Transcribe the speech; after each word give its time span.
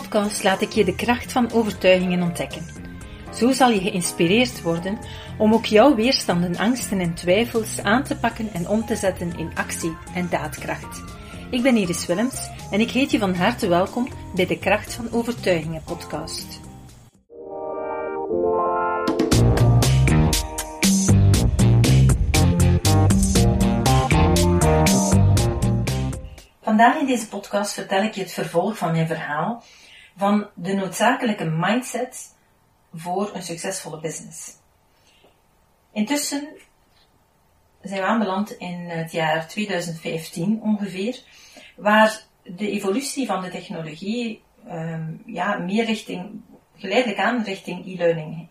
podcast 0.00 0.42
laat 0.42 0.60
ik 0.60 0.72
je 0.72 0.84
de 0.84 0.94
kracht 0.94 1.32
van 1.32 1.52
overtuigingen 1.52 2.22
ontdekken. 2.22 2.66
Zo 3.34 3.52
zal 3.52 3.70
je 3.70 3.80
geïnspireerd 3.80 4.62
worden 4.62 4.98
om 5.38 5.54
ook 5.54 5.64
jouw 5.64 5.94
weerstanden, 5.94 6.56
angsten 6.56 7.00
en 7.00 7.14
twijfels 7.14 7.82
aan 7.82 8.04
te 8.04 8.16
pakken 8.16 8.52
en 8.52 8.68
om 8.68 8.86
te 8.86 8.96
zetten 8.96 9.38
in 9.38 9.50
actie 9.54 9.96
en 10.14 10.28
daadkracht. 10.30 11.02
Ik 11.50 11.62
ben 11.62 11.76
Iris 11.76 12.06
Willems 12.06 12.48
en 12.70 12.80
ik 12.80 12.90
heet 12.90 13.10
je 13.10 13.18
van 13.18 13.34
harte 13.34 13.68
welkom 13.68 14.08
bij 14.34 14.46
de 14.46 14.58
Kracht 14.58 14.94
van 14.94 15.12
Overtuigingen 15.12 15.82
podcast. 15.82 16.60
Vandaag 26.62 27.00
in 27.00 27.06
deze 27.06 27.28
podcast 27.28 27.72
vertel 27.72 28.02
ik 28.02 28.14
je 28.14 28.20
het 28.20 28.32
vervolg 28.32 28.76
van 28.76 28.92
mijn 28.92 29.06
verhaal 29.06 29.62
van 30.16 30.48
de 30.54 30.74
noodzakelijke 30.74 31.44
mindset 31.44 32.36
voor 32.94 33.30
een 33.34 33.42
succesvolle 33.42 34.00
business. 34.00 34.52
Intussen 35.92 36.48
zijn 37.82 38.00
we 38.00 38.06
aanbeland 38.06 38.50
in 38.50 38.88
het 38.88 39.12
jaar 39.12 39.48
2015 39.48 40.60
ongeveer, 40.62 41.22
waar 41.76 42.22
de 42.42 42.70
evolutie 42.70 43.26
van 43.26 43.42
de 43.42 43.50
technologie 43.50 44.42
um, 44.68 45.22
ja, 45.26 45.58
meer 45.58 45.84
richting, 45.84 46.40
geleidelijk 46.76 47.18
aan 47.18 47.42
richting 47.42 47.86
e-learning. 47.86 48.48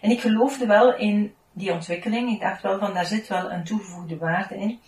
En 0.00 0.10
ik 0.10 0.20
geloofde 0.20 0.66
wel 0.66 0.96
in 0.96 1.34
die 1.52 1.72
ontwikkeling. 1.72 2.30
Ik 2.30 2.40
dacht 2.40 2.62
wel 2.62 2.78
van 2.78 2.94
daar 2.94 3.06
zit 3.06 3.28
wel 3.28 3.50
een 3.50 3.64
toegevoegde 3.64 4.16
waarde 4.16 4.56
in. 4.56 4.80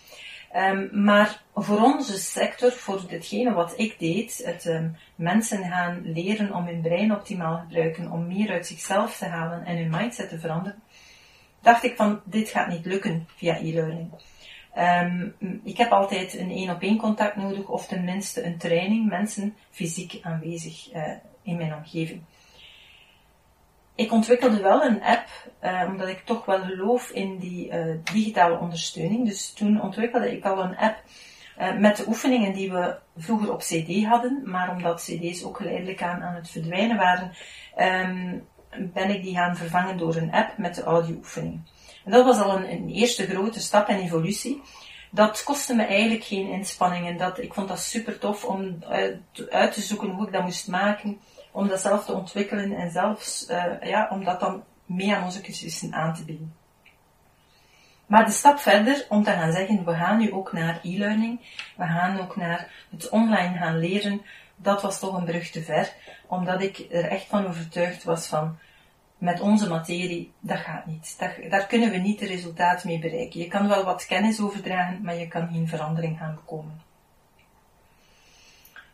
Um, 0.55 0.89
maar 1.03 1.41
voor 1.53 1.81
onze 1.81 2.17
sector, 2.17 2.71
voor 2.71 3.03
hetgene 3.07 3.53
wat 3.53 3.73
ik 3.77 3.99
deed, 3.99 4.41
het 4.45 4.65
um, 4.65 4.95
mensen 5.15 5.63
gaan 5.63 6.01
leren 6.03 6.53
om 6.53 6.65
hun 6.65 6.81
brein 6.81 7.15
optimaal 7.15 7.55
te 7.55 7.61
gebruiken, 7.61 8.11
om 8.11 8.27
meer 8.27 8.49
uit 8.49 8.67
zichzelf 8.67 9.17
te 9.17 9.25
halen 9.25 9.65
en 9.65 9.77
hun 9.77 9.89
mindset 9.89 10.29
te 10.29 10.39
veranderen, 10.39 10.81
dacht 11.61 11.83
ik 11.83 11.95
van, 11.95 12.21
dit 12.23 12.49
gaat 12.49 12.67
niet 12.67 12.85
lukken 12.85 13.27
via 13.35 13.57
e-learning. 13.57 14.11
Um, 14.77 15.35
ik 15.63 15.77
heb 15.77 15.91
altijd 15.91 16.37
een 16.37 16.51
één 16.51 16.69
op 16.69 16.81
één 16.81 16.97
contact 16.97 17.35
nodig, 17.35 17.67
of 17.67 17.87
tenminste 17.87 18.45
een 18.45 18.57
training, 18.57 19.09
mensen 19.09 19.55
fysiek 19.71 20.19
aanwezig 20.21 20.93
uh, 20.93 21.11
in 21.41 21.57
mijn 21.57 21.73
omgeving. 21.73 22.21
Ik 23.95 24.11
ontwikkelde 24.11 24.61
wel 24.61 24.83
een 24.83 25.03
app, 25.03 25.27
uh, 25.63 25.83
omdat 25.87 26.07
ik 26.07 26.21
toch 26.25 26.45
wel 26.45 26.59
geloof 26.59 27.09
in 27.09 27.37
die 27.37 27.71
uh, 27.71 27.95
digitale 28.03 28.59
ondersteuning. 28.59 29.27
Dus 29.27 29.53
toen 29.53 29.81
ontwikkelde 29.81 30.31
ik 30.31 30.45
al 30.45 30.63
een 30.63 30.77
app 30.77 31.03
uh, 31.59 31.77
met 31.77 31.97
de 31.97 32.07
oefeningen 32.07 32.53
die 32.53 32.71
we 32.71 32.95
vroeger 33.17 33.53
op 33.53 33.59
CD 33.59 34.05
hadden, 34.05 34.41
maar 34.45 34.71
omdat 34.71 35.03
CD's 35.03 35.43
ook 35.43 35.57
geleidelijk 35.57 36.01
aan, 36.03 36.21
aan 36.21 36.35
het 36.35 36.49
verdwijnen 36.49 36.97
waren, 36.97 37.31
um, 37.79 38.47
ben 38.93 39.09
ik 39.09 39.23
die 39.23 39.35
gaan 39.35 39.55
vervangen 39.55 39.97
door 39.97 40.15
een 40.15 40.31
app 40.31 40.57
met 40.57 40.75
de 40.75 40.83
audio-oefeningen. 40.83 41.67
En 42.05 42.11
dat 42.11 42.25
was 42.25 42.39
al 42.39 42.57
een, 42.57 42.89
eerste 42.89 43.25
grote 43.25 43.59
stap 43.59 43.87
en 43.87 43.99
evolutie. 43.99 44.61
Dat 45.11 45.43
kostte 45.43 45.75
me 45.75 45.83
eigenlijk 45.83 46.23
geen 46.23 46.47
inspanningen. 46.47 47.17
Dat, 47.17 47.39
ik 47.39 47.53
vond 47.53 47.67
dat 47.67 47.79
super 47.79 48.19
tof 48.19 48.45
om 48.45 48.83
uit 49.49 49.73
te 49.73 49.81
zoeken 49.81 50.09
hoe 50.09 50.25
ik 50.25 50.33
dat 50.33 50.43
moest 50.43 50.67
maken 50.67 51.19
om 51.55 51.67
dat 51.67 51.81
zelf 51.81 52.05
te 52.05 52.13
ontwikkelen 52.13 52.75
en 52.75 52.91
zelfs 52.91 53.49
uh, 53.49 53.63
ja, 53.81 54.07
om 54.11 54.23
dat 54.23 54.39
dan 54.39 54.63
mee 54.85 55.15
aan 55.15 55.23
onze 55.23 55.41
cursussen 55.41 55.93
aan 55.93 56.13
te 56.13 56.25
bieden. 56.25 56.55
Maar 58.05 58.25
de 58.25 58.31
stap 58.31 58.59
verder 58.59 59.05
om 59.09 59.23
te 59.23 59.31
gaan 59.31 59.51
zeggen, 59.51 59.85
we 59.85 59.93
gaan 59.93 60.17
nu 60.17 60.33
ook 60.33 60.53
naar 60.53 60.79
e-learning, 60.83 61.39
we 61.77 61.85
gaan 61.85 62.19
ook 62.19 62.35
naar 62.35 62.87
het 62.91 63.09
online 63.09 63.57
gaan 63.57 63.77
leren, 63.77 64.21
dat 64.55 64.81
was 64.81 64.99
toch 64.99 65.17
een 65.17 65.25
brug 65.25 65.49
te 65.49 65.63
ver, 65.63 65.93
omdat 66.27 66.61
ik 66.61 66.87
er 66.91 67.05
echt 67.05 67.25
van 67.25 67.47
overtuigd 67.47 68.03
was 68.03 68.27
van, 68.27 68.57
met 69.17 69.39
onze 69.39 69.67
materie, 69.69 70.31
dat 70.39 70.59
gaat 70.59 70.85
niet. 70.85 71.15
Dat, 71.17 71.31
daar 71.49 71.65
kunnen 71.67 71.89
we 71.89 71.97
niet 71.97 72.19
de 72.19 72.25
resultaat 72.25 72.83
mee 72.83 72.99
bereiken. 72.99 73.39
Je 73.39 73.47
kan 73.47 73.67
wel 73.67 73.83
wat 73.83 74.05
kennis 74.05 74.39
overdragen, 74.39 75.01
maar 75.01 75.15
je 75.15 75.27
kan 75.27 75.49
geen 75.51 75.67
verandering 75.67 76.17
gaan 76.17 76.35
bekomen. 76.35 76.81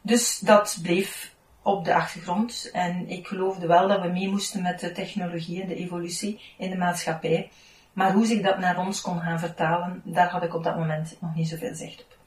Dus 0.02 0.40
dat 0.40 0.80
bleef 0.82 1.34
op 1.62 1.86
de 1.86 1.94
achtergrond. 1.94 2.70
En 2.74 3.10
ik 3.10 3.28
geloofde 3.28 3.68
wel 3.68 3.88
dat 3.88 4.02
we 4.02 4.08
mee 4.08 4.30
moesten 4.30 4.62
met 4.62 4.80
de 4.80 4.92
technologie 4.92 5.62
en 5.62 5.68
de 5.68 5.76
evolutie 5.76 6.42
in 6.58 6.70
de 6.70 6.78
maatschappij. 6.78 7.50
Maar 7.94 8.14
hoe 8.14 8.26
zich 8.26 8.42
dat 8.42 8.60
naar 8.60 8.80
ons 8.80 9.02
kon 9.02 9.20
gaan 9.20 9.40
vertalen, 9.40 10.02
daar 10.04 10.30
had 10.30 10.44
ik 10.44 10.56
op 10.56 10.64
dat 10.64 10.78
moment 10.78 11.18
nog 11.20 11.36
niet 11.36 11.48
zoveel 11.48 11.76
zicht 11.76 12.00
op. 12.00 12.18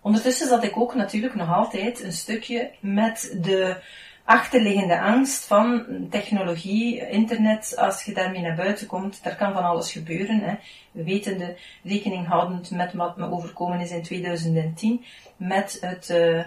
Ondertussen 0.00 0.48
zat 0.48 0.64
ik 0.64 0.76
ook 0.76 0.94
natuurlijk 0.94 1.34
nog 1.34 1.54
altijd 1.54 2.02
een 2.02 2.12
stukje 2.12 2.70
met 2.80 3.36
de 3.40 3.76
achterliggende 4.24 5.00
angst 5.00 5.44
van 5.44 5.86
technologie, 6.10 7.08
internet, 7.08 7.76
als 7.76 8.04
je 8.04 8.14
daarmee 8.14 8.40
naar 8.40 8.56
buiten 8.56 8.86
komt, 8.86 9.22
daar 9.22 9.36
kan 9.36 9.52
van 9.52 9.62
alles 9.62 9.92
gebeuren. 9.92 10.40
Hè. 10.40 10.54
We 10.90 11.04
weten 11.04 11.38
de 11.38 11.56
rekening 11.82 12.26
houdend 12.26 12.70
met 12.70 12.92
wat 12.92 13.16
me 13.16 13.30
overkomen 13.30 13.80
is 13.80 13.90
in 13.90 14.02
2010, 14.02 15.04
met 15.36 15.78
het... 15.80 16.10
Uh, 16.10 16.44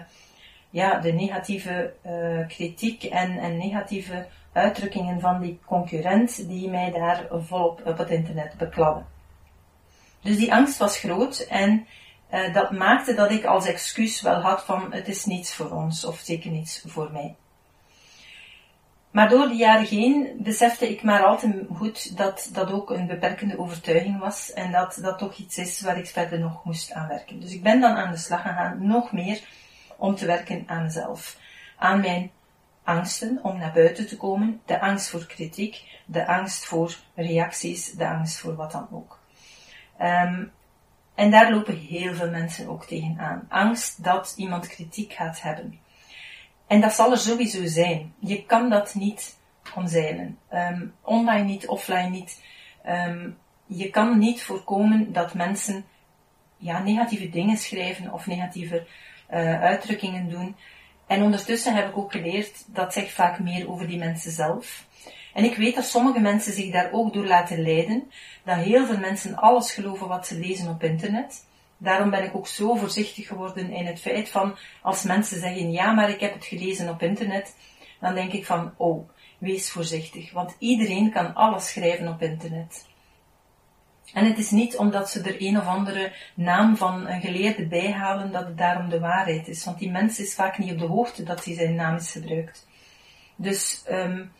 ja, 0.74 0.98
de 0.98 1.12
negatieve 1.12 1.94
uh, 2.06 2.46
kritiek 2.48 3.04
en, 3.04 3.38
en 3.38 3.56
negatieve 3.56 4.26
uitdrukkingen 4.52 5.20
van 5.20 5.40
die 5.40 5.58
concurrent 5.66 6.48
die 6.48 6.70
mij 6.70 6.90
daar 6.90 7.26
volop 7.30 7.86
op 7.86 7.98
het 7.98 8.10
internet 8.10 8.54
bekladden. 8.58 9.06
Dus 10.20 10.36
die 10.36 10.52
angst 10.52 10.78
was 10.78 10.98
groot 10.98 11.38
en 11.38 11.86
uh, 12.32 12.54
dat 12.54 12.70
maakte 12.70 13.14
dat 13.14 13.30
ik 13.30 13.44
als 13.44 13.66
excuus 13.66 14.20
wel 14.20 14.40
had 14.40 14.64
van 14.64 14.92
het 14.92 15.08
is 15.08 15.24
niets 15.24 15.54
voor 15.54 15.70
ons 15.70 16.04
of 16.04 16.18
zeker 16.18 16.50
niets 16.50 16.84
voor 16.86 17.12
mij. 17.12 17.34
Maar 19.10 19.28
door 19.28 19.48
de 19.48 19.56
jaren 19.56 19.86
heen 19.86 20.36
besefte 20.38 20.90
ik 20.90 21.02
maar 21.02 21.24
al 21.24 21.38
te 21.38 21.66
goed 21.74 22.16
dat 22.16 22.48
dat 22.52 22.72
ook 22.72 22.90
een 22.90 23.06
beperkende 23.06 23.58
overtuiging 23.58 24.18
was 24.18 24.52
en 24.52 24.72
dat 24.72 24.98
dat 25.02 25.18
toch 25.18 25.34
iets 25.34 25.58
is 25.58 25.80
waar 25.80 25.98
ik 25.98 26.06
verder 26.06 26.38
nog 26.38 26.64
moest 26.64 26.92
aan 26.92 27.08
werken. 27.08 27.40
Dus 27.40 27.52
ik 27.52 27.62
ben 27.62 27.80
dan 27.80 27.96
aan 27.96 28.10
de 28.10 28.16
slag 28.18 28.42
gegaan, 28.42 28.86
nog 28.86 29.12
meer 29.12 29.40
om 30.04 30.14
te 30.14 30.26
werken 30.26 30.64
aan 30.66 30.82
mezelf. 30.82 31.38
Aan 31.78 32.00
mijn 32.00 32.30
angsten 32.82 33.38
om 33.42 33.58
naar 33.58 33.72
buiten 33.72 34.06
te 34.06 34.16
komen, 34.16 34.60
de 34.66 34.80
angst 34.80 35.08
voor 35.08 35.26
kritiek, 35.26 36.02
de 36.06 36.26
angst 36.26 36.64
voor 36.64 36.96
reacties, 37.14 37.92
de 37.92 38.08
angst 38.08 38.38
voor 38.38 38.54
wat 38.54 38.72
dan 38.72 38.88
ook. 38.90 39.18
Um, 40.00 40.52
en 41.14 41.30
daar 41.30 41.52
lopen 41.52 41.78
heel 41.78 42.14
veel 42.14 42.30
mensen 42.30 42.68
ook 42.68 42.84
tegenaan. 42.84 43.46
Angst 43.48 44.04
dat 44.04 44.34
iemand 44.36 44.66
kritiek 44.66 45.12
gaat 45.12 45.42
hebben. 45.42 45.78
En 46.66 46.80
dat 46.80 46.92
zal 46.92 47.10
er 47.10 47.18
sowieso 47.18 47.66
zijn. 47.66 48.14
Je 48.18 48.44
kan 48.44 48.70
dat 48.70 48.94
niet 48.94 49.38
omzeilen. 49.74 50.38
Um, 50.52 50.94
online 51.02 51.44
niet, 51.44 51.68
offline 51.68 52.08
niet. 52.08 52.42
Um, 52.86 53.38
je 53.66 53.90
kan 53.90 54.18
niet 54.18 54.42
voorkomen 54.42 55.12
dat 55.12 55.34
mensen 55.34 55.84
ja, 56.56 56.82
negatieve 56.82 57.30
dingen 57.30 57.56
schrijven 57.56 58.12
of 58.12 58.26
negatieve 58.26 58.86
uh, 59.32 59.62
uitdrukkingen 59.62 60.28
doen. 60.28 60.56
En 61.06 61.22
ondertussen 61.22 61.74
heb 61.74 61.88
ik 61.88 61.96
ook 61.96 62.12
geleerd 62.12 62.64
dat 62.66 62.92
zegt 62.92 63.12
vaak 63.12 63.38
meer 63.38 63.70
over 63.70 63.86
die 63.86 63.98
mensen 63.98 64.32
zelf. 64.32 64.86
En 65.34 65.44
ik 65.44 65.56
weet 65.56 65.74
dat 65.74 65.84
sommige 65.84 66.20
mensen 66.20 66.52
zich 66.52 66.72
daar 66.72 66.92
ook 66.92 67.12
door 67.12 67.26
laten 67.26 67.62
leiden, 67.62 68.10
dat 68.44 68.56
heel 68.56 68.86
veel 68.86 68.98
mensen 68.98 69.36
alles 69.36 69.72
geloven 69.72 70.08
wat 70.08 70.26
ze 70.26 70.38
lezen 70.38 70.68
op 70.68 70.82
internet. 70.82 71.46
Daarom 71.76 72.10
ben 72.10 72.24
ik 72.24 72.36
ook 72.36 72.46
zo 72.46 72.74
voorzichtig 72.74 73.26
geworden 73.26 73.70
in 73.70 73.86
het 73.86 74.00
feit 74.00 74.28
van, 74.28 74.56
als 74.82 75.02
mensen 75.02 75.40
zeggen, 75.40 75.70
ja, 75.70 75.92
maar 75.92 76.10
ik 76.10 76.20
heb 76.20 76.34
het 76.34 76.44
gelezen 76.44 76.88
op 76.88 77.02
internet, 77.02 77.54
dan 78.00 78.14
denk 78.14 78.32
ik 78.32 78.46
van, 78.46 78.74
oh, 78.76 79.08
wees 79.38 79.70
voorzichtig, 79.70 80.32
want 80.32 80.56
iedereen 80.58 81.10
kan 81.10 81.34
alles 81.34 81.68
schrijven 81.68 82.08
op 82.08 82.22
internet. 82.22 82.84
En 84.12 84.24
het 84.24 84.38
is 84.38 84.50
niet 84.50 84.76
omdat 84.76 85.10
ze 85.10 85.20
er 85.20 85.36
een 85.38 85.58
of 85.58 85.66
andere 85.66 86.12
naam 86.34 86.76
van 86.76 87.08
een 87.08 87.20
geleerde 87.20 87.66
bijhalen 87.66 88.32
dat 88.32 88.46
het 88.46 88.58
daarom 88.58 88.88
de 88.88 89.00
waarheid 89.00 89.48
is. 89.48 89.64
Want 89.64 89.78
die 89.78 89.90
mens 89.90 90.18
is 90.18 90.34
vaak 90.34 90.58
niet 90.58 90.72
op 90.72 90.78
de 90.78 90.86
hoogte 90.86 91.22
dat 91.22 91.44
hij 91.44 91.54
zijn 91.54 91.74
naam 91.74 91.96
is 91.96 92.10
gebruikt. 92.10 92.66
Dus 93.36 93.84
um, 93.90 94.32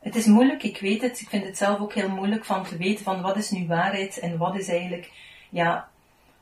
het 0.00 0.16
is 0.16 0.26
moeilijk, 0.26 0.62
ik 0.62 0.80
weet 0.80 1.02
het. 1.02 1.20
Ik 1.20 1.28
vind 1.28 1.44
het 1.44 1.56
zelf 1.56 1.78
ook 1.78 1.94
heel 1.94 2.08
moeilijk 2.08 2.44
van 2.44 2.64
te 2.64 2.76
weten 2.76 3.04
van 3.04 3.20
wat 3.20 3.36
is 3.36 3.50
nu 3.50 3.66
waarheid 3.66 4.18
en 4.18 4.38
wat 4.38 4.58
is 4.58 4.68
eigenlijk 4.68 5.10
ja, 5.50 5.88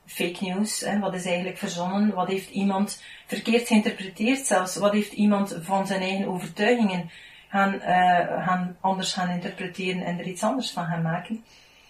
fake 0.07 0.45
news. 0.45 0.81
Hè? 0.81 0.99
Wat 0.99 1.15
is 1.15 1.25
eigenlijk 1.25 1.59
verzonnen? 1.59 2.15
Wat 2.15 2.29
heeft 2.29 2.51
iemand 2.51 3.03
verkeerd 3.27 3.67
geïnterpreteerd 3.67 4.47
zelfs? 4.47 4.77
Wat 4.77 4.93
heeft 4.93 5.13
iemand 5.13 5.59
van 5.61 5.87
zijn 5.87 6.01
eigen 6.01 6.29
overtuigingen 6.29 7.11
gaan, 7.49 7.75
uh, 7.75 8.45
gaan 8.45 8.77
anders 8.81 9.13
gaan 9.13 9.31
interpreteren 9.31 10.03
en 10.03 10.19
er 10.19 10.27
iets 10.27 10.43
anders 10.43 10.71
van 10.71 10.85
gaan 10.85 11.03
maken? 11.03 11.45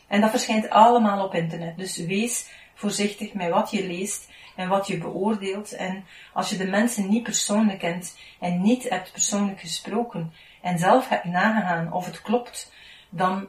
En 0.07 0.21
dat 0.21 0.31
verschijnt 0.31 0.71
allemaal 0.71 1.25
op 1.25 1.35
internet. 1.35 1.79
Dus 1.79 1.97
wees 1.97 2.51
voorzichtig 2.75 3.33
met 3.33 3.51
wat 3.51 3.71
je 3.71 3.87
leest 3.87 4.31
en 4.57 4.69
wat 4.69 4.87
je 4.87 4.99
beoordeelt. 4.99 5.73
En 5.73 6.05
als 6.33 6.51
je 6.51 6.57
de 6.57 6.67
mensen 6.67 7.09
niet 7.09 7.23
persoonlijk 7.23 7.79
kent 7.79 8.19
en 8.41 8.63
niet 8.63 8.89
hebt 8.89 9.13
persoonlijk 9.13 9.61
gesproken 9.61 10.33
en 10.63 10.79
zelf 10.79 11.09
hebt 11.09 11.25
nagegaan 11.25 11.93
of 11.93 12.07
het 12.07 12.23
klopt, 12.23 12.73
dan 13.11 13.49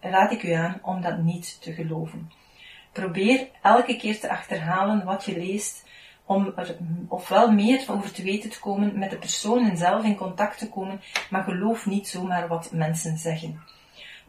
raad 0.00 0.32
ik 0.32 0.42
u 0.42 0.52
aan 0.52 0.78
om 0.82 1.00
dat 1.00 1.18
niet 1.18 1.62
te 1.62 1.72
geloven. 1.72 2.32
Probeer 2.92 3.48
elke 3.62 3.96
keer 3.96 4.20
te 4.20 4.30
achterhalen 4.30 5.04
wat 5.04 5.24
je 5.24 5.38
leest 5.38 5.88
om 6.24 6.52
er 6.56 6.76
ofwel 7.08 7.52
meer 7.52 7.84
over 7.88 8.12
te 8.12 8.22
weten 8.22 8.50
te 8.50 8.60
komen, 8.60 8.98
met 8.98 9.10
de 9.10 9.18
personen 9.18 9.76
zelf 9.76 10.04
in 10.04 10.16
contact 10.16 10.58
te 10.58 10.68
komen, 10.68 11.00
maar 11.30 11.42
geloof 11.42 11.86
niet 11.86 12.08
zomaar 12.08 12.48
wat 12.48 12.72
mensen 12.72 13.18
zeggen. 13.18 13.60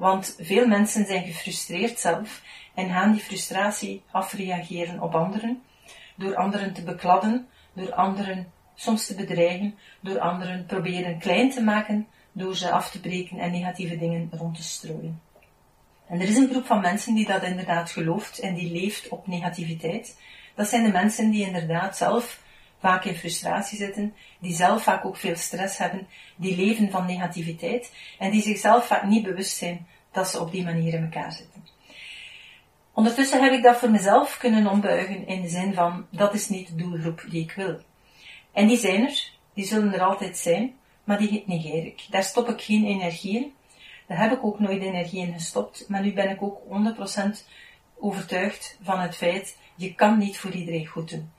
Want 0.01 0.36
veel 0.39 0.68
mensen 0.68 1.06
zijn 1.06 1.24
gefrustreerd 1.24 2.00
zelf 2.00 2.42
en 2.74 2.89
gaan 2.89 3.12
die 3.12 3.21
frustratie 3.21 4.03
afreageren 4.12 5.01
op 5.01 5.15
anderen, 5.15 5.62
door 6.15 6.36
anderen 6.36 6.74
te 6.74 6.83
bekladden, 6.83 7.48
door 7.74 7.94
anderen 7.94 8.51
soms 8.75 9.06
te 9.06 9.15
bedreigen, 9.15 9.75
door 10.00 10.19
anderen 10.19 10.65
proberen 10.65 11.19
klein 11.19 11.50
te 11.50 11.63
maken, 11.63 12.07
door 12.31 12.56
ze 12.56 12.71
af 12.71 12.92
te 12.92 13.00
breken 13.00 13.39
en 13.39 13.51
negatieve 13.51 13.98
dingen 13.98 14.30
rond 14.31 14.56
te 14.56 14.63
strooien. 14.63 15.21
En 16.07 16.21
er 16.21 16.27
is 16.27 16.38
een 16.38 16.50
groep 16.50 16.65
van 16.65 16.81
mensen 16.81 17.13
die 17.13 17.27
dat 17.27 17.44
inderdaad 17.44 17.92
gelooft 17.92 18.39
en 18.39 18.54
die 18.54 18.71
leeft 18.71 19.09
op 19.09 19.27
negativiteit. 19.27 20.19
Dat 20.56 20.68
zijn 20.68 20.83
de 20.83 20.92
mensen 20.92 21.31
die 21.31 21.45
inderdaad 21.45 21.97
zelf 21.97 22.42
vaak 22.81 23.06
in 23.06 23.16
frustratie 23.16 23.78
zitten, 23.78 24.13
die 24.39 24.56
zelf 24.56 24.83
vaak 24.83 25.06
ook 25.06 25.18
veel 25.18 25.36
stress 25.36 25.78
hebben, 25.78 26.07
die 26.36 26.56
leven 26.56 26.92
van 26.92 27.06
negativiteit 27.06 27.92
en 28.19 28.31
die 28.31 28.42
zichzelf 28.42 28.88
vaak 28.88 29.04
niet 29.04 29.24
bewust 29.24 29.57
zijn 29.57 29.88
dat 30.12 30.30
ze 30.30 30.39
op 30.39 30.51
die 30.51 30.63
manier 30.63 30.94
in 30.94 31.04
elkaar 31.04 31.31
zitten. 31.31 31.66
Ondertussen 32.94 33.44
heb 33.44 33.54
ik 33.54 33.63
dat 33.63 33.78
voor 33.78 33.92
mezelf 33.92 34.38
kunnen 34.38 34.68
ombuigen 34.68 35.28
in 35.28 35.42
de 35.42 35.50
zin 35.50 35.74
van, 35.74 36.06
dat 36.10 36.33
is 36.33 36.50
niet 36.50 36.68
de 36.68 36.75
doelgroep 36.75 37.25
die 37.30 37.44
ik 37.44 37.51
wil. 37.51 37.80
En 38.51 38.68
die 38.68 38.78
zijn 38.78 39.07
er, 39.07 39.31
die 39.54 39.66
zullen 39.66 39.94
er 39.94 40.01
altijd 40.01 40.38
zijn, 40.38 40.74
maar 41.04 41.18
die 41.18 41.44
negeer 41.45 41.86
ik. 41.86 42.06
Daar 42.10 42.24
stop 42.24 42.50
ik 42.50 42.62
geen 42.62 42.86
energie 42.86 43.36
in. 43.36 43.54
Daar 44.07 44.19
heb 44.19 44.31
ik 44.31 44.44
ook 44.44 44.60
nooit 44.60 44.81
energie 44.81 45.28
in 45.28 45.33
gestopt, 45.33 45.86
maar 45.89 46.01
nu 46.01 46.13
ben 46.13 46.30
ik 46.30 46.42
ook 46.42 46.62
100% 47.44 47.48
overtuigd 48.00 48.78
van 48.81 49.00
het 49.00 49.16
feit, 49.16 49.57
je 49.75 49.95
kan 49.95 50.18
niet 50.18 50.38
voor 50.38 50.51
iedereen 50.51 50.86
goed 50.86 51.10
doen. 51.10 51.31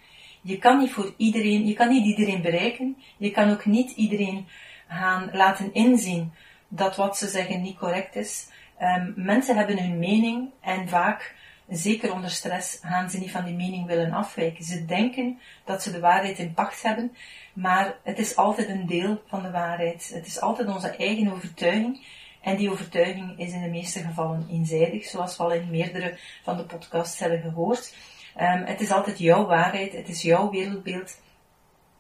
Je 0.43 0.59
kan 0.59 0.79
niet 0.79 0.93
voor 0.93 1.15
iedereen, 1.17 1.67
je 1.67 1.75
kan 1.75 1.89
niet 1.89 2.07
iedereen 2.07 2.43
bereiken, 2.43 2.97
je 3.17 3.31
kan 3.31 3.51
ook 3.51 3.65
niet 3.65 3.91
iedereen 3.91 4.47
gaan 4.89 5.31
laten 5.33 5.75
inzien 5.75 6.33
dat 6.69 6.97
wat 6.97 7.17
ze 7.17 7.29
zeggen 7.29 7.63
niet 7.63 7.79
correct 7.79 8.17
is. 8.17 8.49
Um, 8.81 9.13
mensen 9.17 9.57
hebben 9.57 9.79
hun 9.79 9.99
mening 9.99 10.51
en 10.61 10.89
vaak 10.89 11.35
zeker 11.69 12.13
onder 12.13 12.31
stress, 12.31 12.79
gaan 12.83 13.11
ze 13.11 13.19
niet 13.19 13.31
van 13.31 13.45
die 13.45 13.55
mening 13.55 13.87
willen 13.87 14.13
afwijken. 14.13 14.65
Ze 14.65 14.85
denken 14.85 15.39
dat 15.65 15.83
ze 15.83 15.91
de 15.91 16.01
waarheid 16.01 16.39
in 16.39 16.55
pacht 16.55 16.83
hebben, 16.83 17.17
maar 17.53 17.97
het 18.03 18.19
is 18.19 18.37
altijd 18.37 18.69
een 18.69 18.87
deel 18.87 19.23
van 19.27 19.43
de 19.43 19.51
waarheid. 19.51 20.11
Het 20.15 20.27
is 20.27 20.41
altijd 20.41 20.69
onze 20.69 20.97
eigen 20.97 21.33
overtuiging. 21.33 22.21
En 22.41 22.57
die 22.57 22.71
overtuiging 22.71 23.39
is 23.39 23.53
in 23.53 23.63
de 23.63 23.69
meeste 23.69 24.01
gevallen 24.01 24.47
eenzijdig, 24.51 25.05
zoals 25.05 25.37
we 25.37 25.43
al 25.43 25.53
in 25.53 25.71
meerdere 25.71 26.19
van 26.43 26.57
de 26.57 26.65
podcasts 26.65 27.19
hebben 27.19 27.41
gehoord. 27.41 27.95
Um, 28.41 28.65
het 28.65 28.81
is 28.81 28.91
altijd 28.91 29.19
jouw 29.19 29.47
waarheid, 29.47 29.93
het 29.93 30.09
is 30.09 30.23
jouw 30.23 30.51
wereldbeeld, 30.51 31.21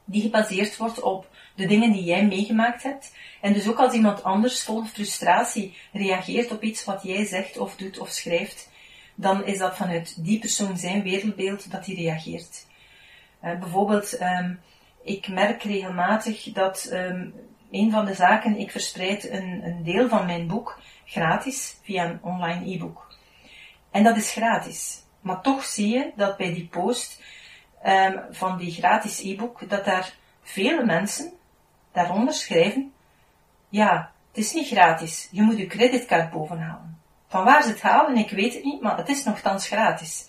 die 0.04 0.22
gebaseerd 0.22 0.76
wordt 0.76 1.00
op 1.00 1.28
de 1.54 1.66
dingen 1.66 1.92
die 1.92 2.04
jij 2.04 2.26
meegemaakt 2.26 2.82
hebt. 2.82 3.14
En 3.40 3.52
dus 3.52 3.68
ook 3.68 3.78
als 3.78 3.92
iemand 3.92 4.22
anders 4.22 4.62
vol 4.62 4.84
frustratie 4.84 5.76
reageert 5.92 6.50
op 6.50 6.62
iets 6.62 6.84
wat 6.84 7.02
jij 7.02 7.24
zegt 7.24 7.58
of 7.58 7.76
doet 7.76 7.98
of 7.98 8.08
schrijft, 8.08 8.70
dan 9.14 9.44
is 9.44 9.58
dat 9.58 9.76
vanuit 9.76 10.24
die 10.24 10.38
persoon 10.38 10.76
zijn 10.76 11.02
wereldbeeld 11.02 11.70
dat 11.70 11.86
hij 11.86 11.94
reageert. 11.94 12.66
Uh, 13.44 13.58
bijvoorbeeld, 13.58 14.20
um, 14.20 14.60
ik 15.02 15.28
merk 15.28 15.62
regelmatig 15.62 16.52
dat 16.52 16.88
een 17.70 17.90
van 17.90 18.04
de 18.04 18.14
zaken, 18.14 18.58
ik 18.58 18.70
verspreid 18.70 19.30
een, 19.30 19.60
een 19.64 19.82
deel 19.82 20.08
van 20.08 20.26
mijn 20.26 20.46
boek 20.46 20.80
gratis 21.04 21.76
via 21.82 22.04
een 22.04 22.18
online 22.22 22.74
e-book. 22.74 23.16
En 23.90 24.02
dat 24.02 24.16
is 24.16 24.32
gratis. 24.32 25.02
Maar 25.22 25.40
toch 25.40 25.64
zie 25.64 25.88
je 25.88 26.12
dat 26.16 26.36
bij 26.36 26.54
die 26.54 26.66
post 26.66 27.22
um, 27.86 28.20
van 28.30 28.58
die 28.58 28.72
gratis 28.72 29.22
e-book, 29.22 29.68
dat 29.68 29.84
daar 29.84 30.14
vele 30.42 30.84
mensen 30.84 31.32
daaronder 31.92 32.34
schrijven, 32.34 32.92
ja, 33.68 34.12
het 34.28 34.44
is 34.44 34.52
niet 34.52 34.66
gratis, 34.66 35.28
je 35.30 35.42
moet 35.42 35.58
je 35.58 35.66
creditcard 35.66 36.30
bovenhalen. 36.30 37.00
Van 37.28 37.44
waar 37.44 37.62
ze 37.62 37.68
het 37.68 37.82
halen, 37.82 38.16
ik 38.16 38.30
weet 38.30 38.54
het 38.54 38.64
niet, 38.64 38.80
maar 38.80 38.96
het 38.96 39.08
is 39.08 39.24
nogthans 39.24 39.66
gratis. 39.66 40.28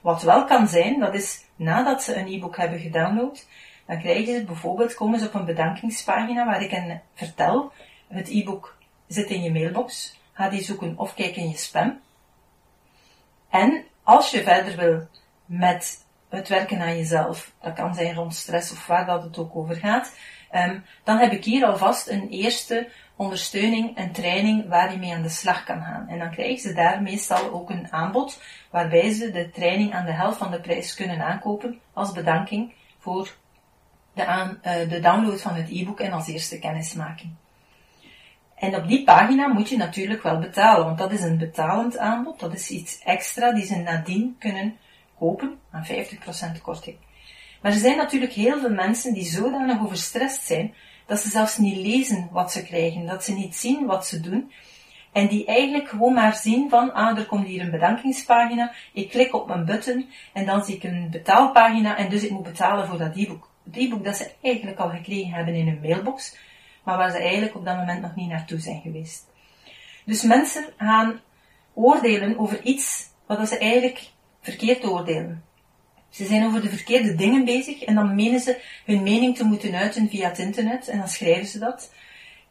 Wat 0.00 0.22
wel 0.22 0.44
kan 0.44 0.68
zijn, 0.68 1.00
dat 1.00 1.14
is 1.14 1.44
nadat 1.56 2.02
ze 2.02 2.16
een 2.16 2.32
e-book 2.32 2.56
hebben 2.56 2.78
gedownload, 2.78 3.46
dan 3.86 3.98
krijgen 3.98 4.34
ze 4.34 4.44
bijvoorbeeld, 4.44 4.94
komen 4.94 5.20
ze 5.20 5.26
op 5.26 5.34
een 5.34 5.44
bedankingspagina 5.44 6.46
waar 6.46 6.62
ik 6.62 6.70
hen 6.70 7.02
vertel, 7.14 7.72
het 8.08 8.28
e-book 8.28 8.76
zit 9.06 9.30
in 9.30 9.42
je 9.42 9.52
mailbox, 9.52 10.18
ga 10.32 10.48
die 10.48 10.62
zoeken 10.62 10.98
of 10.98 11.14
kijk 11.14 11.36
in 11.36 11.48
je 11.48 11.56
spam. 11.56 12.00
En 13.50 13.84
als 14.02 14.30
je 14.30 14.42
verder 14.42 14.76
wil 14.76 15.08
met 15.46 16.06
het 16.28 16.48
werken 16.48 16.80
aan 16.80 16.96
jezelf, 16.96 17.52
dat 17.60 17.74
kan 17.74 17.94
zijn 17.94 18.14
rond 18.14 18.34
stress 18.34 18.72
of 18.72 18.86
waar 18.86 19.06
dat 19.06 19.22
het 19.22 19.38
ook 19.38 19.56
over 19.56 19.76
gaat, 19.76 20.16
um, 20.54 20.84
dan 21.04 21.18
heb 21.18 21.32
ik 21.32 21.44
hier 21.44 21.66
alvast 21.66 22.08
een 22.08 22.28
eerste 22.28 22.88
ondersteuning 23.16 23.96
en 23.96 24.12
training 24.12 24.68
waar 24.68 24.92
je 24.92 24.98
mee 24.98 25.14
aan 25.14 25.22
de 25.22 25.28
slag 25.28 25.64
kan 25.64 25.82
gaan. 25.82 26.08
En 26.08 26.18
dan 26.18 26.30
krijgen 26.30 26.58
ze 26.58 26.72
daar 26.72 27.02
meestal 27.02 27.50
ook 27.52 27.70
een 27.70 27.92
aanbod 27.92 28.42
waarbij 28.70 29.12
ze 29.12 29.30
de 29.30 29.50
training 29.50 29.92
aan 29.94 30.04
de 30.04 30.12
helft 30.12 30.38
van 30.38 30.50
de 30.50 30.60
prijs 30.60 30.94
kunnen 30.94 31.20
aankopen 31.20 31.80
als 31.92 32.12
bedanking 32.12 32.74
voor 32.98 33.34
de, 34.14 34.22
uh, 34.22 34.90
de 34.90 35.00
download 35.00 35.40
van 35.40 35.54
het 35.54 35.70
e-book 35.70 36.00
en 36.00 36.12
als 36.12 36.28
eerste 36.28 36.58
kennismaking. 36.58 37.32
En 38.60 38.76
op 38.76 38.88
die 38.88 39.04
pagina 39.04 39.46
moet 39.46 39.68
je 39.68 39.76
natuurlijk 39.76 40.22
wel 40.22 40.38
betalen, 40.38 40.84
want 40.84 40.98
dat 40.98 41.12
is 41.12 41.22
een 41.22 41.38
betalend 41.38 41.98
aanbod, 41.98 42.40
dat 42.40 42.54
is 42.54 42.70
iets 42.70 42.98
extra 43.04 43.52
die 43.52 43.64
ze 43.64 43.76
nadien 43.76 44.36
kunnen 44.38 44.76
kopen 45.18 45.58
aan 45.70 45.86
50% 46.58 46.60
korting. 46.62 46.96
Maar 47.62 47.72
er 47.72 47.78
zijn 47.78 47.96
natuurlijk 47.96 48.32
heel 48.32 48.60
veel 48.60 48.70
mensen 48.70 49.14
die 49.14 49.24
zodanig 49.24 49.80
overstrest 49.80 50.46
zijn 50.46 50.74
dat 51.06 51.18
ze 51.18 51.28
zelfs 51.28 51.58
niet 51.58 51.76
lezen 51.76 52.28
wat 52.32 52.52
ze 52.52 52.62
krijgen, 52.62 53.06
dat 53.06 53.24
ze 53.24 53.32
niet 53.32 53.56
zien 53.56 53.86
wat 53.86 54.06
ze 54.06 54.20
doen. 54.20 54.52
En 55.12 55.26
die 55.26 55.44
eigenlijk 55.44 55.88
gewoon 55.88 56.14
maar 56.14 56.34
zien 56.34 56.68
van, 56.68 56.92
ah, 56.92 57.18
er 57.18 57.26
komt 57.26 57.46
hier 57.46 57.60
een 57.60 57.70
bedankingspagina, 57.70 58.72
ik 58.92 59.10
klik 59.10 59.34
op 59.34 59.46
mijn 59.46 59.64
button 59.64 60.08
en 60.32 60.46
dan 60.46 60.64
zie 60.64 60.74
ik 60.74 60.84
een 60.84 61.08
betaalpagina 61.10 61.96
en 61.96 62.08
dus 62.08 62.22
ik 62.22 62.30
moet 62.30 62.42
betalen 62.42 62.86
voor 62.86 62.98
dat 62.98 63.16
e-book. 63.16 63.50
Het 63.64 63.76
e-book 63.76 64.04
dat 64.04 64.16
ze 64.16 64.30
eigenlijk 64.42 64.78
al 64.78 64.88
gekregen 64.88 65.32
hebben 65.32 65.54
in 65.54 65.66
hun 65.66 65.80
mailbox, 65.82 66.36
maar 66.84 66.96
waar 66.96 67.10
ze 67.10 67.18
eigenlijk 67.18 67.56
op 67.56 67.64
dat 67.64 67.76
moment 67.76 68.02
nog 68.02 68.14
niet 68.14 68.28
naartoe 68.28 68.58
zijn 68.58 68.80
geweest. 68.80 69.26
Dus 70.04 70.22
mensen 70.22 70.64
gaan 70.76 71.20
oordelen 71.74 72.38
over 72.38 72.62
iets 72.62 73.08
wat 73.26 73.48
ze 73.48 73.58
eigenlijk 73.58 74.10
verkeerd 74.40 74.84
oordelen. 74.84 75.44
Ze 76.08 76.26
zijn 76.26 76.46
over 76.46 76.60
de 76.60 76.68
verkeerde 76.68 77.14
dingen 77.14 77.44
bezig 77.44 77.82
en 77.82 77.94
dan 77.94 78.14
menen 78.14 78.40
ze 78.40 78.60
hun 78.84 79.02
mening 79.02 79.36
te 79.36 79.44
moeten 79.44 79.74
uiten 79.74 80.08
via 80.08 80.28
het 80.28 80.38
internet 80.38 80.88
en 80.88 80.98
dan 80.98 81.08
schrijven 81.08 81.46
ze 81.46 81.58
dat. 81.58 81.92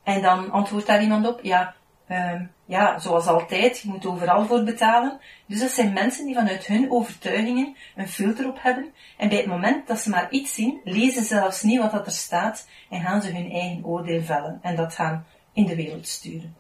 En 0.04 0.22
dan 0.22 0.52
antwoordt 0.52 0.88
daar 0.88 1.02
iemand 1.02 1.28
op, 1.28 1.40
ja, 1.44 1.76
uh, 2.10 2.42
ja, 2.66 3.00
zoals 3.00 3.26
altijd, 3.26 3.80
je 3.80 3.90
moet 3.90 4.06
overal 4.06 4.46
voor 4.46 4.64
betalen. 4.64 5.20
Dus 5.46 5.60
dat 5.60 5.72
zijn 5.72 5.94
mensen 5.94 6.26
die 6.26 6.36
vanuit 6.36 6.66
hun 6.66 6.92
overtuigingen 6.92 7.76
een 7.96 8.08
filter 8.08 8.48
op 8.48 8.58
hebben 8.62 8.94
en 9.18 9.30
bij 9.30 9.38
het 9.38 9.48
moment 9.48 9.88
dat 9.88 10.00
ze 10.00 10.10
maar 10.10 10.32
iets 10.32 10.54
zien, 10.54 10.80
lezen 10.84 11.22
ze 11.22 11.28
zelfs 11.28 11.62
niet 11.62 11.80
wat 11.80 11.92
dat 11.92 12.06
er 12.06 12.12
staat 12.12 12.68
en 12.90 13.02
gaan 13.02 13.22
ze 13.22 13.32
hun 13.32 13.52
eigen 13.52 13.86
oordeel 13.86 14.22
vellen 14.22 14.60
en 14.62 14.76
dat 14.76 14.96
gaan 14.96 15.26
in 15.54 15.66
de 15.66 15.76
wereld 15.76 16.08
sturen. 16.08 16.56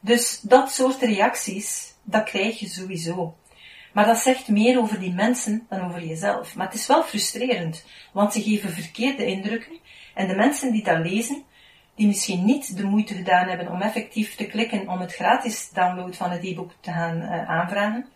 Dus 0.00 0.40
dat 0.40 0.72
soort 0.72 1.02
reacties, 1.02 1.94
dat 2.02 2.24
krijg 2.24 2.58
je 2.58 2.66
sowieso. 2.66 3.36
Maar 3.92 4.06
dat 4.06 4.18
zegt 4.18 4.48
meer 4.48 4.78
over 4.78 5.00
die 5.00 5.12
mensen 5.12 5.66
dan 5.68 5.84
over 5.84 6.04
jezelf. 6.04 6.54
Maar 6.54 6.66
het 6.66 6.74
is 6.74 6.86
wel 6.86 7.02
frustrerend, 7.02 7.84
want 8.12 8.32
ze 8.32 8.42
geven 8.42 8.70
verkeerde 8.70 9.26
indrukken 9.26 9.78
en 10.14 10.28
de 10.28 10.34
mensen 10.34 10.72
die 10.72 10.84
dat 10.84 10.98
lezen, 10.98 11.44
die 11.94 12.06
misschien 12.06 12.44
niet 12.44 12.76
de 12.76 12.84
moeite 12.84 13.14
gedaan 13.14 13.48
hebben 13.48 13.70
om 13.70 13.80
effectief 13.80 14.34
te 14.34 14.46
klikken 14.46 14.88
om 14.88 15.00
het 15.00 15.14
gratis 15.14 15.70
download 15.70 16.14
van 16.14 16.30
het 16.30 16.44
e-book 16.44 16.72
te 16.80 16.92
gaan 16.92 17.16
uh, 17.16 17.48
aanvragen, 17.48 18.06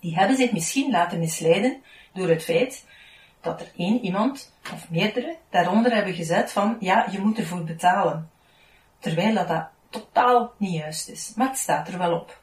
die 0.00 0.16
hebben 0.16 0.36
zich 0.36 0.52
misschien 0.52 0.90
laten 0.90 1.18
misleiden 1.18 1.82
door 2.12 2.28
het 2.28 2.44
feit 2.44 2.84
dat 3.40 3.60
er 3.60 3.72
één 3.76 4.04
iemand 4.04 4.54
of 4.72 4.90
meerdere 4.90 5.36
daaronder 5.50 5.94
hebben 5.94 6.14
gezet 6.14 6.52
van 6.52 6.76
ja, 6.80 7.06
je 7.10 7.20
moet 7.20 7.38
ervoor 7.38 7.64
betalen. 7.64 8.30
Terwijl 8.98 9.34
dat, 9.34 9.48
dat 9.48 9.68
totaal 9.90 10.52
niet 10.56 10.74
juist 10.74 11.08
is. 11.08 11.32
Maar 11.36 11.48
het 11.48 11.58
staat 11.58 11.88
er 11.88 11.98
wel 11.98 12.14
op. 12.14 12.42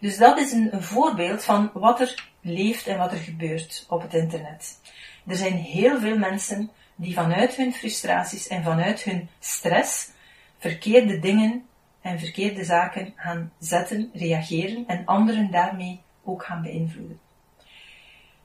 Dus 0.00 0.16
dat 0.16 0.38
is 0.38 0.52
een 0.52 0.82
voorbeeld 0.82 1.44
van 1.44 1.70
wat 1.74 2.00
er 2.00 2.30
leeft 2.40 2.86
en 2.86 2.98
wat 2.98 3.12
er 3.12 3.18
gebeurt 3.18 3.86
op 3.88 4.02
het 4.02 4.14
internet. 4.14 4.80
Er 5.26 5.36
zijn 5.36 5.56
heel 5.56 6.00
veel 6.00 6.18
mensen 6.18 6.70
die 6.96 7.14
vanuit 7.14 7.54
hun 7.54 7.72
frustraties 7.72 8.48
en 8.48 8.62
vanuit 8.62 9.02
hun 9.02 9.28
stress 9.38 10.10
verkeerde 10.58 11.18
dingen 11.18 11.64
en 12.00 12.18
verkeerde 12.18 12.64
zaken 12.64 13.12
gaan 13.16 13.52
zetten, 13.58 14.10
reageren 14.12 14.84
en 14.86 15.06
anderen 15.06 15.50
daarmee 15.50 16.00
ook 16.24 16.44
gaan 16.44 16.62
beïnvloeden. 16.62 17.20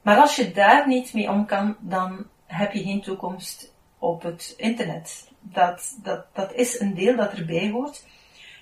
Maar 0.01 0.17
als 0.17 0.35
je 0.35 0.51
daar 0.51 0.87
niet 0.87 1.13
mee 1.13 1.29
om 1.29 1.45
kan, 1.45 1.75
dan 1.79 2.25
heb 2.45 2.73
je 2.73 2.83
geen 2.83 3.01
toekomst 3.01 3.73
op 3.97 4.21
het 4.21 4.53
internet. 4.57 5.31
Dat, 5.39 5.97
dat, 6.03 6.25
dat 6.33 6.53
is 6.53 6.79
een 6.79 6.93
deel 6.93 7.15
dat 7.15 7.33
erbij 7.33 7.69
hoort. 7.69 8.05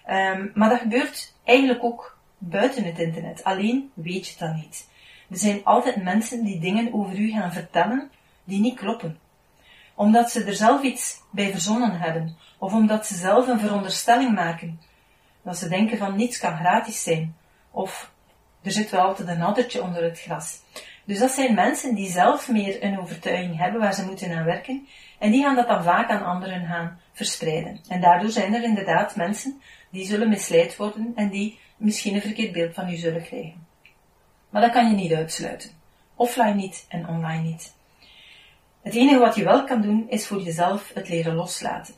Um, 0.10 0.51
maar 0.54 0.70
dat 0.70 0.80
gebeurt 0.80 1.36
eigenlijk 1.44 1.84
ook 1.84 2.18
buiten 2.38 2.84
het 2.84 3.00
internet. 3.00 3.44
Alleen 3.44 3.92
weet 3.94 4.27
je 4.27 4.36
dat 4.38 4.56
niet. 4.56 4.89
Er 5.30 5.38
zijn 5.38 5.63
altijd 5.63 6.04
mensen 6.04 6.44
die 6.44 6.60
dingen 6.60 6.94
over 6.94 7.18
u 7.18 7.32
gaan 7.32 7.54
vertellen, 7.54 8.10
die 8.44 8.60
niet 8.60 8.75
kloppen. 8.77 9.20
Omdat 9.96 10.32
ze 10.32 10.44
er 10.44 10.56
zelf 10.56 10.82
iets 10.82 11.22
bij 11.32 11.52
verzonnen 11.52 12.00
hebben, 12.00 12.38
of 12.60 12.74
omdat 12.74 13.08
ze 13.08 13.16
zelf 13.16 13.48
een 13.48 13.60
veronderstelling 13.60 14.36
maken. 14.36 14.80
Dat 15.44 15.58
ze 15.58 15.70
denken 15.70 15.98
van 15.98 16.16
niets 16.16 16.38
kan 16.40 16.58
gratis 16.58 17.04
zijn, 17.04 17.36
of 17.72 18.12
er 18.62 18.72
zit 18.72 18.90
wel 18.90 19.02
altijd 19.02 19.28
een 19.28 19.42
addertje 19.42 19.84
onder 19.84 20.04
het 20.04 20.20
gras. 20.20 20.60
Dus 21.06 21.20
dat 21.20 21.32
zijn 21.32 21.54
mensen 21.54 21.96
die 21.96 22.10
zelf 22.10 22.50
meer 22.50 22.84
een 22.84 23.00
overtuiging 23.00 23.58
hebben 23.58 23.82
waar 23.82 23.94
ze 23.94 24.06
moeten 24.06 24.38
aan 24.38 24.46
werken, 24.46 24.88
en 25.20 25.32
die 25.32 25.44
gaan 25.44 25.56
dat 25.56 25.68
dan 25.68 25.84
vaak 25.84 26.10
aan 26.10 26.25
anderen 26.25 26.66
gaan 26.66 27.00
verspreiden. 27.14 27.80
En 27.88 28.02
daardoor 28.02 28.30
zijn 28.30 28.54
er 28.54 28.64
inderdaad 28.64 29.16
mensen 29.16 29.62
die 29.92 30.06
zullen 30.06 30.30
misleid 30.30 30.75
worden 30.75 31.12
en 31.16 31.30
die 31.30 31.60
misschien 31.78 32.16
een 32.16 32.22
verkeerd 32.22 32.52
beeld 32.52 32.74
van 32.74 32.90
u 32.90 32.96
zullen 32.96 33.24
krijgen. 33.24 33.68
Maar 34.50 34.62
dat 34.62 34.72
kan 34.72 34.90
je 34.90 34.96
niet 34.96 35.14
uitsluiten. 35.14 35.70
Offline 36.16 36.54
niet 36.54 36.86
en 36.90 37.08
online 37.08 37.42
niet. 37.42 37.75
Het 38.86 38.94
enige 38.94 39.20
wat 39.20 39.36
je 39.36 39.44
wel 39.44 39.63
kan 39.63 39.82
doen, 39.82 40.10
is 40.10 40.27
voor 40.27 40.42
jezelf 40.42 40.92
het 40.94 41.10
leren 41.10 41.36
loslaten. 41.36 41.94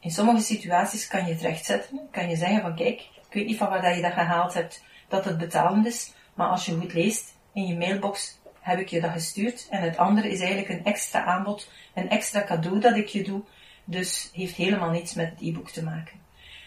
In 0.00 0.10
sommige 0.10 0.40
situaties 0.40 1.08
kan 1.08 1.26
je 1.26 1.32
het 1.32 1.40
rechtzetten, 1.40 2.00
kan 2.10 2.28
je 2.28 2.36
zeggen 2.36 2.60
van 2.60 2.74
kijk, 2.74 3.00
ik 3.00 3.32
weet 3.32 3.46
niet 3.46 3.56
van 3.56 3.68
waar 3.68 3.96
je 3.96 4.02
dat 4.02 4.12
gehaald 4.12 4.54
hebt, 4.54 4.84
dat 5.08 5.24
het 5.24 5.38
betalend 5.38 5.86
is, 5.86 6.12
maar 6.34 6.48
als 6.48 6.66
je 6.66 6.78
goed 6.78 6.92
leest, 6.92 7.34
in 7.52 7.66
je 7.66 7.76
mailbox 7.76 8.38
heb 8.60 8.78
ik 8.78 8.88
je 8.88 9.00
dat 9.00 9.10
gestuurd 9.10 9.66
en 9.70 9.80
het 9.80 9.96
andere 9.96 10.30
is 10.30 10.40
eigenlijk 10.40 10.68
een 10.68 10.84
extra 10.84 11.24
aanbod, 11.24 11.70
een 11.94 12.10
extra 12.10 12.44
cadeau 12.44 12.80
dat 12.80 12.96
ik 12.96 13.08
je 13.08 13.22
doe, 13.22 13.42
dus 13.84 14.30
heeft 14.32 14.54
helemaal 14.54 14.90
niets 14.90 15.14
met 15.14 15.30
het 15.30 15.40
e-book 15.40 15.70
te 15.70 15.84
maken. 15.84 16.20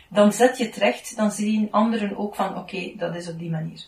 Dan 0.10 0.34
zet 0.34 0.58
je 0.58 0.66
het 0.66 0.76
recht, 0.76 1.16
dan 1.16 1.32
zien 1.32 1.72
anderen 1.72 2.18
ook 2.18 2.36
van 2.36 2.58
oké, 2.58 2.94
dat 2.98 3.16
is 3.16 3.28
op 3.28 3.40
die 3.40 3.50
manier. 3.50 3.86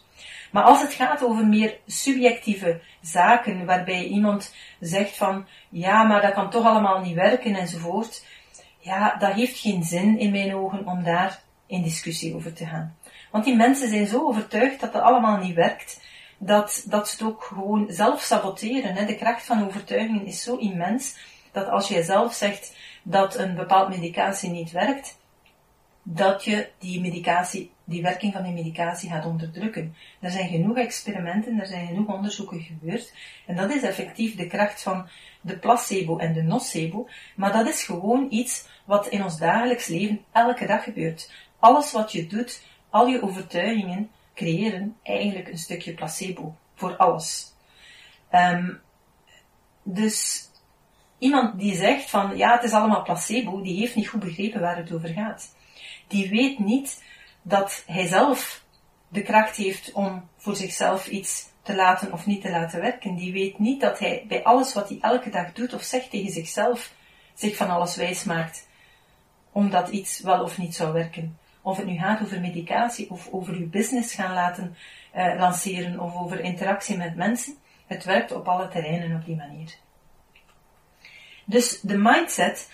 Maar 0.51 0.63
als 0.63 0.81
het 0.81 0.93
gaat 0.93 1.23
over 1.23 1.45
meer 1.45 1.77
subjectieve 1.85 2.81
zaken, 3.01 3.65
waarbij 3.65 4.03
iemand 4.03 4.55
zegt 4.79 5.17
van, 5.17 5.47
ja, 5.69 6.03
maar 6.03 6.21
dat 6.21 6.33
kan 6.33 6.49
toch 6.49 6.65
allemaal 6.65 7.01
niet 7.01 7.15
werken 7.15 7.55
enzovoort, 7.55 8.25
ja, 8.79 9.15
dat 9.19 9.33
heeft 9.33 9.59
geen 9.59 9.83
zin 9.83 10.19
in 10.19 10.31
mijn 10.31 10.55
ogen 10.55 10.87
om 10.87 11.03
daar 11.03 11.41
in 11.67 11.83
discussie 11.83 12.35
over 12.35 12.53
te 12.53 12.65
gaan. 12.65 12.97
Want 13.31 13.45
die 13.45 13.55
mensen 13.55 13.89
zijn 13.89 14.07
zo 14.07 14.27
overtuigd 14.27 14.79
dat 14.79 14.93
dat 14.93 15.01
allemaal 15.01 15.37
niet 15.37 15.55
werkt, 15.55 16.01
dat, 16.37 16.83
dat 16.87 17.09
ze 17.09 17.15
het 17.15 17.33
ook 17.33 17.43
gewoon 17.43 17.85
zelf 17.89 18.21
saboteren. 18.21 18.95
Hè. 18.95 19.05
De 19.05 19.15
kracht 19.15 19.45
van 19.45 19.65
overtuigingen 19.65 20.25
is 20.25 20.43
zo 20.43 20.55
immens, 20.55 21.17
dat 21.51 21.69
als 21.69 21.87
jij 21.87 22.01
zelf 22.01 22.33
zegt 22.33 22.75
dat 23.03 23.37
een 23.37 23.55
bepaald 23.55 23.89
medicatie 23.89 24.49
niet 24.49 24.71
werkt, 24.71 25.17
dat 26.03 26.43
je 26.43 26.69
die 26.79 27.01
medicatie, 27.01 27.71
die 27.83 28.01
werking 28.01 28.33
van 28.33 28.43
die 28.43 28.53
medicatie 28.53 29.09
gaat 29.09 29.25
onderdrukken. 29.25 29.95
Er 30.19 30.31
zijn 30.31 30.49
genoeg 30.49 30.77
experimenten, 30.77 31.59
er 31.59 31.65
zijn 31.65 31.87
genoeg 31.87 32.07
onderzoeken 32.07 32.61
gebeurd. 32.61 33.13
En 33.45 33.55
dat 33.55 33.71
is 33.71 33.81
effectief 33.81 34.35
de 34.35 34.47
kracht 34.47 34.81
van 34.81 35.07
de 35.41 35.57
placebo 35.57 36.17
en 36.17 36.33
de 36.33 36.41
nocebo. 36.41 37.07
Maar 37.35 37.51
dat 37.51 37.67
is 37.67 37.83
gewoon 37.83 38.27
iets 38.29 38.67
wat 38.85 39.07
in 39.07 39.23
ons 39.23 39.37
dagelijks 39.37 39.87
leven 39.87 40.21
elke 40.31 40.65
dag 40.65 40.83
gebeurt. 40.83 41.31
Alles 41.59 41.91
wat 41.91 42.11
je 42.11 42.27
doet, 42.27 42.63
al 42.89 43.07
je 43.07 43.21
overtuigingen, 43.21 44.09
creëren 44.33 44.95
eigenlijk 45.03 45.47
een 45.47 45.57
stukje 45.57 45.93
placebo. 45.93 46.55
Voor 46.75 46.95
alles. 46.95 47.53
Um, 48.31 48.79
dus 49.83 50.49
iemand 51.17 51.59
die 51.59 51.75
zegt 51.75 52.09
van 52.09 52.37
ja, 52.37 52.51
het 52.55 52.63
is 52.63 52.71
allemaal 52.71 53.03
placebo, 53.03 53.61
die 53.61 53.79
heeft 53.79 53.95
niet 53.95 54.07
goed 54.07 54.19
begrepen 54.19 54.61
waar 54.61 54.77
het 54.77 54.91
over 54.91 55.09
gaat 55.09 55.51
die 56.07 56.29
weet 56.29 56.59
niet 56.59 57.03
dat 57.41 57.83
hij 57.87 58.07
zelf 58.07 58.63
de 59.07 59.21
kracht 59.21 59.55
heeft 59.55 59.91
om 59.91 60.29
voor 60.37 60.55
zichzelf 60.55 61.07
iets 61.07 61.51
te 61.61 61.75
laten 61.75 62.11
of 62.11 62.25
niet 62.25 62.41
te 62.41 62.49
laten 62.49 62.81
werken. 62.81 63.15
Die 63.15 63.33
weet 63.33 63.59
niet 63.59 63.81
dat 63.81 63.99
hij 63.99 64.25
bij 64.27 64.43
alles 64.43 64.73
wat 64.73 64.89
hij 64.89 64.97
elke 65.01 65.29
dag 65.29 65.53
doet 65.53 65.73
of 65.73 65.81
zegt 65.81 66.09
tegen 66.09 66.31
zichzelf, 66.31 66.93
zich 67.33 67.55
van 67.55 67.69
alles 67.69 67.95
wijs 67.95 68.23
maakt, 68.23 68.67
omdat 69.51 69.89
iets 69.89 70.19
wel 70.19 70.43
of 70.43 70.57
niet 70.57 70.75
zou 70.75 70.93
werken. 70.93 71.37
Of 71.61 71.77
het 71.77 71.85
nu 71.85 71.97
gaat 71.97 72.21
over 72.21 72.39
medicatie 72.39 73.09
of 73.09 73.29
over 73.31 73.53
uw 73.53 73.69
business 73.69 74.13
gaan 74.13 74.33
laten 74.33 74.75
uh, 75.15 75.35
lanceren 75.37 75.99
of 75.99 76.15
over 76.15 76.39
interactie 76.39 76.97
met 76.97 77.15
mensen. 77.15 77.57
Het 77.87 78.03
werkt 78.03 78.31
op 78.31 78.47
alle 78.47 78.67
terreinen 78.67 79.15
op 79.15 79.25
die 79.25 79.35
manier. 79.35 79.75
Dus 81.45 81.79
de 81.81 81.97
mindset 81.97 82.69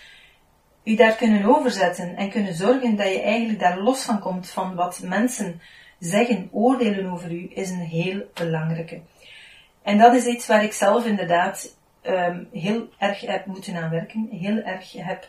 u 0.83 0.95
daar 0.95 1.15
kunnen 1.15 1.45
overzetten 1.45 2.15
en 2.15 2.29
kunnen 2.29 2.53
zorgen 2.53 2.95
dat 2.95 3.07
je 3.07 3.21
eigenlijk 3.21 3.59
daar 3.59 3.79
los 3.79 4.03
van 4.03 4.19
komt 4.19 4.49
van 4.49 4.75
wat 4.75 5.01
mensen 5.03 5.61
zeggen, 5.99 6.49
oordelen 6.51 7.11
over 7.11 7.31
u, 7.31 7.51
is 7.53 7.69
een 7.69 7.79
heel 7.79 8.21
belangrijke. 8.33 9.01
En 9.83 9.97
dat 9.97 10.13
is 10.13 10.25
iets 10.25 10.47
waar 10.47 10.63
ik 10.63 10.73
zelf 10.73 11.05
inderdaad 11.05 11.77
um, 12.03 12.47
heel 12.51 12.89
erg 12.97 13.21
heb 13.21 13.45
moeten 13.45 13.75
aan 13.75 13.89
werken, 13.89 14.27
heel 14.31 14.57
erg 14.57 14.91
heb, 14.91 15.27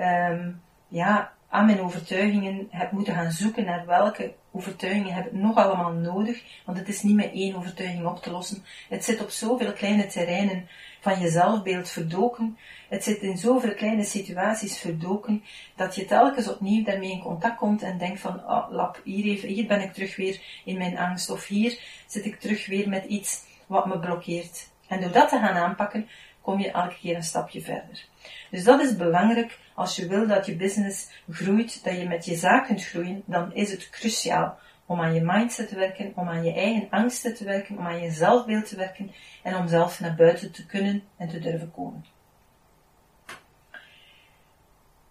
um, 0.00 0.62
ja, 0.88 1.32
aan 1.50 1.66
mijn 1.66 1.80
overtuigingen 1.80 2.66
heb 2.70 2.92
moeten 2.92 3.14
gaan 3.14 3.30
zoeken 3.30 3.64
naar 3.64 3.86
welke 3.86 4.34
overtuigingen 4.52 5.14
heb 5.14 5.26
ik 5.26 5.32
nog 5.32 5.56
allemaal 5.56 5.92
nodig, 5.92 6.42
want 6.64 6.78
het 6.78 6.88
is 6.88 7.02
niet 7.02 7.14
met 7.14 7.32
één 7.32 7.54
overtuiging 7.56 8.06
op 8.06 8.22
te 8.22 8.30
lossen. 8.30 8.64
Het 8.88 9.04
zit 9.04 9.22
op 9.22 9.30
zoveel 9.30 9.72
kleine 9.72 10.06
terreinen 10.06 10.68
van 11.00 11.20
je 11.20 11.28
zelfbeeld 11.28 11.88
verdoken, 11.88 12.58
het 12.88 13.04
zit 13.04 13.22
in 13.22 13.38
zoveel 13.38 13.74
kleine 13.74 14.04
situaties 14.04 14.78
verdoken, 14.78 15.44
dat 15.76 15.94
je 15.94 16.04
telkens 16.04 16.48
opnieuw 16.48 16.84
daarmee 16.84 17.10
in 17.10 17.22
contact 17.22 17.56
komt 17.56 17.82
en 17.82 17.98
denkt 17.98 18.20
van, 18.20 18.34
oh 18.46 18.70
lap, 18.70 19.00
hier, 19.04 19.24
even, 19.24 19.48
hier 19.48 19.66
ben 19.66 19.80
ik 19.80 19.92
terug 19.92 20.16
weer 20.16 20.40
in 20.64 20.78
mijn 20.78 20.98
angst, 20.98 21.30
of 21.30 21.46
hier 21.46 21.78
zit 22.06 22.24
ik 22.24 22.40
terug 22.40 22.66
weer 22.66 22.88
met 22.88 23.04
iets 23.04 23.44
wat 23.66 23.86
me 23.86 23.98
blokkeert. 23.98 24.68
En 24.86 25.00
door 25.00 25.12
dat 25.12 25.28
te 25.28 25.38
gaan 25.38 25.56
aanpakken, 25.56 26.08
kom 26.40 26.60
je 26.60 26.70
elke 26.70 26.96
keer 27.00 27.16
een 27.16 27.22
stapje 27.22 27.60
verder. 27.60 28.04
Dus 28.50 28.64
dat 28.64 28.80
is 28.80 28.96
belangrijk 28.96 29.58
als 29.80 29.96
je 29.96 30.06
wil 30.06 30.26
dat 30.26 30.46
je 30.46 30.56
business 30.56 31.08
groeit, 31.30 31.84
dat 31.84 31.96
je 31.96 32.08
met 32.08 32.24
je 32.24 32.36
zaak 32.36 32.66
kunt 32.66 32.84
groeien, 32.84 33.22
dan 33.26 33.54
is 33.54 33.70
het 33.70 33.90
cruciaal 33.90 34.58
om 34.86 35.00
aan 35.00 35.14
je 35.14 35.22
mindset 35.24 35.68
te 35.68 35.74
werken, 35.74 36.12
om 36.14 36.28
aan 36.28 36.44
je 36.44 36.52
eigen 36.52 36.86
angsten 36.90 37.34
te 37.34 37.44
werken, 37.44 37.78
om 37.78 37.86
aan 37.86 38.00
je 38.00 38.10
zelfbeeld 38.10 38.68
te 38.68 38.76
werken 38.76 39.12
en 39.42 39.56
om 39.56 39.68
zelf 39.68 40.00
naar 40.00 40.14
buiten 40.14 40.52
te 40.52 40.66
kunnen 40.66 41.02
en 41.16 41.28
te 41.28 41.38
durven 41.38 41.70
komen. 41.70 42.04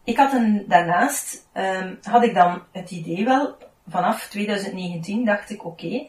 Ik 0.03 0.17
had 0.17 0.33
een, 0.33 0.65
daarnaast, 0.67 1.47
um, 1.53 1.99
had 2.01 2.23
ik 2.23 2.33
dan 2.33 2.63
het 2.71 2.91
idee 2.91 3.25
wel, 3.25 3.57
vanaf 3.87 4.27
2019 4.27 5.25
dacht 5.25 5.49
ik, 5.49 5.65
oké, 5.65 6.07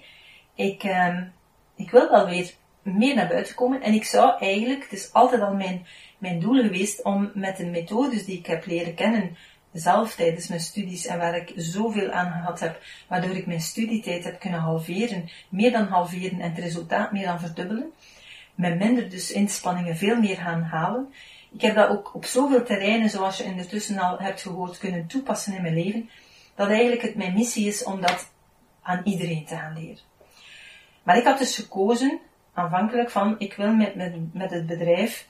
ik, 0.55 0.85
um, 0.85 1.33
ik 1.76 1.90
wil 1.90 2.11
wel 2.11 2.26
weer 2.26 2.55
meer 2.83 3.14
naar 3.14 3.29
buiten 3.29 3.55
komen 3.55 3.83
en 3.83 3.93
ik 3.93 4.05
zou 4.05 4.38
eigenlijk, 4.38 4.83
het 4.83 4.93
is 4.93 5.12
altijd 5.12 5.43
al 5.43 5.55
mijn, 5.55 5.87
mijn 6.21 6.41
doel 6.41 6.62
geweest 6.62 7.03
om 7.03 7.31
met 7.35 7.57
de 7.57 7.67
methodes 7.67 8.25
die 8.25 8.39
ik 8.39 8.47
heb 8.47 8.67
leren 8.67 8.95
kennen, 8.95 9.37
zelf 9.73 10.15
tijdens 10.15 10.49
mijn 10.49 10.61
studies 10.61 11.07
en 11.07 11.19
waar 11.19 11.37
ik 11.37 11.53
zoveel 11.57 12.11
aan 12.11 12.33
gehad 12.33 12.61
heb, 12.61 12.83
waardoor 13.09 13.37
ik 13.37 13.47
mijn 13.47 13.61
studietijd 13.61 14.25
heb 14.25 14.41
kunnen 14.41 14.61
halveren, 14.61 15.31
meer 15.49 15.73
dan 15.73 15.87
halveren 15.87 16.41
en 16.41 16.50
het 16.50 16.59
resultaat 16.59 17.12
meer 17.12 17.27
dan 17.27 17.41
verdubbelen, 17.41 17.93
met 18.55 18.79
minder 18.79 19.11
dus 19.11 19.31
inspanningen 19.33 19.97
veel 19.97 20.17
meer 20.17 20.37
gaan 20.37 20.62
halen. 20.62 21.12
Ik 21.53 21.61
heb 21.61 21.75
dat 21.75 21.89
ook 21.89 22.15
op 22.15 22.25
zoveel 22.25 22.65
terreinen, 22.65 23.11
zoals 23.11 23.37
je 23.37 23.45
ondertussen 23.45 23.99
al 23.99 24.19
hebt 24.19 24.43
gehoord, 24.43 24.79
kunnen 24.79 25.07
toepassen 25.07 25.55
in 25.55 25.62
mijn 25.62 25.75
leven, 25.75 26.11
dat 26.55 26.69
eigenlijk 26.69 27.03
het 27.03 27.15
mijn 27.15 27.35
missie 27.35 27.67
is 27.67 27.85
om 27.85 28.00
dat 28.00 28.33
aan 28.83 29.00
iedereen 29.05 29.45
te 29.45 29.57
gaan 29.57 29.75
leren. 29.75 30.03
Maar 31.03 31.17
ik 31.17 31.25
had 31.25 31.39
dus 31.39 31.57
gekozen, 31.57 32.21
aanvankelijk 32.55 33.11
van, 33.11 33.35
ik 33.39 33.55
wil 33.55 33.73
met, 33.75 33.95
met, 33.95 34.35
met 34.35 34.50
het 34.50 34.67
bedrijf 34.67 35.29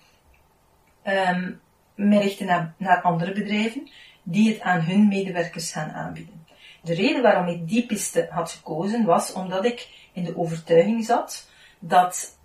um, 1.06 1.60
me 1.94 2.20
richten 2.20 2.46
naar, 2.46 2.74
naar 2.76 3.02
andere 3.02 3.32
bedrijven 3.32 3.90
die 4.22 4.52
het 4.52 4.60
aan 4.60 4.80
hun 4.80 5.08
medewerkers 5.08 5.72
gaan 5.72 5.90
aanbieden. 5.90 6.46
De 6.82 6.94
reden 6.94 7.22
waarom 7.22 7.46
ik 7.46 7.68
die 7.68 7.86
piste 7.86 8.26
had 8.30 8.50
gekozen 8.50 9.04
was 9.04 9.32
omdat 9.32 9.64
ik 9.64 9.88
in 10.12 10.24
de 10.24 10.36
overtuiging 10.38 11.04
zat 11.04 11.48
dat 11.78 12.38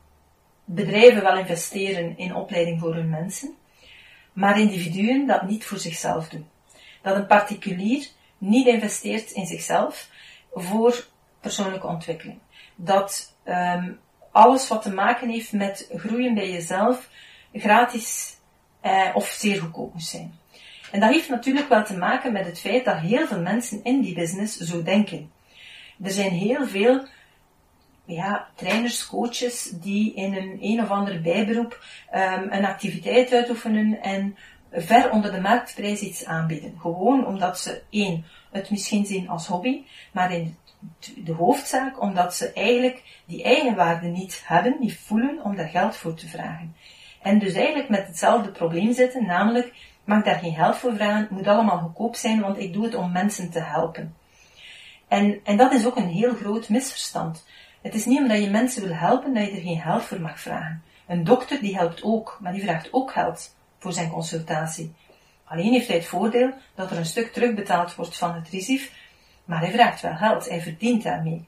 bedrijven 0.65 1.23
wel 1.23 1.37
investeren 1.37 2.17
in 2.17 2.35
opleiding 2.35 2.79
voor 2.79 2.93
hun 2.93 3.09
mensen, 3.09 3.55
maar 4.33 4.59
individuen 4.59 5.27
dat 5.27 5.47
niet 5.47 5.65
voor 5.65 5.77
zichzelf 5.77 6.29
doen. 6.29 6.47
Dat 7.01 7.15
een 7.15 7.27
particulier 7.27 8.07
niet 8.37 8.67
investeert 8.67 9.31
in 9.31 9.45
zichzelf 9.45 10.09
voor 10.53 11.05
persoonlijke 11.39 11.87
ontwikkeling. 11.87 12.39
Dat 12.75 13.35
um, 13.45 13.99
alles 14.31 14.67
wat 14.67 14.81
te 14.81 14.93
maken 14.93 15.29
heeft 15.29 15.51
met 15.51 15.89
groeien 15.93 16.33
bij 16.33 16.51
jezelf 16.51 17.09
gratis 17.53 18.37
eh, 18.85 19.09
of 19.13 19.27
zeer 19.27 19.59
goedkoop 19.59 19.93
zijn. 19.95 20.33
En 20.91 20.99
dat 20.99 21.09
heeft 21.09 21.29
natuurlijk 21.29 21.69
wel 21.69 21.83
te 21.83 21.97
maken 21.97 22.31
met 22.31 22.45
het 22.45 22.59
feit 22.59 22.85
dat 22.85 22.97
heel 22.97 23.27
veel 23.27 23.41
mensen 23.41 23.83
in 23.83 24.01
die 24.01 24.15
business 24.15 24.57
zo 24.57 24.83
denken. 24.83 25.31
Er 26.03 26.11
zijn 26.11 26.31
heel 26.31 26.67
veel 26.67 27.07
ja, 28.05 28.47
trainers, 28.55 29.07
coaches 29.07 29.69
die 29.73 30.13
in 30.13 30.35
een 30.35 30.57
een 30.61 30.81
of 30.81 30.89
ander 30.89 31.21
bijberoep 31.21 31.83
um, 32.15 32.51
een 32.51 32.65
activiteit 32.65 33.33
uitoefenen 33.33 34.01
en 34.01 34.37
ver 34.71 35.11
onder 35.11 35.31
de 35.31 35.41
marktprijs 35.41 36.01
iets 36.01 36.25
aanbieden. 36.25 36.77
Gewoon 36.79 37.25
omdat 37.25 37.59
ze 37.59 37.81
één, 37.89 38.25
het 38.51 38.69
misschien 38.69 39.05
zien 39.05 39.29
als 39.29 39.47
hobby, 39.47 39.83
maar 40.11 40.31
in 40.31 40.57
de 41.23 41.33
hoofdzaak 41.33 42.01
omdat 42.01 42.35
ze 42.35 42.53
eigenlijk 42.53 43.21
die 43.25 43.43
eigenwaarde 43.43 44.07
niet 44.07 44.43
hebben, 44.45 44.75
niet 44.79 44.97
voelen 44.97 45.43
om 45.43 45.55
daar 45.55 45.69
geld 45.69 45.95
voor 45.95 46.13
te 46.13 46.27
vragen. 46.27 46.75
En 47.25 47.39
dus 47.39 47.53
eigenlijk 47.53 47.89
met 47.89 48.07
hetzelfde 48.07 48.51
probleem 48.51 48.93
zitten, 48.93 49.25
namelijk, 49.25 49.73
mag 50.03 50.23
daar 50.23 50.39
geen 50.39 50.53
geld 50.53 50.75
voor 50.75 50.95
vragen, 50.95 51.21
het 51.21 51.29
moet 51.29 51.47
allemaal 51.47 51.77
goedkoop 51.77 52.15
zijn, 52.15 52.41
want 52.41 52.57
ik 52.57 52.73
doe 52.73 52.83
het 52.83 52.95
om 52.95 53.11
mensen 53.11 53.49
te 53.49 53.59
helpen. 53.59 54.15
En, 55.07 55.39
en 55.43 55.57
dat 55.57 55.73
is 55.73 55.85
ook 55.85 55.95
een 55.95 56.07
heel 56.07 56.33
groot 56.33 56.69
misverstand. 56.69 57.45
Het 57.81 57.93
is 57.93 58.05
niet 58.05 58.19
omdat 58.19 58.43
je 58.43 58.49
mensen 58.49 58.83
wil 58.83 58.95
helpen 58.95 59.33
dat 59.33 59.45
je 59.45 59.51
er 59.51 59.61
geen 59.61 59.81
geld 59.81 60.03
voor 60.03 60.21
mag 60.21 60.39
vragen. 60.39 60.83
Een 61.07 61.23
dokter 61.23 61.59
die 61.59 61.75
helpt 61.75 62.03
ook, 62.03 62.37
maar 62.41 62.53
die 62.53 62.63
vraagt 62.63 62.87
ook 62.91 63.11
geld 63.11 63.55
voor 63.79 63.93
zijn 63.93 64.09
consultatie. 64.09 64.93
Alleen 65.45 65.71
heeft 65.71 65.87
hij 65.87 65.97
het 65.97 66.07
voordeel 66.07 66.53
dat 66.75 66.91
er 66.91 66.97
een 66.97 67.05
stuk 67.05 67.33
terugbetaald 67.33 67.95
wordt 67.95 68.17
van 68.17 68.33
het 68.35 68.49
risief, 68.49 68.91
maar 69.45 69.59
hij 69.59 69.71
vraagt 69.71 70.01
wel 70.01 70.15
geld, 70.15 70.49
hij 70.49 70.61
verdient 70.61 71.03
daarmee. 71.03 71.45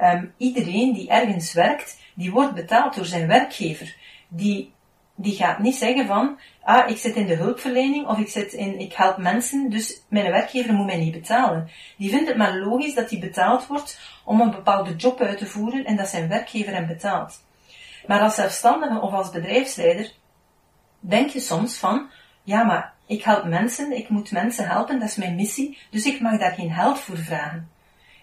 Um, 0.00 0.34
iedereen 0.36 0.92
die 0.92 1.08
ergens 1.08 1.52
werkt, 1.52 1.98
die 2.14 2.32
wordt 2.32 2.54
betaald 2.54 2.94
door 2.94 3.06
zijn 3.06 3.26
werkgever. 3.26 3.96
Die, 4.28 4.72
die 5.22 5.36
gaat 5.36 5.58
niet 5.58 5.74
zeggen 5.74 6.06
van, 6.06 6.38
ah, 6.62 6.90
ik 6.90 6.98
zit 6.98 7.16
in 7.16 7.26
de 7.26 7.34
hulpverlening 7.34 8.06
of 8.06 8.18
ik, 8.18 8.28
zit 8.28 8.52
in, 8.52 8.78
ik 8.78 8.92
help 8.92 9.16
mensen, 9.16 9.70
dus 9.70 10.02
mijn 10.08 10.30
werkgever 10.30 10.74
moet 10.74 10.86
mij 10.86 10.98
niet 10.98 11.12
betalen. 11.12 11.70
Die 11.96 12.10
vindt 12.10 12.28
het 12.28 12.36
maar 12.36 12.56
logisch 12.56 12.94
dat 12.94 13.10
hij 13.10 13.18
betaald 13.18 13.66
wordt 13.66 14.00
om 14.24 14.40
een 14.40 14.50
bepaalde 14.50 14.96
job 14.96 15.20
uit 15.20 15.38
te 15.38 15.46
voeren 15.46 15.84
en 15.84 15.96
dat 15.96 16.08
zijn 16.08 16.28
werkgever 16.28 16.72
hem 16.72 16.86
betaalt. 16.86 17.44
Maar 18.06 18.20
als 18.20 18.34
zelfstandige 18.34 19.00
of 19.00 19.12
als 19.12 19.30
bedrijfsleider 19.30 20.12
denk 21.00 21.30
je 21.30 21.40
soms 21.40 21.78
van, 21.78 22.10
ja, 22.42 22.62
maar 22.62 22.92
ik 23.06 23.22
help 23.22 23.44
mensen, 23.44 23.96
ik 23.96 24.08
moet 24.08 24.30
mensen 24.30 24.68
helpen, 24.68 24.98
dat 24.98 25.08
is 25.08 25.16
mijn 25.16 25.34
missie, 25.34 25.78
dus 25.90 26.04
ik 26.04 26.20
mag 26.20 26.38
daar 26.38 26.54
geen 26.54 26.72
geld 26.72 26.98
voor 26.98 27.16
vragen. 27.16 27.70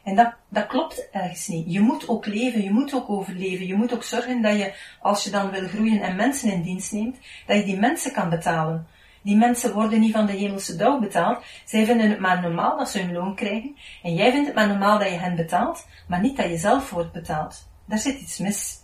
En 0.08 0.16
dat, 0.16 0.34
dat 0.50 0.68
klopt 0.68 1.10
ergens 1.12 1.48
niet. 1.48 1.74
Je 1.74 1.80
moet 1.80 2.08
ook 2.08 2.26
leven, 2.26 2.64
je 2.64 2.72
moet 2.72 2.94
ook 2.94 3.10
overleven, 3.10 3.68
je 3.68 3.76
moet 3.76 3.94
ook 3.94 4.04
zorgen 4.04 4.42
dat 4.42 4.58
je, 4.58 4.74
als 5.02 5.24
je 5.24 5.30
dan 5.30 5.52
wil 5.52 5.68
groeien 5.68 6.02
en 6.02 6.16
mensen 6.16 6.52
in 6.52 6.62
dienst 6.62 6.92
neemt, 6.92 7.18
dat 7.46 7.58
je 7.58 7.64
die 7.64 7.80
mensen 7.80 8.12
kan 8.14 8.30
betalen. 8.30 8.88
Die 9.22 9.36
mensen 9.36 9.74
worden 9.74 10.00
niet 10.00 10.12
van 10.12 10.26
de 10.26 10.32
hemelse 10.32 10.76
dauw 10.76 11.00
betaald. 11.00 11.44
Zij 11.66 11.86
vinden 11.86 12.10
het 12.10 12.20
maar 12.20 12.42
normaal 12.42 12.78
dat 12.78 12.90
ze 12.90 13.00
hun 13.00 13.14
loon 13.14 13.36
krijgen. 13.36 13.76
En 14.04 14.14
jij 14.14 14.32
vindt 14.32 14.48
het 14.48 14.56
maar 14.56 14.68
normaal 14.68 15.00
dat 15.00 15.10
je 15.10 15.18
hen 15.18 15.36
betaalt, 15.36 15.88
maar 16.08 16.22
niet 16.22 16.38
dat 16.38 16.50
je 16.50 16.58
zelf 16.58 16.90
wordt 16.90 17.12
betaald. 17.12 17.68
Daar 17.86 18.00
zit 18.00 18.20
iets 18.20 18.38
mis. 18.38 18.80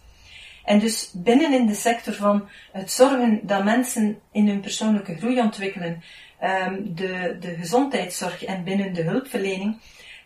En 0.66 0.80
dus 0.80 1.12
binnen 1.14 1.54
in 1.54 1.66
de 1.66 1.76
sector 1.76 2.14
van 2.14 2.48
het 2.72 2.92
zorgen 2.92 3.40
dat 3.44 3.64
mensen 3.64 4.20
in 4.32 4.48
hun 4.48 4.62
persoonlijke 4.62 5.16
groei 5.16 5.40
ontwikkelen, 5.40 6.04
ehm, 6.40 6.76
de, 6.84 7.38
de 7.40 7.56
gezondheidszorg 7.56 8.44
en 8.44 8.64
binnen 8.64 8.94
de 8.94 9.02
hulpverlening, 9.02 9.78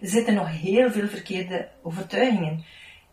zitten 0.01 0.33
nog 0.33 0.47
heel 0.49 0.91
veel 0.91 1.07
verkeerde 1.07 1.67
overtuigingen, 1.83 2.65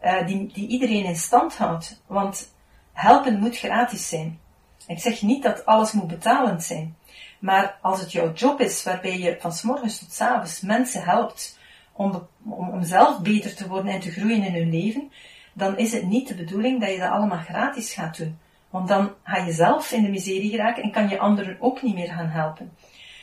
uh, 0.05 0.26
die, 0.26 0.53
die 0.53 0.69
iedereen 0.69 1.05
in 1.05 1.17
stand 1.17 1.57
houdt. 1.57 2.03
Want 2.07 2.55
helpen 2.93 3.38
moet 3.38 3.59
gratis 3.59 4.09
zijn. 4.09 4.41
Ik 4.87 4.99
zeg 4.99 5.23
niet 5.23 5.43
dat 5.43 5.67
alles 5.67 5.93
moet 5.93 6.07
betalend 6.07 6.62
zijn. 6.62 6.97
Maar 7.38 7.79
als 7.83 8.00
het 8.00 8.12
jouw 8.12 8.33
job 8.33 8.61
is 8.61 8.83
waarbij 8.83 9.19
je 9.19 9.37
van 9.41 9.53
s 9.53 9.62
morgens 9.62 9.99
tot 9.99 10.12
s 10.12 10.21
avonds 10.21 10.61
mensen 10.61 11.03
helpt 11.03 11.59
om, 11.93 12.29
om, 12.45 12.71
om 12.71 12.83
zelf 12.83 13.21
beter 13.21 13.55
te 13.55 13.69
worden 13.69 13.93
en 13.93 14.00
te 14.00 14.11
groeien 14.11 14.43
in 14.43 14.55
hun 14.55 14.71
leven, 14.71 15.12
dan 15.53 15.79
is 15.79 15.93
het 15.93 16.07
niet 16.07 16.29
de 16.29 16.35
bedoeling 16.35 16.81
dat 16.81 16.91
je 16.91 16.99
dat 16.99 17.11
allemaal 17.11 17.38
gratis 17.38 17.93
gaat 17.93 18.17
doen. 18.17 18.38
Want 18.71 18.88
dan 18.88 19.12
ga 19.25 19.45
je 19.45 19.53
zelf 19.53 19.93
in 19.93 20.03
de 20.03 20.09
miserie 20.09 20.50
geraken 20.50 20.83
en 20.83 20.91
kan 20.91 21.09
je 21.09 21.19
anderen 21.19 21.57
ook 21.61 21.83
niet 21.83 21.95
meer 21.95 22.09
gaan 22.09 22.29
helpen. 22.29 22.73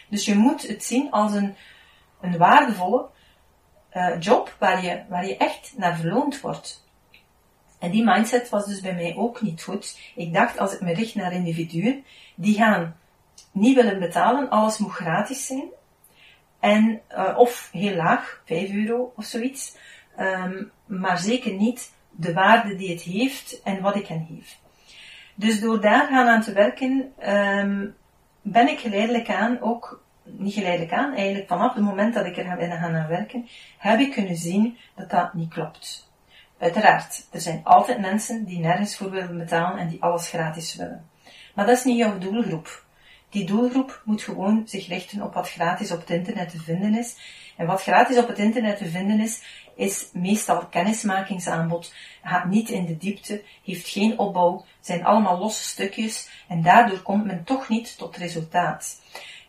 Dus 0.10 0.26
je 0.26 0.36
moet 0.36 0.68
het 0.68 0.84
zien 0.84 1.12
als 1.12 1.34
een, 1.34 1.56
een 2.22 2.38
waardevolle 2.38 3.10
uh, 3.94 4.20
job 4.20 4.56
waar 4.60 4.84
je, 4.84 5.04
waar 5.10 5.28
je 5.28 5.38
echt 5.38 5.74
naar 5.78 5.98
verloond 5.98 6.42
wordt. 6.42 6.90
En 7.80 7.92
die 7.92 8.04
mindset 8.04 8.50
was 8.50 8.66
dus 8.66 8.82
bij 8.82 8.94
mij 8.94 9.16
ook 9.16 9.42
niet 9.42 9.64
goed. 9.64 10.00
Ik 10.16 10.34
dacht, 10.34 10.58
als 10.58 10.74
ik 10.74 10.82
me 10.82 10.94
richt 10.94 11.16
naar 11.16 11.34
individuen, 11.34 12.04
die 12.36 12.56
gaan 12.56 12.96
niet 13.52 13.76
willen 13.76 14.00
betalen, 14.00 14.50
alles 14.50 14.78
moet 14.78 14.92
gratis 14.92 15.46
zijn. 15.46 15.70
En, 16.60 17.02
uh, 17.12 17.38
of 17.38 17.70
heel 17.72 17.96
laag, 17.96 18.42
5 18.46 18.72
euro 18.72 19.14
of 19.16 19.26
zoiets. 19.26 19.76
Um, 20.20 20.72
maar 20.86 21.18
zeker 21.18 21.54
niet 21.54 21.94
de 22.10 22.34
waarde 22.34 22.76
die 22.76 22.90
het 22.90 23.02
heeft 23.02 23.62
en 23.64 23.82
wat 23.82 23.96
ik 23.96 24.08
hen 24.08 24.28
geef. 24.30 24.58
Dus 25.36 25.60
door 25.60 25.82
daar 25.82 26.08
gaan 26.08 26.28
aan 26.28 26.42
te 26.42 26.54
werken, 26.54 27.14
um, 27.30 27.96
ben 28.42 28.68
ik 28.68 28.80
geleidelijk 28.80 29.30
aan 29.30 29.62
ook, 29.62 30.01
niet 30.24 30.54
geleidelijk 30.54 30.94
aan, 30.94 31.14
eigenlijk 31.14 31.48
vanaf 31.48 31.74
het 31.74 31.84
moment 31.84 32.14
dat 32.14 32.26
ik 32.26 32.38
er 32.38 32.58
ben 32.58 32.72
gaan 32.72 32.96
aan 32.96 33.08
werken, 33.08 33.48
heb 33.78 34.00
ik 34.00 34.12
kunnen 34.12 34.36
zien 34.36 34.78
dat 34.96 35.10
dat 35.10 35.34
niet 35.34 35.54
klopt. 35.54 36.10
Uiteraard, 36.58 37.28
er 37.32 37.42
zijn 37.42 37.62
altijd 37.64 38.00
mensen 38.00 38.46
die 38.46 38.60
nergens 38.60 38.98
voor 38.98 39.12
willen 39.12 39.38
betalen 39.38 39.80
en 39.80 39.88
die 39.88 40.02
alles 40.02 40.30
gratis 40.30 40.76
willen. 40.76 41.10
Maar 41.56 41.66
dat 41.66 41.78
is 41.78 41.84
niet 41.84 41.98
jouw 41.98 42.18
doelgroep. 42.18 42.86
Die 43.30 43.46
doelgroep 43.46 44.02
moet 44.06 44.22
gewoon 44.22 44.64
zich 44.66 44.88
richten 44.88 45.22
op 45.22 45.34
wat 45.34 45.50
gratis 45.50 45.92
op 45.92 46.00
het 46.00 46.10
internet 46.10 46.50
te 46.50 46.60
vinden 46.60 46.96
is. 46.96 47.16
En 47.58 47.66
wat 47.66 47.82
gratis 47.82 48.18
op 48.18 48.28
het 48.28 48.38
internet 48.38 48.78
te 48.78 48.88
vinden 48.88 49.20
is, 49.20 49.42
is 49.76 50.10
meestal 50.14 50.66
kennismakingsaanbod, 50.66 51.94
gaat 52.24 52.46
niet 52.46 52.70
in 52.70 52.86
de 52.86 52.98
diepte, 52.98 53.44
heeft 53.64 53.88
geen 53.88 54.20
opbouw, 54.20 54.66
zijn 54.80 55.06
allemaal 55.06 55.38
losse 55.38 55.64
stukjes 55.64 56.30
en 56.48 56.62
daardoor 56.62 57.02
komt 57.02 57.26
men 57.26 57.44
toch 57.44 57.70
niet 57.70 57.98
tot 57.98 58.18
resultaat. 58.18 59.02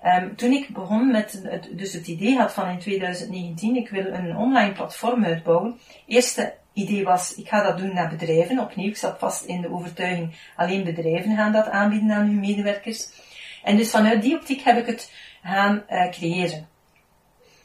Um, 0.05 0.37
toen 0.37 0.53
ik 0.53 0.69
begon 0.69 1.11
met 1.11 1.43
het, 1.43 1.69
dus 1.73 1.93
het 1.93 2.07
idee 2.07 2.37
had 2.37 2.53
van 2.53 2.69
in 2.69 2.79
2019, 2.79 3.77
ik 3.77 3.89
wil 3.89 4.07
een 4.07 4.37
online 4.37 4.73
platform 4.73 5.25
uitbouwen. 5.25 5.79
Eerste 6.07 6.55
idee 6.73 7.05
was, 7.05 7.35
ik 7.35 7.49
ga 7.49 7.63
dat 7.63 7.79
doen 7.79 7.95
naar 7.95 8.09
bedrijven. 8.09 8.59
Opnieuw, 8.59 8.89
ik 8.89 8.97
zat 8.97 9.19
vast 9.19 9.45
in 9.45 9.61
de 9.61 9.73
overtuiging, 9.73 10.35
alleen 10.57 10.85
bedrijven 10.85 11.37
gaan 11.37 11.53
dat 11.53 11.69
aanbieden 11.69 12.11
aan 12.11 12.27
hun 12.27 12.41
medewerkers. 12.41 13.09
En 13.63 13.77
dus 13.77 13.91
vanuit 13.91 14.23
die 14.23 14.37
optiek 14.37 14.61
heb 14.63 14.79
ik 14.79 14.87
het 14.87 15.13
gaan 15.43 15.83
uh, 15.91 16.09
creëren. 16.11 16.69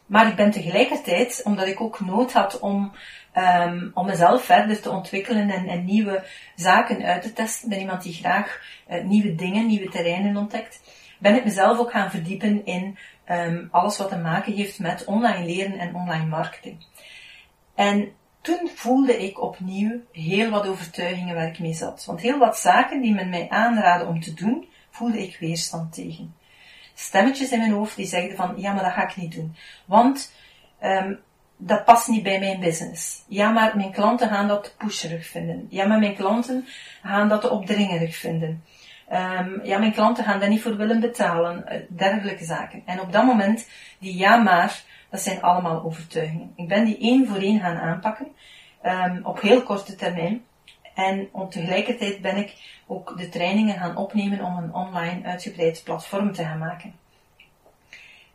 Maar 0.05 0.27
ik 0.27 0.35
ben 0.35 0.51
tegelijkertijd, 0.51 1.41
omdat 1.43 1.67
ik 1.67 1.81
ook 1.81 1.99
nood 1.99 2.33
had 2.33 2.59
om, 2.59 2.91
um, 3.35 3.91
om 3.93 4.05
mezelf 4.05 4.43
verder 4.43 4.81
te 4.81 4.89
ontwikkelen 4.89 5.49
en, 5.49 5.67
en, 5.67 5.85
nieuwe 5.85 6.23
zaken 6.55 7.03
uit 7.03 7.21
te 7.21 7.33
testen, 7.33 7.69
ben 7.69 7.79
iemand 7.79 8.03
die 8.03 8.13
graag 8.13 8.61
uh, 8.89 9.03
nieuwe 9.03 9.35
dingen, 9.35 9.67
nieuwe 9.67 9.89
terreinen 9.89 10.37
ontdekt, 10.37 10.79
ben 11.19 11.35
ik 11.35 11.43
mezelf 11.43 11.79
ook 11.79 11.91
gaan 11.91 12.11
verdiepen 12.11 12.65
in 12.65 12.97
um, 13.29 13.67
alles 13.71 13.97
wat 13.97 14.09
te 14.09 14.17
maken 14.17 14.53
heeft 14.53 14.79
met 14.79 15.05
online 15.05 15.45
leren 15.45 15.79
en 15.79 15.95
online 15.95 16.25
marketing. 16.25 16.85
En 17.75 18.11
toen 18.41 18.69
voelde 18.75 19.25
ik 19.25 19.41
opnieuw 19.41 20.01
heel 20.11 20.49
wat 20.49 20.67
overtuigingen 20.67 21.35
waar 21.35 21.47
ik 21.47 21.59
mee 21.59 21.73
zat. 21.73 22.05
Want 22.05 22.21
heel 22.21 22.37
wat 22.37 22.57
zaken 22.57 23.01
die 23.01 23.13
men 23.13 23.29
mij 23.29 23.49
aanraadde 23.49 24.05
om 24.05 24.21
te 24.21 24.33
doen, 24.33 24.67
voelde 24.89 25.23
ik 25.23 25.37
weerstand 25.39 25.93
tegen 25.93 26.35
stemmetjes 26.99 27.51
in 27.51 27.59
mijn 27.59 27.71
hoofd 27.71 27.95
die 27.95 28.05
zeiden 28.05 28.37
van, 28.37 28.53
ja, 28.57 28.73
maar 28.73 28.83
dat 28.83 28.93
ga 28.93 29.09
ik 29.09 29.15
niet 29.15 29.35
doen. 29.35 29.55
Want 29.85 30.33
um, 30.83 31.19
dat 31.57 31.85
past 31.85 32.07
niet 32.07 32.23
bij 32.23 32.39
mijn 32.39 32.59
business. 32.59 33.23
Ja, 33.27 33.49
maar 33.49 33.75
mijn 33.75 33.91
klanten 33.91 34.29
gaan 34.29 34.47
dat 34.47 34.75
pusherig 34.77 35.27
vinden. 35.27 35.67
Ja, 35.69 35.85
maar 35.85 35.99
mijn 35.99 36.15
klanten 36.15 36.67
gaan 37.03 37.29
dat 37.29 37.49
opdringerig 37.49 38.15
vinden. 38.15 38.63
Um, 39.11 39.59
ja, 39.63 39.77
mijn 39.77 39.93
klanten 39.93 40.23
gaan 40.23 40.39
daar 40.39 40.49
niet 40.49 40.61
voor 40.61 40.77
willen 40.77 40.99
betalen. 40.99 41.65
Uh, 41.67 41.79
dergelijke 41.89 42.45
zaken. 42.45 42.81
En 42.85 43.01
op 43.01 43.11
dat 43.11 43.25
moment, 43.25 43.69
die 43.99 44.17
ja 44.17 44.35
maar, 44.37 44.81
dat 45.09 45.21
zijn 45.21 45.41
allemaal 45.41 45.83
overtuigingen. 45.83 46.53
Ik 46.55 46.67
ben 46.67 46.85
die 46.85 46.97
één 46.97 47.27
voor 47.27 47.37
één 47.37 47.59
gaan 47.59 47.77
aanpakken. 47.77 48.27
Um, 48.83 49.19
op 49.23 49.41
heel 49.41 49.63
korte 49.63 49.95
termijn. 49.95 50.43
En 50.95 51.29
tegelijkertijd 51.49 52.21
ben 52.21 52.37
ik 52.37 52.53
ook 52.87 53.17
de 53.17 53.29
trainingen 53.29 53.79
gaan 53.79 53.97
opnemen 53.97 54.41
om 54.43 54.57
een 54.57 54.73
online 54.73 55.25
uitgebreid 55.25 55.81
platform 55.83 56.31
te 56.31 56.43
gaan 56.43 56.57
maken. 56.57 56.93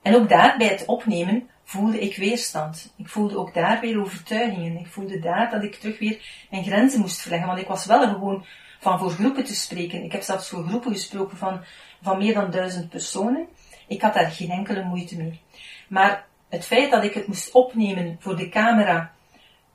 En 0.02 0.14
ook 0.14 0.28
daar 0.28 0.56
bij 0.58 0.66
het 0.66 0.84
opnemen 0.86 1.48
voelde 1.64 2.00
ik 2.00 2.16
weerstand. 2.16 2.94
Ik 2.96 3.08
voelde 3.08 3.38
ook 3.38 3.54
daar 3.54 3.80
weer 3.80 4.00
overtuigingen. 4.00 4.78
Ik 4.78 4.86
voelde 4.86 5.18
daar 5.18 5.50
dat 5.50 5.62
ik 5.62 5.74
terug 5.74 5.98
weer 5.98 6.46
mijn 6.50 6.64
grenzen 6.64 7.00
moest 7.00 7.20
verleggen. 7.20 7.48
Want 7.48 7.60
ik 7.60 7.66
was 7.66 7.86
wel 7.86 8.08
gewoon 8.08 8.44
van 8.82 8.98
voor 8.98 9.10
groepen 9.10 9.44
te 9.44 9.54
spreken. 9.54 10.04
Ik 10.04 10.12
heb 10.12 10.22
zelfs 10.22 10.48
voor 10.48 10.64
groepen 10.64 10.92
gesproken 10.92 11.36
van, 11.36 11.60
van 12.02 12.18
meer 12.18 12.34
dan 12.34 12.50
duizend 12.50 12.88
personen. 12.88 13.46
Ik 13.86 14.02
had 14.02 14.14
daar 14.14 14.30
geen 14.30 14.50
enkele 14.50 14.84
moeite 14.84 15.16
mee. 15.16 15.40
Maar 15.88 16.26
het 16.48 16.64
feit 16.64 16.90
dat 16.90 17.04
ik 17.04 17.14
het 17.14 17.26
moest 17.26 17.52
opnemen 17.52 18.16
voor 18.20 18.36
de 18.36 18.48
camera 18.48 19.12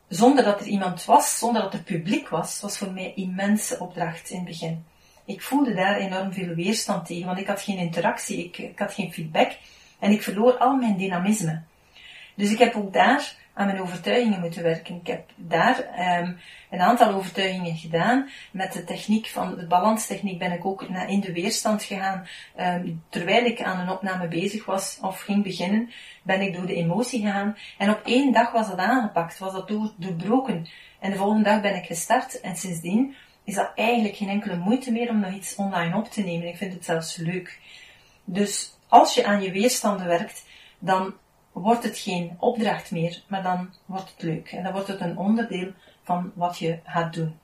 zonder 0.08 0.44
dat 0.44 0.60
er 0.60 0.68
iemand 0.68 1.06
was, 1.06 1.38
zonder 1.38 1.62
dat 1.62 1.74
er 1.74 1.84
publiek 1.84 2.30
was, 2.30 2.62
was 2.62 2.78
voor 2.78 2.92
mij 2.92 3.06
een 3.06 3.16
immense 3.16 3.80
opdracht 3.80 4.30
in 4.30 4.38
het 4.38 4.46
begin. 4.46 4.86
Ik 5.26 5.42
voelde 5.42 5.74
daar 5.74 5.96
enorm 5.96 6.34
veel 6.34 6.56
weerstand 6.56 7.06
tegen, 7.06 7.26
want 7.26 7.40
ik 7.40 7.48
had 7.48 7.62
geen 7.62 7.78
interactie, 7.78 8.46
ik, 8.46 8.58
ik 8.58 8.80
had 8.80 8.94
geen 8.94 9.14
feedback 9.14 9.52
en 10.00 10.12
ik 10.12 10.24
verloor 10.24 10.58
al 10.58 10.76
mijn 10.76 10.98
dynamisme. 10.98 11.62
Dus 12.36 12.52
ik 12.52 12.60
heb 12.60 12.76
ook 12.76 12.94
daar 12.94 13.36
aan 13.58 13.66
mijn 13.66 13.82
overtuigingen 13.82 14.40
moeten 14.40 14.64
werken. 14.64 14.96
Ik 14.96 15.08
heb 15.08 15.30
daar 15.36 15.78
um, 16.20 16.40
een 16.70 16.82
aantal 16.82 17.14
overtuigingen 17.14 17.76
gedaan. 17.76 18.30
Met 18.52 18.74
de 18.74 18.84
techniek 18.84 19.28
van 19.28 19.56
de 19.56 19.68
balanstechniek 19.68 20.40
ben 20.40 20.52
ik 20.52 20.66
ook 20.66 20.90
naar 20.90 21.10
in 21.10 21.20
de 21.20 21.34
weerstand 21.34 21.84
gegaan. 21.84 22.28
Um, 22.60 23.04
terwijl 23.10 23.46
ik 23.46 23.62
aan 23.62 23.80
een 23.80 23.90
opname 23.90 24.28
bezig 24.28 24.66
was 24.66 24.98
of 25.02 25.22
ging 25.22 25.44
beginnen, 25.44 25.90
ben 26.24 26.42
ik 26.42 26.54
door 26.54 26.66
de 26.66 26.76
emotie 26.76 27.22
gegaan. 27.22 27.58
En 27.78 27.90
op 27.90 28.02
één 28.06 28.34
dag 28.34 28.52
was 28.52 28.68
dat 28.68 28.78
aangepakt, 28.78 29.38
was 29.38 29.54
dat 29.54 29.68
door, 29.68 29.94
doorbroken. 29.98 30.68
En 31.00 31.12
de 31.12 31.18
volgende 31.18 31.44
dag 31.44 31.62
ben 31.62 31.76
ik 31.76 31.86
gestart 31.86 32.42
en 32.42 32.56
sindsdien 32.56 33.16
is 33.44 33.56
dat 33.56 33.72
eigenlijk 33.76 34.16
geen 34.16 34.30
enkele 34.30 34.58
moeite 34.58 34.92
meer 34.92 35.10
om 35.10 35.20
nog 35.20 35.34
iets 35.34 35.56
online 35.56 35.96
op 35.96 36.12
te 36.12 36.22
nemen. 36.22 36.48
Ik 36.48 36.58
vind 36.58 36.74
het 36.74 36.86
zelfs 36.86 37.16
leuk. 37.16 37.60
Dus 38.24 38.72
als 38.88 39.14
je 39.14 39.26
aan 39.26 39.42
je 39.42 39.52
weerstanden 39.52 40.08
werkt, 40.08 40.46
dan 40.80 41.14
wordt 41.62 41.84
het 41.84 41.98
geen 41.98 42.36
opdracht 42.40 42.92
meer, 42.92 43.22
maar 43.28 43.44
dan 43.44 43.70
wordt 43.86 44.12
het 44.16 44.22
leuk. 44.24 44.52
En 44.52 44.64
dan 44.64 44.72
wordt 44.72 44.88
het 44.88 45.02
een 45.02 45.18
onderdeel 45.18 45.72
van 46.04 46.32
wat 46.36 46.58
je 46.58 46.80
gaat 46.84 47.14
doen. 47.14 47.40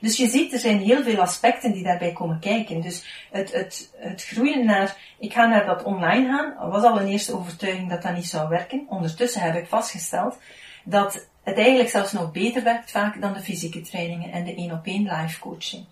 Dus 0.00 0.16
je 0.16 0.28
ziet, 0.28 0.52
er 0.52 0.58
zijn 0.58 0.78
heel 0.78 1.02
veel 1.02 1.20
aspecten 1.20 1.72
die 1.72 1.82
daarbij 1.82 2.12
komen 2.12 2.38
kijken. 2.38 2.80
Dus 2.80 3.26
het, 3.30 3.52
het, 3.52 3.92
het 3.96 4.24
groeien 4.24 4.64
naar, 4.64 4.96
ik 5.18 5.32
ga 5.32 5.46
naar 5.46 5.66
dat 5.66 5.82
online 5.82 6.26
gaan, 6.26 6.70
was 6.70 6.82
al 6.82 7.00
een 7.00 7.06
eerste 7.06 7.34
overtuiging 7.34 7.90
dat 7.90 8.02
dat 8.02 8.14
niet 8.14 8.26
zou 8.26 8.48
werken. 8.48 8.86
Ondertussen 8.88 9.40
heb 9.40 9.54
ik 9.54 9.66
vastgesteld 9.66 10.38
dat 10.84 11.28
het 11.42 11.58
eigenlijk 11.58 11.88
zelfs 11.88 12.12
nog 12.12 12.32
beter 12.32 12.62
werkt 12.62 12.90
vaak 12.90 13.20
dan 13.20 13.32
de 13.32 13.40
fysieke 13.40 13.80
trainingen 13.80 14.32
en 14.32 14.44
de 14.44 14.54
één 14.54 14.72
op 14.72 14.86
één 14.86 15.02
live 15.02 15.40
coaching. 15.40 15.84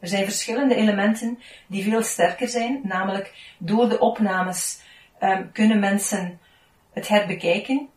Er 0.00 0.08
zijn 0.08 0.24
verschillende 0.24 0.74
elementen 0.74 1.38
die 1.66 1.82
veel 1.82 2.02
sterker 2.02 2.48
zijn, 2.48 2.80
namelijk 2.82 3.54
door 3.58 3.88
de 3.88 3.98
opnames 3.98 4.80
um, 5.20 5.52
kunnen 5.52 5.78
mensen 5.78 6.38
het 6.92 7.08
herbekijken, 7.08 7.88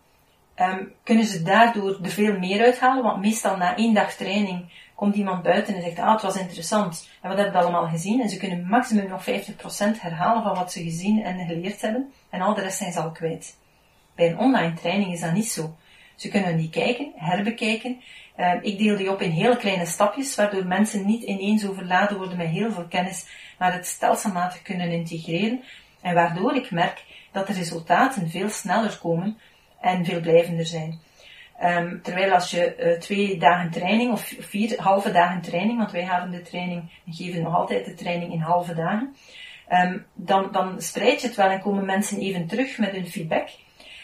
um, 0.56 0.94
kunnen 1.04 1.26
ze 1.26 1.42
daardoor 1.44 2.00
er 2.04 2.10
veel 2.10 2.40
meer 2.40 2.62
uithalen, 2.62 3.04
want 3.04 3.22
meestal 3.22 3.58
na 3.58 3.76
één 3.76 3.94
dag 3.94 4.14
training 4.14 4.90
komt 4.96 5.16
iemand 5.16 5.44
buiten 5.44 5.76
en 5.76 5.82
zegt, 5.82 6.00
ah, 6.00 6.12
het 6.12 6.22
was 6.22 6.38
interessant, 6.38 7.10
en 7.22 7.30
wat 7.30 7.38
hebben 7.38 7.56
we 7.56 7.62
allemaal 7.62 7.88
gezien? 7.88 8.22
En 8.22 8.30
ze 8.30 8.38
kunnen 8.38 8.68
maximum 8.68 9.10
nog 9.10 9.24
50% 9.24 10.02
herhalen 10.02 10.44
van 10.44 10.56
wat 10.56 10.72
ze 10.72 10.84
gezien 10.84 11.24
en 11.24 11.48
geleerd 11.48 11.82
hebben, 11.82 12.14
en 12.30 12.42
al 12.42 12.54
de 12.54 12.62
rest 12.62 12.78
zijn 12.78 12.92
ze 12.92 13.00
al 13.00 13.12
kwijt. 13.12 13.58
Bij 14.16 14.30
een 14.30 14.38
online 14.38 14.74
training 14.74 15.14
is 15.14 15.22
dat 15.22 15.34
niet 15.34 15.52
zo. 15.52 15.76
Ze 16.16 16.30
kunnen 16.30 16.58
die 16.58 16.70
kijken, 16.70 17.12
herbekijken. 17.16 18.02
Uh, 18.38 18.54
ik 18.62 18.78
deel 18.78 18.98
die 18.98 19.12
op 19.12 19.22
in 19.22 19.30
hele 19.30 19.58
kleine 19.58 19.86
stapjes, 19.86 20.36
waardoor 20.36 20.66
mensen 20.66 21.06
niet 21.06 21.24
ineens 21.24 21.68
overladen 21.68 22.18
worden 22.18 22.38
met 22.38 22.48
heel 22.48 22.72
veel 22.72 22.86
kennis, 22.90 23.26
maar 23.60 23.74
het 23.74 23.88
stelselmatig 23.88 24.62
kunnen 24.62 24.92
integreren. 24.92 25.64
En 26.02 26.14
waardoor 26.14 26.56
ik 26.56 26.72
merk 26.72 27.04
dat 27.32 27.48
de 27.48 27.54
resultaten 27.54 28.30
veel 28.30 28.50
sneller 28.50 28.98
komen 29.02 29.38
en 29.82 30.06
veel 30.06 30.20
blijvender 30.20 30.66
zijn. 30.66 31.00
Um, 31.64 32.02
terwijl 32.02 32.34
als 32.34 32.52
je 32.52 32.76
uh, 32.80 33.00
twee 33.00 33.38
dagen 33.38 33.72
training 33.72 34.12
of 34.12 34.34
vier 34.40 34.82
halve 34.82 35.12
dagen 35.12 35.42
training, 35.42 35.78
want 35.78 35.92
wij 35.92 36.04
hebben 36.04 36.32
de 36.32 36.42
training 36.42 36.92
en 37.06 37.14
geven 37.14 37.42
nog 37.42 37.56
altijd 37.56 37.86
de 37.86 37.94
training 37.94 38.34
in 38.34 38.40
halve 38.40 38.74
dagen, 38.74 39.16
um, 39.72 40.06
dan, 40.14 40.52
dan 40.52 40.82
spreid 40.82 41.22
je 41.22 41.28
het 41.28 41.36
wel 41.36 41.50
en 41.50 41.62
komen 41.62 41.86
mensen 41.86 42.20
even 42.20 42.48
terug 42.48 42.78
met 42.78 42.92
hun 42.92 43.08
feedback. 43.08 43.50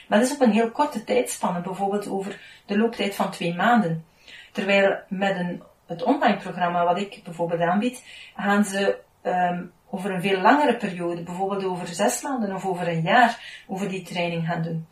Maar 0.08 0.20
dat 0.20 0.28
is 0.28 0.34
op 0.34 0.42
een 0.42 0.52
heel 0.52 0.72
korte 0.72 1.04
tijdspanne, 1.04 1.62
bijvoorbeeld 1.62 2.08
over 2.08 2.40
de 2.66 2.78
looptijd 2.78 3.16
van 3.16 3.32
twee 3.32 3.56
maanden. 3.56 4.06
Terwijl 4.52 5.00
met 5.10 5.36
een, 5.36 5.64
het 5.86 6.04
online 6.04 6.38
programma 6.38 6.86
wat 6.86 7.00
ik 7.00 7.22
bijvoorbeeld 7.24 7.62
aanbied, 7.62 8.04
gaan 8.36 8.66
ze 8.66 8.98
um, 9.24 9.72
over 9.90 10.12
een 10.12 10.22
veel 10.22 10.42
langere 10.42 10.78
periode, 10.78 11.24
bijvoorbeeld 11.24 11.64
over 11.64 11.88
zes 11.88 12.22
maanden 12.22 12.56
of 12.56 12.66
over 12.66 12.88
een 12.88 13.02
jaar, 13.02 13.64
over 13.68 13.90
die 13.90 14.02
training 14.02 14.46
gaan 14.46 14.62
doen. 14.62 14.88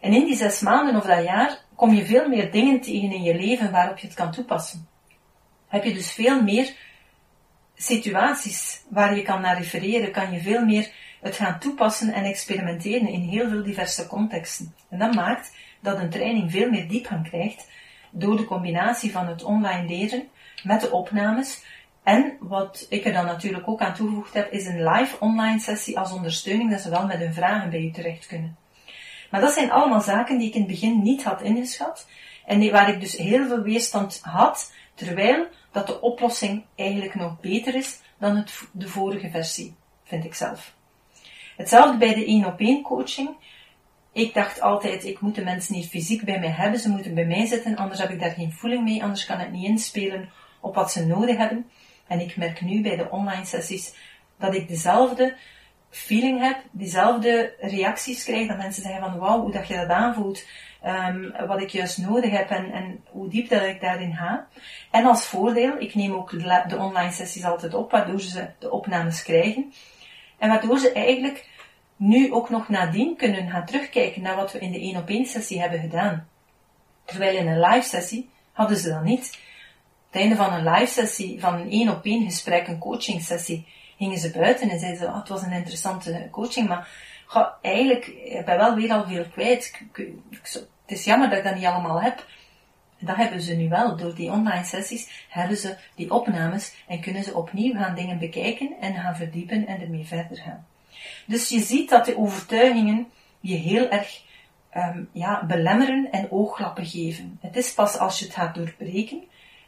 En 0.00 0.12
in 0.12 0.24
die 0.24 0.36
zes 0.36 0.60
maanden 0.60 0.96
of 0.96 1.04
dat 1.04 1.24
jaar 1.24 1.64
kom 1.74 1.94
je 1.94 2.04
veel 2.04 2.28
meer 2.28 2.50
dingen 2.50 2.80
tegen 2.80 3.12
in 3.12 3.22
je 3.22 3.34
leven 3.34 3.70
waarop 3.70 3.98
je 3.98 4.06
het 4.06 4.16
kan 4.16 4.32
toepassen. 4.32 4.88
Heb 5.68 5.84
je 5.84 5.94
dus 5.94 6.12
veel 6.12 6.42
meer 6.42 6.74
situaties 7.76 8.84
waar 8.88 9.16
je 9.16 9.22
kan 9.22 9.40
naar 9.40 9.58
refereren, 9.58 10.12
kan 10.12 10.32
je 10.32 10.40
veel 10.40 10.64
meer 10.64 10.90
het 11.20 11.36
gaan 11.36 11.58
toepassen 11.58 12.12
en 12.12 12.24
experimenteren 12.24 13.08
in 13.08 13.20
heel 13.20 13.48
veel 13.48 13.62
diverse 13.62 14.06
contexten. 14.06 14.74
En 14.90 14.98
dat 14.98 15.14
maakt 15.14 15.56
dat 15.80 15.98
een 15.98 16.10
training 16.10 16.50
veel 16.50 16.70
meer 16.70 16.88
diepgang 16.88 17.28
krijgt 17.28 17.70
door 18.10 18.36
de 18.36 18.44
combinatie 18.44 19.12
van 19.12 19.26
het 19.26 19.42
online 19.42 19.88
leren 19.88 20.28
met 20.62 20.80
de 20.80 20.90
opnames. 20.90 21.64
En 22.06 22.36
wat 22.40 22.86
ik 22.88 23.04
er 23.04 23.12
dan 23.12 23.24
natuurlijk 23.24 23.68
ook 23.68 23.80
aan 23.80 23.94
toegevoegd 23.94 24.34
heb, 24.34 24.52
is 24.52 24.66
een 24.66 24.88
live 24.88 25.16
online 25.20 25.58
sessie 25.58 25.98
als 25.98 26.12
ondersteuning, 26.12 26.70
dat 26.70 26.80
ze 26.80 26.90
wel 26.90 27.06
met 27.06 27.18
hun 27.18 27.34
vragen 27.34 27.70
bij 27.70 27.80
u 27.80 27.90
terecht 27.90 28.26
kunnen. 28.26 28.56
Maar 29.30 29.40
dat 29.40 29.52
zijn 29.52 29.70
allemaal 29.70 30.00
zaken 30.00 30.38
die 30.38 30.48
ik 30.48 30.54
in 30.54 30.60
het 30.60 30.70
begin 30.70 31.02
niet 31.02 31.24
had 31.24 31.42
ingeschat. 31.42 32.06
En 32.44 32.70
waar 32.70 32.88
ik 32.88 33.00
dus 33.00 33.16
heel 33.16 33.46
veel 33.46 33.60
weerstand 33.60 34.20
had, 34.22 34.72
terwijl 34.94 35.46
dat 35.70 35.86
de 35.86 36.00
oplossing 36.00 36.64
eigenlijk 36.74 37.14
nog 37.14 37.40
beter 37.40 37.74
is 37.74 38.00
dan 38.18 38.36
het, 38.36 38.62
de 38.72 38.88
vorige 38.88 39.30
versie, 39.30 39.74
vind 40.04 40.24
ik 40.24 40.34
zelf. 40.34 40.74
Hetzelfde 41.56 41.98
bij 41.98 42.14
de 42.14 42.24
één 42.24 42.44
op 42.44 42.60
één 42.60 42.82
coaching. 42.82 43.30
Ik 44.12 44.34
dacht 44.34 44.60
altijd, 44.60 45.04
ik 45.04 45.20
moet 45.20 45.34
de 45.34 45.44
mensen 45.44 45.74
niet 45.74 45.88
fysiek 45.88 46.24
bij 46.24 46.38
mij 46.38 46.50
hebben, 46.50 46.80
ze 46.80 46.88
moeten 46.88 47.14
bij 47.14 47.26
mij 47.26 47.46
zitten, 47.46 47.76
anders 47.76 48.00
heb 48.00 48.10
ik 48.10 48.20
daar 48.20 48.30
geen 48.30 48.52
voeling 48.52 48.84
mee, 48.84 49.02
anders 49.02 49.26
kan 49.26 49.40
ik 49.40 49.50
niet 49.50 49.68
inspelen 49.68 50.30
op 50.60 50.74
wat 50.74 50.92
ze 50.92 51.06
nodig 51.06 51.36
hebben. 51.36 51.70
En 52.06 52.20
ik 52.20 52.36
merk 52.36 52.60
nu 52.60 52.82
bij 52.82 52.96
de 52.96 53.10
online 53.10 53.44
sessies 53.44 53.94
dat 54.38 54.54
ik 54.54 54.68
dezelfde 54.68 55.36
feeling 55.90 56.40
heb, 56.40 56.56
diezelfde 56.70 57.54
reacties 57.60 58.24
krijg, 58.24 58.48
dat 58.48 58.56
mensen 58.56 58.82
zeggen 58.82 59.00
van 59.00 59.18
wauw, 59.18 59.40
hoe 59.40 59.52
dat 59.52 59.68
je 59.68 59.76
dat 59.76 59.88
aanvoelt, 59.88 60.44
um, 60.86 61.34
wat 61.46 61.60
ik 61.60 61.70
juist 61.70 61.98
nodig 61.98 62.30
heb 62.30 62.50
en, 62.50 62.72
en 62.72 63.04
hoe 63.10 63.28
diep 63.28 63.48
dat 63.48 63.62
ik 63.62 63.80
daarin 63.80 64.14
ga. 64.14 64.46
En 64.90 65.04
als 65.04 65.26
voordeel, 65.26 65.78
ik 65.78 65.94
neem 65.94 66.12
ook 66.12 66.30
de 66.68 66.76
online 66.78 67.12
sessies 67.12 67.44
altijd 67.44 67.74
op, 67.74 67.90
waardoor 67.90 68.20
ze 68.20 68.48
de 68.58 68.70
opnames 68.70 69.22
krijgen. 69.22 69.72
En 70.38 70.48
waardoor 70.48 70.78
ze 70.78 70.92
eigenlijk 70.92 71.48
nu 71.96 72.32
ook 72.32 72.50
nog 72.50 72.68
nadien 72.68 73.16
kunnen 73.16 73.50
gaan 73.50 73.66
terugkijken 73.66 74.22
naar 74.22 74.36
wat 74.36 74.52
we 74.52 74.58
in 74.58 74.72
de 74.72 74.80
1 74.80 74.96
op 74.96 75.08
1 75.08 75.26
sessie 75.26 75.60
hebben 75.60 75.80
gedaan. 75.80 76.28
Terwijl 77.04 77.36
in 77.36 77.46
een 77.46 77.60
live 77.60 77.88
sessie 77.88 78.30
hadden 78.52 78.76
ze 78.76 78.88
dat 78.88 79.02
niet. 79.02 79.38
Het 80.16 80.24
einde 80.24 80.42
van 80.44 80.52
een 80.52 80.72
live 80.72 80.92
sessie, 80.92 81.40
van 81.40 81.54
een 81.54 81.70
1 81.70 81.88
op 81.88 82.04
1 82.04 82.24
gesprek, 82.24 82.68
een 82.68 82.78
coaching 82.78 83.22
sessie, 83.22 83.66
gingen 83.98 84.18
ze 84.18 84.30
buiten 84.30 84.70
en 84.70 84.78
zeiden 84.78 85.00
ze, 85.00 85.06
oh, 85.06 85.16
het 85.16 85.28
was 85.28 85.42
een 85.42 85.52
interessante 85.52 86.28
coaching, 86.30 86.68
maar 86.68 86.88
ga, 87.26 87.58
eigenlijk, 87.62 88.06
ik 88.06 88.44
ben 88.44 88.56
wel 88.56 88.74
weer 88.74 88.92
al 88.92 89.06
veel 89.06 89.24
kwijt. 89.32 89.82
het 89.92 90.68
is 90.86 91.04
jammer 91.04 91.28
dat 91.28 91.38
ik 91.38 91.44
dat 91.44 91.54
niet 91.54 91.64
allemaal 91.64 92.02
heb. 92.02 92.26
Dat 92.98 93.16
hebben 93.16 93.40
ze 93.40 93.54
nu 93.54 93.68
wel. 93.68 93.96
Door 93.96 94.14
die 94.14 94.30
online 94.30 94.64
sessies 94.64 95.26
hebben 95.28 95.56
ze 95.56 95.76
die 95.94 96.10
opnames 96.10 96.74
en 96.86 97.00
kunnen 97.00 97.24
ze 97.24 97.34
opnieuw 97.34 97.74
gaan 97.74 97.94
dingen 97.94 98.18
bekijken 98.18 98.74
en 98.80 98.94
gaan 98.94 99.16
verdiepen 99.16 99.66
en 99.66 99.80
ermee 99.80 100.06
verder 100.06 100.36
gaan. 100.36 100.66
Dus 101.26 101.48
je 101.48 101.60
ziet 101.60 101.90
dat 101.90 102.04
de 102.04 102.18
overtuigingen 102.18 103.06
je 103.40 103.56
heel 103.56 103.88
erg 103.88 104.22
um, 104.76 105.08
ja, 105.12 105.44
belemmeren 105.44 106.08
en 106.10 106.30
ooglappen 106.30 106.86
geven. 106.86 107.38
Het 107.40 107.56
is 107.56 107.72
pas 107.72 107.98
als 107.98 108.18
je 108.18 108.24
het 108.24 108.34
gaat 108.34 108.54
doorbreken 108.54 109.24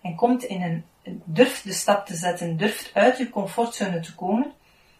en 0.08 0.14
komt 0.14 0.44
in 0.44 0.62
een, 0.62 0.84
durft 1.24 1.64
de 1.64 1.72
stap 1.72 2.06
te 2.06 2.14
zetten, 2.14 2.56
durft 2.56 2.90
uit 2.94 3.18
je 3.18 3.30
comfortzone 3.30 4.00
te 4.00 4.14
komen, 4.14 4.52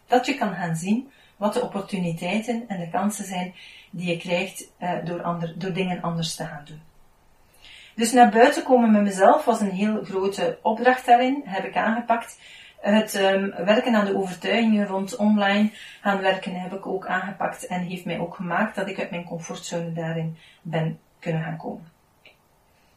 dat 0.07 0.25
je 0.25 0.35
kan 0.35 0.53
gaan 0.53 0.75
zien 0.75 1.11
wat 1.37 1.53
de 1.53 1.61
opportuniteiten 1.61 2.63
en 2.67 2.79
de 2.79 2.89
kansen 2.89 3.25
zijn 3.25 3.53
die 3.91 4.09
je 4.09 4.17
krijgt 4.17 4.71
uh, 4.79 4.91
door, 5.05 5.21
ander, 5.21 5.53
door 5.59 5.73
dingen 5.73 6.01
anders 6.01 6.35
te 6.35 6.45
gaan 6.45 6.63
doen. 6.65 6.81
Dus 7.95 8.11
naar 8.11 8.31
buiten 8.31 8.63
komen 8.63 8.91
met 8.91 9.01
mezelf 9.01 9.45
was 9.45 9.61
een 9.61 9.71
heel 9.71 10.03
grote 10.03 10.59
opdracht 10.61 11.05
daarin, 11.05 11.41
heb 11.45 11.65
ik 11.65 11.75
aangepakt. 11.75 12.39
Het 12.79 13.15
um, 13.15 13.53
werken 13.65 13.95
aan 13.95 14.05
de 14.05 14.17
overtuigingen 14.17 14.87
rond 14.87 15.15
online 15.15 15.71
gaan 16.01 16.21
werken 16.21 16.61
heb 16.61 16.73
ik 16.73 16.85
ook 16.85 17.07
aangepakt 17.07 17.67
en 17.67 17.81
heeft 17.81 18.05
mij 18.05 18.19
ook 18.19 18.35
gemaakt 18.35 18.75
dat 18.75 18.87
ik 18.87 18.99
uit 18.99 19.09
mijn 19.09 19.25
comfortzone 19.25 19.91
daarin 19.91 20.37
ben 20.61 20.99
kunnen 21.19 21.43
gaan 21.43 21.57
komen. 21.57 21.97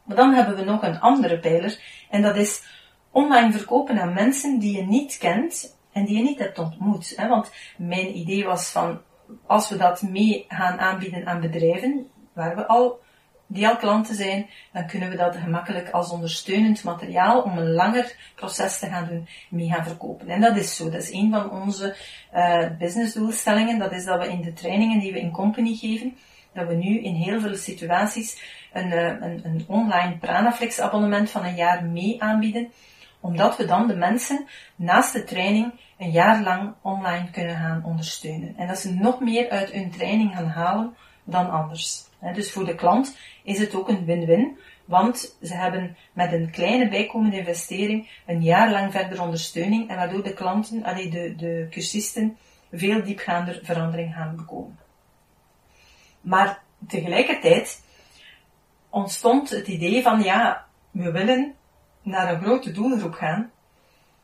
Maar 0.03 0.15
dan 0.15 0.33
hebben 0.33 0.55
we 0.55 0.63
nog 0.63 0.83
een 0.83 0.99
andere 0.99 1.39
pijler 1.39 1.79
en 2.09 2.21
dat 2.21 2.35
is 2.35 2.63
online 3.11 3.51
verkopen 3.51 4.01
aan 4.01 4.13
mensen 4.13 4.59
die 4.59 4.77
je 4.77 4.83
niet 4.83 5.17
kent 5.17 5.77
en 5.91 6.05
die 6.05 6.17
je 6.17 6.23
niet 6.23 6.39
hebt 6.39 6.59
ontmoet. 6.59 7.13
Hè? 7.15 7.27
Want 7.27 7.51
mijn 7.77 8.17
idee 8.17 8.45
was 8.45 8.69
van, 8.69 9.01
als 9.47 9.69
we 9.69 9.77
dat 9.77 10.01
mee 10.01 10.45
gaan 10.47 10.79
aanbieden 10.79 11.25
aan 11.25 11.41
bedrijven, 11.41 12.07
waar 12.33 12.55
we 12.55 12.67
al 12.67 13.01
die 13.47 13.67
al 13.67 13.75
klanten 13.75 14.15
zijn, 14.15 14.49
dan 14.71 14.87
kunnen 14.87 15.09
we 15.09 15.15
dat 15.15 15.35
gemakkelijk 15.35 15.89
als 15.89 16.09
ondersteunend 16.09 16.83
materiaal 16.83 17.41
om 17.41 17.57
een 17.57 17.71
langer 17.71 18.15
proces 18.35 18.79
te 18.79 18.87
gaan 18.87 19.07
doen, 19.07 19.27
mee 19.49 19.69
gaan 19.69 19.83
verkopen. 19.83 20.29
En 20.29 20.41
dat 20.41 20.57
is 20.57 20.75
zo. 20.75 20.89
Dat 20.89 21.01
is 21.01 21.11
een 21.11 21.31
van 21.31 21.51
onze 21.51 21.95
uh, 22.33 22.67
businessdoelstellingen. 22.77 23.79
Dat 23.79 23.91
is 23.91 24.05
dat 24.05 24.19
we 24.19 24.31
in 24.31 24.41
de 24.41 24.53
trainingen 24.53 24.99
die 24.99 25.13
we 25.13 25.19
in 25.19 25.31
company 25.31 25.75
geven, 25.75 26.17
dat 26.53 26.67
we 26.67 26.73
nu 26.73 26.99
in 26.99 27.15
heel 27.15 27.39
veel 27.39 27.55
situaties 27.55 28.41
een, 28.73 28.87
uh, 28.87 29.07
een, 29.07 29.41
een 29.43 29.65
online 29.67 30.17
Pranaflex 30.17 30.79
abonnement 30.79 31.29
van 31.29 31.45
een 31.45 31.55
jaar 31.55 31.85
mee 31.85 32.23
aanbieden, 32.23 32.71
omdat 33.19 33.57
we 33.57 33.65
dan 33.65 33.87
de 33.87 33.95
mensen 33.95 34.47
naast 34.75 35.13
de 35.13 35.23
training 35.23 35.73
een 35.97 36.11
jaar 36.11 36.43
lang 36.43 36.73
online 36.81 37.29
kunnen 37.31 37.55
gaan 37.55 37.83
ondersteunen. 37.85 38.53
En 38.57 38.67
dat 38.67 38.79
ze 38.79 38.93
nog 38.93 39.19
meer 39.19 39.49
uit 39.49 39.71
hun 39.71 39.91
training 39.91 40.35
gaan 40.35 40.47
halen 40.47 40.95
dan 41.23 41.49
anders. 41.49 42.03
Dus 42.33 42.51
voor 42.51 42.65
de 42.65 42.75
klant 42.75 43.17
is 43.43 43.59
het 43.59 43.75
ook 43.75 43.89
een 43.89 44.05
win-win, 44.05 44.57
want 44.85 45.37
ze 45.41 45.53
hebben 45.53 45.97
met 46.13 46.31
een 46.31 46.49
kleine 46.51 46.89
bijkomende 46.89 47.37
investering 47.37 48.09
een 48.25 48.41
jaar 48.41 48.71
lang 48.71 48.91
verder 48.91 49.21
ondersteuning 49.21 49.89
en 49.89 49.95
waardoor 49.95 50.23
de 50.23 50.33
klanten, 50.33 50.83
allee, 50.83 51.09
de, 51.09 51.35
de 51.35 51.67
cursisten, 51.69 52.37
veel 52.71 53.03
diepgaander 53.03 53.59
verandering 53.63 54.13
gaan 54.13 54.35
bekomen. 54.35 54.79
Maar 56.21 56.61
tegelijkertijd 56.87 57.82
ontstond 58.93 59.49
het 59.49 59.67
idee 59.67 60.01
van 60.01 60.21
ja, 60.21 60.65
we 60.91 61.11
willen 61.11 61.55
naar 62.01 62.33
een 62.33 62.41
grote 62.41 62.71
doelgroep 62.71 63.13
gaan. 63.13 63.51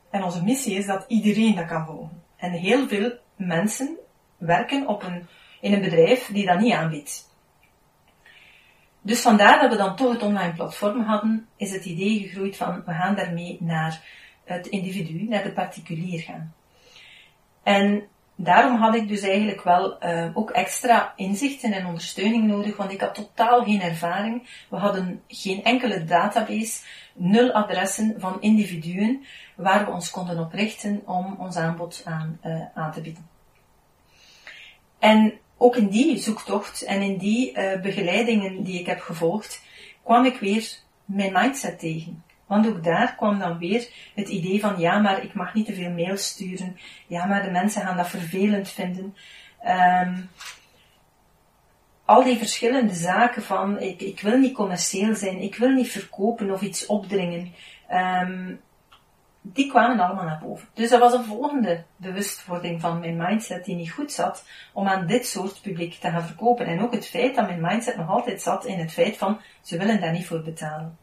En 0.10 0.23
onze 0.23 0.43
missie 0.43 0.75
is 0.75 0.86
dat 0.86 1.05
iedereen 1.08 1.55
dat 1.55 1.67
kan 1.67 1.86
volgen. 1.86 2.23
En 2.36 2.51
heel 2.51 2.88
veel 2.88 3.17
mensen 3.36 3.97
werken 4.38 4.88
op 4.88 5.03
een, 5.03 5.27
in 5.62 5.73
een 5.73 5.82
bedrijf 5.82 6.25
die 6.25 6.45
dat 6.45 6.60
niet 6.60 6.73
aanbiedt. 6.73 7.29
Dus 9.01 9.21
vandaar 9.21 9.62
dat 9.62 9.71
we 9.71 9.77
dan 9.77 9.95
toch 9.95 10.12
het 10.12 10.23
online 10.23 10.53
platform 10.53 11.01
hadden, 11.01 11.47
is 11.55 11.71
het 11.71 11.86
idee 11.86 12.19
gegroeid 12.19 12.58
van 12.58 12.84
we 12.86 12.91
gaan 12.91 13.15
daarmee 13.15 13.58
naar 13.60 14.03
het 14.43 14.67
individu, 14.67 15.23
naar 15.23 15.43
de 15.43 15.51
particulier 15.51 16.21
gaan. 16.21 16.53
En 17.63 18.08
daarom 18.41 18.75
had 18.75 18.95
ik 18.95 19.08
dus 19.08 19.21
eigenlijk 19.21 19.63
wel 19.63 20.04
uh, 20.04 20.30
ook 20.34 20.49
extra 20.49 21.13
inzichten 21.15 21.73
en 21.73 21.86
ondersteuning 21.86 22.47
nodig, 22.47 22.78
want 22.78 22.91
ik 22.91 23.02
had 23.02 23.15
totaal 23.15 23.63
geen 23.63 23.82
ervaring. 23.82 24.65
We 24.69 24.75
hadden 24.75 25.21
geen 25.28 25.63
enkele 25.63 26.04
database, 26.04 26.82
nul 27.13 27.52
adressen 27.52 28.15
van 28.17 28.41
individuen 28.41 29.25
waar 29.56 29.86
we 29.86 29.91
ons 29.91 30.10
konden 30.10 30.39
op 30.39 30.54
richten 30.54 31.02
om 31.06 31.36
ons 31.39 31.56
aanbod 31.56 32.02
aan, 32.06 32.39
uh, 32.45 32.62
aan 32.73 32.91
te 32.91 33.02
bieden. 33.02 33.28
En 34.99 35.34
ook 35.58 35.75
in 35.75 35.88
die 35.88 36.17
zoektocht 36.17 36.82
en 36.82 37.02
in 37.02 37.17
die 37.17 37.58
uh, 37.58 37.82
begeleidingen 37.82 38.63
die 38.63 38.80
ik 38.80 38.86
heb 38.86 38.99
gevolgd, 38.99 39.62
kwam 40.04 40.25
ik 40.25 40.39
weer 40.39 40.78
mijn 41.06 41.34
mindset 41.34 41.80
tegen. 41.80 42.23
Want 42.50 42.68
ook 42.68 42.84
daar 42.84 43.16
kwam 43.16 43.40
dan 43.40 43.58
weer 43.58 43.88
het 44.16 44.30
idee 44.30 44.60
van, 44.60 44.80
ja, 44.80 45.00
maar 45.00 45.24
ik 45.24 45.34
mag 45.34 45.54
niet 45.54 45.66
te 45.66 45.74
veel 45.74 45.90
mails 45.90 46.28
sturen. 46.28 46.78
Ja, 47.08 47.26
maar 47.26 47.44
de 47.44 47.52
mensen 47.52 47.82
gaan 47.82 47.98
dat 47.98 48.08
vervelend 48.08 48.70
vinden. 48.70 49.16
Um, 50.04 50.30
al 52.06 52.24
die 52.24 52.38
verschillende 52.38 52.94
zaken 52.94 53.44
van, 53.44 53.80
ik, 53.80 54.02
ik 54.02 54.20
wil 54.20 54.38
niet 54.38 54.54
commercieel 54.54 55.16
zijn, 55.16 55.42
ik 55.42 55.56
wil 55.56 55.70
niet 55.70 55.92
verkopen 55.92 56.52
of 56.52 56.62
iets 56.62 56.86
opdringen. 56.86 57.54
Um, 57.92 58.62
die 59.42 59.70
kwamen 59.70 60.00
allemaal 60.00 60.26
naar 60.26 60.42
boven. 60.44 60.68
Dus 60.74 60.90
dat 60.90 61.00
was 61.00 61.14
een 61.14 61.24
volgende 61.24 61.84
bewustwording 61.96 62.82
van 62.82 63.00
mijn 63.00 63.18
mindset 63.18 63.66
die 63.66 63.76
niet 63.76 63.92
goed 63.92 64.12
zat 64.12 64.46
om 64.74 64.88
aan 64.88 65.08
dit 65.08 65.28
soort 65.28 65.62
publiek 65.62 65.94
te 65.94 66.10
gaan 66.10 66.26
verkopen. 66.28 66.66
En 66.66 66.82
ook 66.82 66.94
het 66.94 67.08
feit 67.08 67.36
dat 67.36 67.48
mijn 67.48 67.62
mindset 67.62 67.98
nog 67.98 68.10
altijd 68.10 68.42
zat 68.42 68.66
in 68.66 68.80
het 68.80 68.92
feit 68.92 69.18
van 69.18 69.40
ze 69.62 69.78
willen 69.78 70.02
daar 70.02 70.12
niet 70.12 70.28
voor 70.28 70.42
betalen. 70.42 70.98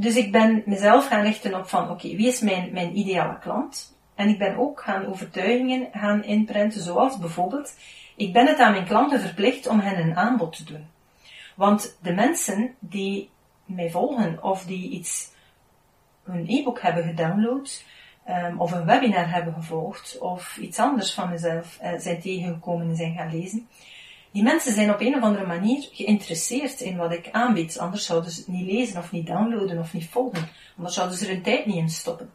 Dus 0.00 0.16
ik 0.16 0.32
ben 0.32 0.62
mezelf 0.66 1.06
gaan 1.08 1.22
richten 1.22 1.54
op 1.54 1.68
van 1.68 1.90
oké, 1.90 2.08
wie 2.08 2.26
is 2.26 2.40
mijn, 2.40 2.72
mijn 2.72 2.98
ideale 2.98 3.38
klant? 3.38 3.96
En 4.14 4.28
ik 4.28 4.38
ben 4.38 4.56
ook 4.56 4.80
gaan 4.80 5.06
overtuigingen 5.06 5.88
gaan 5.92 6.24
inprenten, 6.24 6.82
zoals 6.82 7.18
bijvoorbeeld, 7.18 7.74
ik 8.16 8.32
ben 8.32 8.46
het 8.46 8.58
aan 8.58 8.72
mijn 8.72 8.84
klanten 8.84 9.20
verplicht 9.20 9.66
om 9.66 9.80
hen 9.80 9.98
een 10.00 10.16
aanbod 10.16 10.56
te 10.56 10.64
doen. 10.64 10.86
Want 11.56 11.98
de 12.02 12.12
mensen 12.12 12.74
die 12.78 13.30
mij 13.64 13.90
volgen 13.90 14.42
of 14.42 14.64
die 14.64 14.90
iets 14.90 15.30
een 16.24 16.44
e-book 16.48 16.80
hebben 16.80 17.04
gedownload, 17.04 17.84
um, 18.28 18.60
of 18.60 18.72
een 18.72 18.86
webinar 18.86 19.30
hebben 19.30 19.54
gevolgd, 19.54 20.18
of 20.18 20.56
iets 20.56 20.78
anders 20.78 21.14
van 21.14 21.30
mezelf 21.30 21.78
uh, 21.82 21.90
zijn 21.98 22.20
tegengekomen 22.20 22.88
en 22.88 22.96
zijn 22.96 23.14
gaan 23.14 23.30
lezen. 23.30 23.68
Die 24.32 24.42
mensen 24.42 24.72
zijn 24.72 24.90
op 24.90 25.00
een 25.00 25.16
of 25.16 25.22
andere 25.22 25.46
manier 25.46 25.88
geïnteresseerd 25.92 26.80
in 26.80 26.96
wat 26.96 27.12
ik 27.12 27.30
aanbied, 27.30 27.78
anders 27.78 28.06
zouden 28.06 28.30
ze 28.30 28.40
het 28.40 28.48
niet 28.48 28.66
lezen 28.66 28.98
of 28.98 29.12
niet 29.12 29.26
downloaden 29.26 29.78
of 29.78 29.92
niet 29.92 30.08
volgen, 30.08 30.48
anders 30.76 30.94
zouden 30.94 31.18
ze 31.18 31.26
er 31.26 31.32
hun 31.32 31.42
tijd 31.42 31.66
niet 31.66 31.76
in 31.76 31.90
stoppen. 31.90 32.30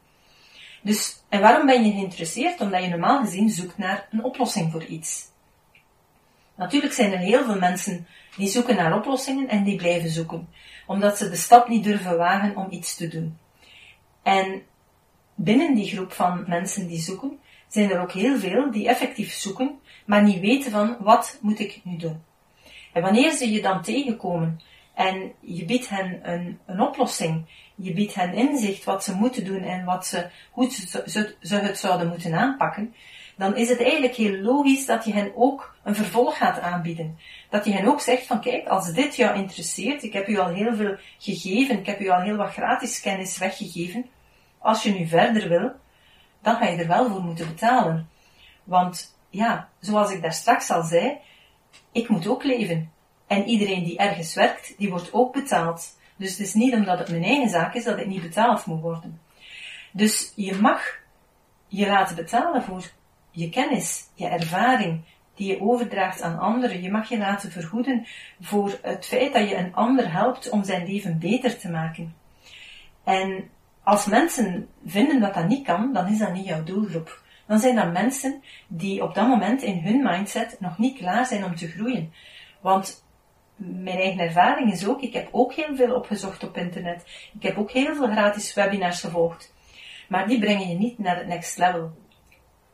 Dus, 0.82 1.24
en 1.30 1.42
waarom 1.42 1.66
ben 1.66 1.86
je 1.86 1.92
geïnteresseerd? 1.92 2.62
Omdat 2.62 2.84
je 2.84 2.90
normaal 2.90 3.24
gezien 3.24 3.50
zoekt 3.50 3.78
naar 3.78 4.08
een 4.12 4.24
oplossing 4.24 4.72
voor 4.72 4.84
iets. 4.84 5.32
Natuurlijk 6.56 6.94
zijn 6.94 7.12
er 7.12 7.18
heel 7.18 7.46
veel 7.46 7.60
mensen 7.60 8.08
die 8.38 8.48
zoeken 8.48 8.76
naar 8.76 8.96
oplossingen 8.96 9.48
en 9.48 9.64
die 9.64 9.76
blijven 9.76 10.10
zoeken, 10.10 10.50
omdat 10.88 11.18
ze 11.18 11.30
de 11.30 11.36
stap 11.36 11.68
niet 11.68 11.84
durven 11.84 12.18
wagen 12.18 12.56
om 12.56 12.68
iets 12.70 12.96
te 12.96 13.08
doen. 13.08 13.38
En 14.24 14.62
binnen 15.36 15.76
die 15.76 15.96
groep 15.96 16.12
van 16.12 16.44
mensen 16.48 16.88
die 16.88 17.00
zoeken, 17.00 17.40
zijn 17.74 17.92
er 17.92 18.02
ook 18.02 18.12
heel 18.12 18.38
veel 18.38 18.72
die 18.72 18.88
effectief 18.88 19.34
zoeken, 19.34 19.80
maar 20.06 20.24
niet 20.24 20.40
weten 20.40 20.72
van 20.72 20.98
wat 21.00 21.38
moet 21.42 21.60
ik 21.60 21.82
nu 21.84 21.98
doen. 21.98 22.24
En 22.94 23.02
wanneer 23.02 23.32
ze 23.32 23.52
je 23.52 23.62
dan 23.62 23.82
tegenkomen 23.82 24.62
en 24.94 25.32
je 25.40 25.66
biedt 25.66 25.90
hen 25.90 26.20
een, 26.32 26.60
een 26.66 26.82
oplossing, 26.82 27.46
je 27.76 27.94
biedt 27.94 28.16
hen 28.16 28.34
inzicht 28.34 28.84
wat 28.84 29.04
ze 29.04 29.16
moeten 29.16 29.46
doen 29.46 29.64
en 29.64 29.86
wat 29.86 30.06
ze, 30.06 30.30
hoe 30.52 30.72
ze, 31.06 31.36
ze 31.40 31.56
het 31.56 31.78
zouden 31.78 32.08
moeten 32.08 32.34
aanpakken, 32.34 32.94
dan 33.38 33.56
is 33.56 33.70
het 33.70 33.82
eigenlijk 33.82 34.16
heel 34.16 34.38
logisch 34.38 34.86
dat 34.86 35.06
je 35.06 35.14
hen 35.14 35.32
ook 35.36 35.76
een 35.84 35.96
vervolg 35.96 36.38
gaat 36.38 36.60
aanbieden. 36.60 37.18
Dat 37.50 37.66
je 37.66 37.72
hen 37.72 37.88
ook 37.88 38.02
zegt 38.02 38.26
van 38.26 38.42
kijk, 38.42 38.68
als 38.68 38.94
dit 38.94 39.16
jou 39.16 39.38
interesseert, 39.38 40.04
ik 40.04 40.14
heb 40.14 40.28
u 40.28 40.38
al 40.38 40.48
heel 40.48 40.76
veel 40.76 40.96
gegeven, 41.18 41.80
ik 41.80 41.86
heb 41.86 42.00
u 42.00 42.10
al 42.10 42.22
heel 42.22 42.36
wat 42.36 42.54
gratis 42.54 43.02
kennis 43.02 43.38
weggegeven, 43.38 44.06
als 44.60 44.84
je 44.84 44.92
nu 44.92 45.08
verder 45.08 45.50
wil, 45.50 45.72
dan 46.44 46.56
ga 46.56 46.66
je 46.66 46.78
er 46.78 46.88
wel 46.88 47.10
voor 47.10 47.22
moeten 47.22 47.48
betalen. 47.48 48.10
Want 48.64 49.18
ja, 49.30 49.70
zoals 49.80 50.12
ik 50.12 50.22
daar 50.22 50.34
straks 50.34 50.70
al 50.70 50.84
zei, 50.84 51.18
ik 51.92 52.10
moet 52.10 52.28
ook 52.28 52.44
leven. 52.44 52.92
En 53.28 53.46
iedereen 53.46 53.84
die 53.84 53.98
ergens 53.98 54.34
werkt, 54.34 54.74
die 54.78 54.90
wordt 54.90 55.14
ook 55.14 55.34
betaald. 55.34 55.98
Dus 56.18 56.30
het 56.30 56.40
is 56.40 56.54
niet 56.54 56.74
omdat 56.74 57.00
het 57.00 57.10
mijn 57.10 57.24
eigen 57.24 57.50
zaak 57.50 57.74
is 57.74 57.84
dat 57.84 58.00
ik 58.00 58.08
niet 58.08 58.22
betaald 58.22 58.66
moet 58.66 58.82
worden. 58.82 59.22
Dus 59.92 60.34
je 60.36 60.56
mag 60.56 61.02
je 61.68 61.88
laten 61.88 62.16
betalen 62.16 62.64
voor 62.64 62.84
je 63.32 63.50
kennis, 63.50 64.10
je 64.14 64.28
ervaring, 64.28 65.02
die 65.36 65.48
je 65.48 65.62
overdraagt 65.62 66.22
aan 66.22 66.40
anderen. 66.40 66.82
Je 66.82 66.92
mag 66.92 67.10
je 67.10 67.18
laten 67.18 67.52
vergoeden 67.52 68.06
voor 68.42 68.78
het 68.82 69.06
feit 69.06 69.34
dat 69.34 69.50
je 69.50 69.56
een 69.56 69.76
ander 69.76 70.12
helpt 70.12 70.50
om 70.50 70.64
zijn 70.64 70.86
leven 70.86 71.20
beter 71.20 71.58
te 71.58 71.70
maken. 71.70 72.16
En 73.04 73.50
als 73.84 74.06
mensen 74.06 74.68
vinden 74.86 75.20
dat 75.20 75.34
dat 75.34 75.48
niet 75.48 75.66
kan, 75.66 75.94
dan 75.94 76.08
is 76.08 76.18
dat 76.18 76.34
niet 76.34 76.46
jouw 76.46 76.64
doelgroep. 76.64 77.22
Dan 77.48 77.60
zijn 77.60 77.76
dat 77.76 77.92
mensen 77.92 78.44
die 78.68 79.04
op 79.04 79.16
dat 79.16 79.28
moment 79.28 79.62
in 79.62 79.80
hun 79.80 80.04
mindset 80.04 80.58
nog 80.60 80.78
niet 80.78 80.98
klaar 80.98 81.26
zijn 81.26 81.44
om 81.44 81.56
te 81.56 81.68
groeien. 81.68 82.14
Want 82.62 83.04
mijn 83.56 83.98
eigen 83.98 84.20
ervaring 84.20 84.72
is 84.72 84.88
ook, 84.88 85.02
ik 85.02 85.14
heb 85.14 85.28
ook 85.32 85.54
heel 85.54 85.76
veel 85.76 85.96
opgezocht 85.96 86.44
op 86.44 86.58
internet. 86.58 87.04
Ik 87.34 87.44
heb 87.44 87.58
ook 87.58 87.72
heel 87.72 87.96
veel 87.96 88.08
gratis 88.08 88.54
webinars 88.54 89.00
gevolgd. 89.00 89.54
Maar 90.08 90.28
die 90.28 90.40
brengen 90.40 90.68
je 90.68 90.76
niet 90.76 91.00
naar 91.00 91.18
het 91.18 91.28
next 91.28 91.58
level. 91.58 91.92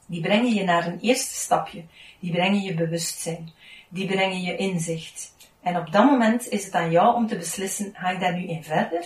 Die 0.06 0.22
brengen 0.22 0.54
je 0.54 0.64
naar 0.64 0.88
een 0.88 1.00
eerste 1.00 1.36
stapje. 1.36 1.84
Die 2.20 2.32
brengen 2.32 2.62
je 2.62 2.74
bewustzijn. 2.74 3.52
Die 3.90 4.08
brengen 4.08 4.42
je 4.42 4.56
inzicht. 4.56 5.36
En 5.62 5.78
op 5.78 5.92
dat 5.92 6.06
moment 6.06 6.48
is 6.48 6.66
het 6.66 6.74
aan 6.74 6.92
jou 6.92 7.16
om 7.16 7.28
te 7.28 7.38
beslissen, 7.38 7.94
ga 7.94 8.10
ik 8.10 8.20
daar 8.20 8.34
nu 8.34 8.48
in 8.48 8.64
verder? 8.64 9.06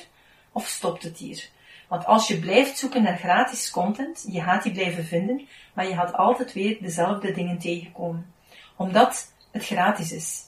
Of 0.52 0.68
stopt 0.68 1.04
het 1.04 1.18
hier? 1.18 1.50
Want 1.94 2.06
als 2.06 2.28
je 2.28 2.40
blijft 2.40 2.78
zoeken 2.78 3.04
naar 3.04 3.18
gratis 3.18 3.72
content, 3.72 4.26
je 4.32 4.42
gaat 4.42 4.64
die 4.64 4.72
blijven 4.72 5.06
vinden, 5.06 5.48
maar 5.74 5.88
je 5.88 5.94
gaat 5.94 6.14
altijd 6.14 6.54
weer 6.54 6.78
dezelfde 6.82 7.32
dingen 7.32 7.58
tegenkomen. 7.58 8.34
Omdat 8.76 9.34
het 9.52 9.66
gratis 9.66 10.12
is. 10.12 10.42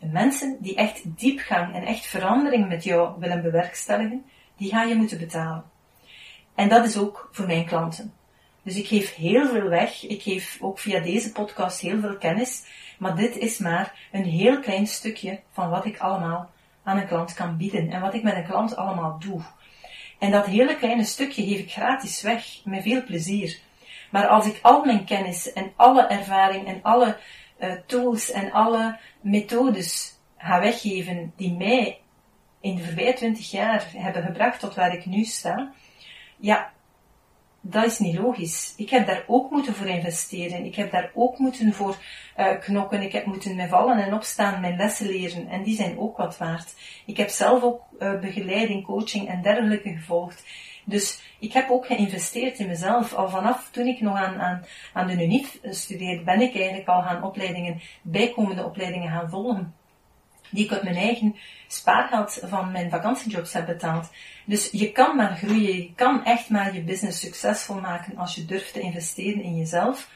En 0.00 0.12
mensen 0.12 0.56
die 0.60 0.74
echt 0.74 1.18
diepgang 1.18 1.74
en 1.74 1.82
echt 1.82 2.06
verandering 2.06 2.68
met 2.68 2.84
jou 2.84 3.18
willen 3.18 3.42
bewerkstelligen, 3.42 4.24
die 4.56 4.70
ga 4.70 4.82
je 4.82 4.94
moeten 4.94 5.18
betalen. 5.18 5.64
En 6.54 6.68
dat 6.68 6.84
is 6.84 6.98
ook 6.98 7.28
voor 7.32 7.46
mijn 7.46 7.66
klanten. 7.66 8.12
Dus 8.62 8.76
ik 8.76 8.86
geef 8.86 9.14
heel 9.14 9.48
veel 9.48 9.68
weg. 9.68 10.06
Ik 10.06 10.22
geef 10.22 10.58
ook 10.60 10.78
via 10.78 11.00
deze 11.00 11.32
podcast 11.32 11.80
heel 11.80 12.00
veel 12.00 12.16
kennis. 12.16 12.64
Maar 12.98 13.16
dit 13.16 13.36
is 13.36 13.58
maar 13.58 14.08
een 14.12 14.24
heel 14.24 14.60
klein 14.60 14.86
stukje 14.86 15.40
van 15.52 15.70
wat 15.70 15.84
ik 15.84 15.98
allemaal 15.98 16.50
aan 16.82 16.98
een 16.98 17.06
klant 17.06 17.34
kan 17.34 17.56
bieden. 17.56 17.90
En 17.90 18.00
wat 18.00 18.14
ik 18.14 18.22
met 18.22 18.36
een 18.36 18.46
klant 18.46 18.76
allemaal 18.76 19.18
doe. 19.18 19.42
En 20.18 20.30
dat 20.30 20.46
hele 20.46 20.76
kleine 20.76 21.04
stukje 21.04 21.44
geef 21.44 21.58
ik 21.58 21.72
gratis 21.72 22.22
weg, 22.22 22.60
met 22.64 22.82
veel 22.82 23.04
plezier. 23.04 23.58
Maar 24.10 24.26
als 24.26 24.46
ik 24.46 24.58
al 24.62 24.84
mijn 24.84 25.04
kennis 25.04 25.52
en 25.52 25.72
alle 25.76 26.06
ervaring 26.06 26.66
en 26.66 26.82
alle 26.82 27.16
uh, 27.60 27.72
tools 27.86 28.30
en 28.30 28.52
alle 28.52 28.98
methodes 29.20 30.18
ga 30.38 30.60
weggeven 30.60 31.32
die 31.36 31.52
mij 31.52 32.00
in 32.60 32.76
de 32.76 32.84
voorbije 32.84 33.12
twintig 33.12 33.50
jaar 33.50 33.86
hebben 33.96 34.22
gebracht 34.22 34.60
tot 34.60 34.74
waar 34.74 34.94
ik 34.94 35.06
nu 35.06 35.24
sta, 35.24 35.72
ja, 36.36 36.72
dat 37.66 37.84
is 37.84 37.98
niet 37.98 38.18
logisch. 38.18 38.74
Ik 38.76 38.90
heb 38.90 39.06
daar 39.06 39.24
ook 39.26 39.50
moeten 39.50 39.74
voor 39.74 39.86
investeren. 39.86 40.64
Ik 40.64 40.74
heb 40.74 40.90
daar 40.90 41.10
ook 41.14 41.38
moeten 41.38 41.72
voor 41.72 41.96
uh, 42.38 42.58
knokken. 42.60 43.02
Ik 43.02 43.12
heb 43.12 43.26
moeten 43.26 43.56
met 43.56 43.68
vallen 43.68 43.98
en 43.98 44.14
opstaan 44.14 44.60
mijn 44.60 44.76
lessen 44.76 45.06
leren. 45.06 45.48
En 45.48 45.62
die 45.62 45.76
zijn 45.76 45.98
ook 45.98 46.16
wat 46.16 46.38
waard. 46.38 46.74
Ik 47.06 47.16
heb 47.16 47.28
zelf 47.28 47.62
ook 47.62 47.82
uh, 47.98 48.20
begeleiding, 48.20 48.84
coaching 48.84 49.28
en 49.28 49.42
dergelijke 49.42 49.92
gevolgd. 49.92 50.44
Dus 50.84 51.22
ik 51.38 51.52
heb 51.52 51.70
ook 51.70 51.86
geïnvesteerd 51.86 52.58
in 52.58 52.66
mezelf. 52.66 53.14
Al 53.14 53.28
vanaf 53.28 53.68
toen 53.70 53.86
ik 53.86 54.00
nog 54.00 54.16
aan, 54.16 54.40
aan, 54.40 54.64
aan 54.92 55.06
de 55.06 55.24
UNIF 55.24 55.58
studeerde, 55.62 56.22
ben 56.22 56.40
ik 56.40 56.54
eigenlijk 56.54 56.88
al 56.88 57.02
gaan 57.02 57.22
opleidingen, 57.22 57.80
bijkomende 58.02 58.64
opleidingen 58.64 59.10
gaan 59.10 59.30
volgen 59.30 59.74
die 60.54 60.64
ik 60.64 60.72
uit 60.72 60.82
mijn 60.82 60.96
eigen 60.96 61.36
spaargeld 61.66 62.40
van 62.42 62.72
mijn 62.72 62.90
vakantiejobs 62.90 63.52
heb 63.52 63.66
betaald. 63.66 64.10
Dus 64.44 64.68
je 64.72 64.92
kan 64.92 65.16
maar 65.16 65.36
groeien, 65.36 65.76
je 65.76 65.94
kan 65.94 66.24
echt 66.24 66.48
maar 66.48 66.74
je 66.74 66.82
business 66.82 67.20
succesvol 67.20 67.80
maken 67.80 68.16
als 68.16 68.34
je 68.34 68.44
durft 68.44 68.72
te 68.72 68.80
investeren 68.80 69.42
in 69.42 69.56
jezelf. 69.56 70.12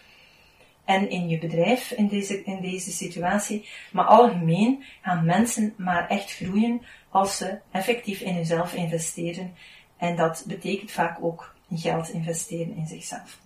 en 0.84 1.10
in 1.10 1.28
je 1.28 1.38
bedrijf 1.38 1.90
in 1.90 2.08
deze, 2.08 2.44
in 2.44 2.60
deze 2.60 2.90
situatie. 2.90 3.68
Maar 3.92 4.04
algemeen 4.04 4.84
gaan 5.02 5.24
mensen 5.24 5.74
maar 5.76 6.08
echt 6.08 6.32
groeien 6.32 6.82
als 7.10 7.36
ze 7.36 7.58
effectief 7.70 8.20
in 8.20 8.34
hunzelf 8.34 8.74
investeren. 8.74 9.54
En 9.96 10.16
dat 10.16 10.44
betekent 10.46 10.90
vaak 10.90 11.18
ook 11.20 11.54
geld 11.74 12.08
investeren 12.08 12.76
in 12.76 12.86
zichzelf. 12.86 13.38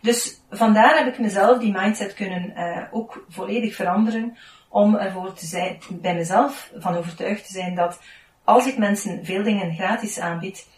Dus 0.00 0.40
vandaar 0.50 0.96
heb 0.96 1.06
ik 1.06 1.18
mezelf 1.18 1.58
die 1.58 1.72
mindset 1.72 2.14
kunnen 2.14 2.52
uh, 2.56 2.82
ook 2.90 3.24
volledig 3.28 3.74
veranderen 3.74 4.36
om 4.74 4.96
ervoor 4.96 5.32
te 5.32 5.46
zijn, 5.46 5.78
bij 5.90 6.14
mezelf 6.14 6.70
van 6.78 6.96
overtuigd 6.96 7.46
te 7.46 7.52
zijn 7.52 7.74
dat 7.74 8.00
als 8.44 8.66
ik 8.66 8.78
mensen 8.78 9.24
veel 9.24 9.42
dingen 9.42 9.74
gratis 9.74 10.18
aanbied 10.18 10.68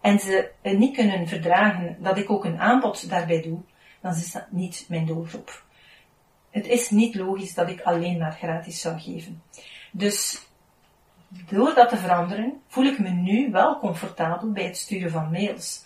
en 0.00 0.18
ze 0.18 0.50
niet 0.62 0.96
kunnen 0.96 1.28
verdragen 1.28 1.96
dat 2.00 2.18
ik 2.18 2.30
ook 2.30 2.44
een 2.44 2.58
aanbod 2.58 3.10
daarbij 3.10 3.42
doe, 3.42 3.58
dan 4.00 4.14
is 4.14 4.32
dat 4.32 4.46
niet 4.50 4.86
mijn 4.88 5.06
doelgroep. 5.06 5.64
Het 6.50 6.66
is 6.66 6.90
niet 6.90 7.14
logisch 7.14 7.54
dat 7.54 7.68
ik 7.68 7.80
alleen 7.80 8.18
maar 8.18 8.32
gratis 8.32 8.80
zou 8.80 9.00
geven. 9.00 9.42
Dus 9.92 10.46
door 11.28 11.74
dat 11.74 11.88
te 11.88 11.96
veranderen, 11.96 12.60
voel 12.68 12.84
ik 12.84 12.98
me 12.98 13.08
nu 13.08 13.50
wel 13.50 13.78
comfortabel 13.78 14.52
bij 14.52 14.64
het 14.64 14.76
sturen 14.76 15.10
van 15.10 15.30
mails. 15.30 15.84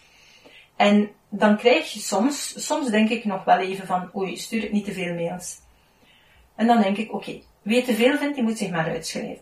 En 0.77 1.11
dan 1.29 1.57
krijg 1.57 1.93
je 1.93 2.01
soms, 2.01 2.67
soms 2.67 2.91
denk 2.91 3.09
ik 3.09 3.25
nog 3.25 3.45
wel 3.45 3.59
even 3.59 3.87
van, 3.87 4.11
oei, 4.15 4.37
stuur 4.37 4.65
ik 4.65 4.73
niet 4.73 4.85
te 4.85 4.93
veel 4.93 5.15
mails. 5.15 5.62
En 6.57 6.67
dan 6.67 6.83
denk 6.83 6.97
ik, 6.97 7.13
oké, 7.13 7.41
wie 7.63 7.83
te 7.83 7.95
veel 7.95 8.17
vindt, 8.17 8.35
die 8.35 8.45
moet 8.45 8.59
zich 8.59 8.71
maar 8.71 8.91
uitschrijven. 8.91 9.41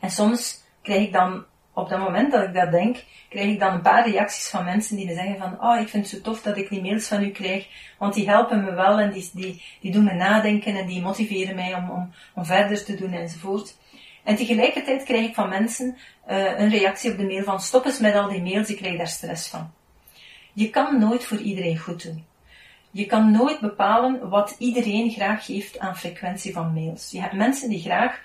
En 0.00 0.10
soms 0.10 0.62
krijg 0.82 1.02
ik 1.02 1.12
dan, 1.12 1.44
op 1.72 1.88
dat 1.88 1.98
moment 1.98 2.32
dat 2.32 2.44
ik 2.44 2.54
dat 2.54 2.70
denk, 2.70 3.04
krijg 3.28 3.48
ik 3.48 3.60
dan 3.60 3.74
een 3.74 3.82
paar 3.82 4.10
reacties 4.10 4.48
van 4.48 4.64
mensen 4.64 4.96
die 4.96 5.06
me 5.06 5.14
zeggen 5.14 5.38
van, 5.38 5.60
oh, 5.60 5.80
ik 5.80 5.88
vind 5.88 6.10
het 6.10 6.14
zo 6.14 6.30
tof 6.30 6.42
dat 6.42 6.56
ik 6.56 6.68
die 6.68 6.82
mails 6.82 7.08
van 7.08 7.22
u 7.22 7.30
krijg, 7.30 7.66
want 7.98 8.14
die 8.14 8.28
helpen 8.28 8.64
me 8.64 8.72
wel 8.72 8.98
en 8.98 9.12
die, 9.12 9.30
die, 9.32 9.62
die 9.80 9.92
doen 9.92 10.04
me 10.04 10.14
nadenken 10.14 10.76
en 10.76 10.86
die 10.86 11.02
motiveren 11.02 11.54
mij 11.54 11.74
om, 11.74 11.90
om, 11.90 12.12
om 12.34 12.44
verder 12.44 12.84
te 12.84 12.94
doen 12.94 13.12
enzovoort. 13.12 13.76
En 14.24 14.36
tegelijkertijd 14.36 15.02
krijg 15.02 15.26
ik 15.26 15.34
van 15.34 15.48
mensen 15.48 15.96
uh, 16.30 16.58
een 16.58 16.70
reactie 16.70 17.10
op 17.10 17.16
de 17.16 17.24
mail 17.24 17.44
van, 17.44 17.60
stop 17.60 17.84
eens 17.84 17.98
met 17.98 18.14
al 18.14 18.28
die 18.28 18.42
mails, 18.42 18.70
ik 18.70 18.76
krijg 18.76 18.96
daar 18.96 19.08
stress 19.08 19.48
van. 19.48 19.72
Je 20.52 20.70
kan 20.70 20.98
nooit 20.98 21.24
voor 21.24 21.38
iedereen 21.38 21.78
goed 21.78 22.02
doen. 22.02 22.24
Je 22.94 23.06
kan 23.06 23.30
nooit 23.30 23.60
bepalen 23.60 24.28
wat 24.28 24.56
iedereen 24.58 25.10
graag 25.10 25.44
geeft 25.44 25.78
aan 25.78 25.96
frequentie 25.96 26.52
van 26.52 26.72
mails. 26.72 27.10
Je 27.10 27.20
hebt 27.20 27.32
mensen 27.32 27.68
die 27.68 27.80
graag 27.80 28.20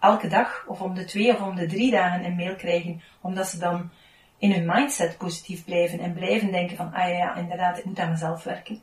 elke 0.00 0.28
dag 0.28 0.64
of 0.66 0.80
om 0.80 0.94
de 0.94 1.04
twee 1.04 1.32
of 1.32 1.40
om 1.40 1.54
de 1.54 1.66
drie 1.66 1.90
dagen 1.90 2.24
een 2.24 2.36
mail 2.36 2.54
krijgen, 2.54 3.02
omdat 3.20 3.48
ze 3.48 3.58
dan 3.58 3.90
in 4.38 4.52
hun 4.52 4.66
mindset 4.66 5.18
positief 5.18 5.64
blijven 5.64 5.98
en 5.98 6.12
blijven 6.12 6.52
denken 6.52 6.76
van, 6.76 6.92
ah 6.92 7.08
ja, 7.08 7.16
ja 7.16 7.34
inderdaad, 7.34 7.78
ik 7.78 7.84
moet 7.84 7.98
aan 7.98 8.10
mezelf 8.10 8.44
werken. 8.44 8.74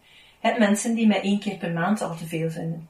Je 0.42 0.48
hebt 0.48 0.60
mensen 0.60 0.96
die 0.96 1.08
mij 1.08 1.22
één 1.22 1.40
keer 1.40 1.58
per 1.58 1.72
maand 1.72 2.02
al 2.02 2.16
te 2.16 2.28
veel 2.28 2.50
vinden. 2.50 2.90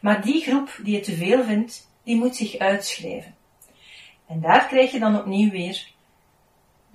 Maar 0.00 0.22
die 0.22 0.42
groep 0.42 0.80
die 0.82 0.94
het 0.94 1.04
te 1.04 1.16
veel 1.16 1.44
vindt, 1.44 1.90
die 2.04 2.16
moet 2.16 2.36
zich 2.36 2.58
uitschrijven. 2.58 3.34
En 4.26 4.40
daar 4.40 4.66
krijg 4.66 4.92
je 4.92 4.98
dan 4.98 5.18
opnieuw 5.18 5.50
weer 5.50 5.86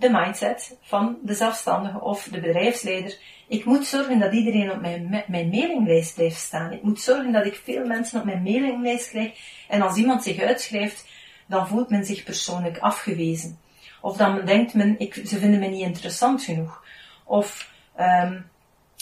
de 0.01 0.09
mindset 0.09 0.77
van 0.81 1.17
de 1.23 1.33
zelfstandige 1.33 2.01
of 2.01 2.23
de 2.23 2.39
bedrijfsleider. 2.39 3.17
Ik 3.51 3.65
moet 3.65 3.85
zorgen 3.85 4.19
dat 4.19 4.33
iedereen 4.33 4.71
op 4.71 4.81
mijn, 4.81 5.23
mijn 5.27 5.49
mailinglijst 5.49 6.15
blijft 6.15 6.39
staan. 6.39 6.71
Ik 6.71 6.83
moet 6.83 7.01
zorgen 7.01 7.31
dat 7.31 7.45
ik 7.45 7.61
veel 7.63 7.85
mensen 7.85 8.19
op 8.19 8.25
mijn 8.25 8.43
mailinglijst 8.43 9.09
krijg. 9.09 9.31
En 9.67 9.81
als 9.81 9.97
iemand 9.97 10.23
zich 10.23 10.39
uitschrijft, 10.39 11.07
dan 11.45 11.67
voelt 11.67 11.89
men 11.89 12.05
zich 12.05 12.23
persoonlijk 12.23 12.77
afgewezen. 12.77 13.59
Of 14.01 14.17
dan 14.17 14.45
denkt 14.45 14.73
men, 14.73 14.99
ik, 14.99 15.13
ze 15.13 15.39
vinden 15.39 15.59
me 15.59 15.67
niet 15.67 15.81
interessant 15.81 16.43
genoeg. 16.43 16.83
Of 17.23 17.71
um, 17.99 18.49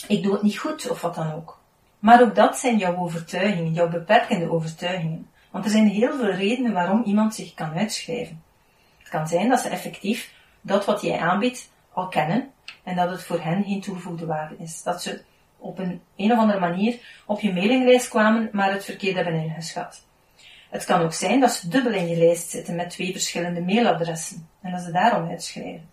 ik 0.08 0.24
doe 0.24 0.34
het 0.34 0.42
niet 0.42 0.58
goed, 0.58 0.90
of 0.90 1.02
wat 1.02 1.16
dan 1.16 1.34
ook. 1.34 1.60
Maar 2.00 2.22
ook 2.22 2.36
dat 2.36 2.58
zijn 2.58 2.78
jouw 2.78 2.98
overtuigingen, 2.98 3.74
jouw 3.74 3.90
beperkende 3.90 4.52
overtuigingen. 4.52 5.30
Want 5.52 5.66
er 5.66 5.72
zijn 5.72 5.88
heel 5.88 6.18
veel 6.18 6.32
redenen 6.32 6.74
waarom 6.74 7.04
iemand 7.04 7.36
zich 7.36 7.54
kan 7.54 7.74
uitschrijven. 7.74 8.44
Het 9.00 9.10
kan 9.10 9.28
zijn 9.28 9.50
dat 9.50 9.60
ze 9.60 9.70
effectief 9.70 10.34
dat 10.62 10.86
wat 10.86 11.02
jij 11.02 11.20
aanbiedt 11.20 11.70
kennen 12.08 12.52
en 12.84 12.96
dat 12.96 13.10
het 13.10 13.24
voor 13.24 13.42
hen 13.42 13.64
geen 13.64 13.82
toegevoegde 13.82 14.26
waarde 14.26 14.56
is. 14.58 14.84
Dat 14.84 15.02
ze 15.02 15.22
op 15.58 15.80
een, 15.80 16.02
een 16.16 16.32
of 16.32 16.38
andere 16.38 16.60
manier 16.60 17.24
op 17.26 17.40
je 17.40 17.54
mailinglijst 17.54 18.10
kwamen, 18.10 18.50
maar 18.52 18.72
het 18.72 18.86
verkeerd 18.86 19.16
hebben 19.16 19.34
ingeschat. 19.34 20.08
Het 20.70 20.86
kan 20.86 21.02
ook 21.02 21.14
zijn 21.14 21.40
dat 21.40 21.52
ze 21.52 21.70
dubbel 21.70 21.94
in 21.94 22.08
je 22.08 22.18
lijst 22.18 22.50
zitten 22.50 22.76
met 22.76 22.90
twee 22.90 23.12
verschillende 23.12 23.62
mailadressen 23.62 24.48
en 24.62 24.72
dat 24.72 24.82
ze 24.82 24.92
daarom 24.92 25.30
uitschrijven. 25.30 25.90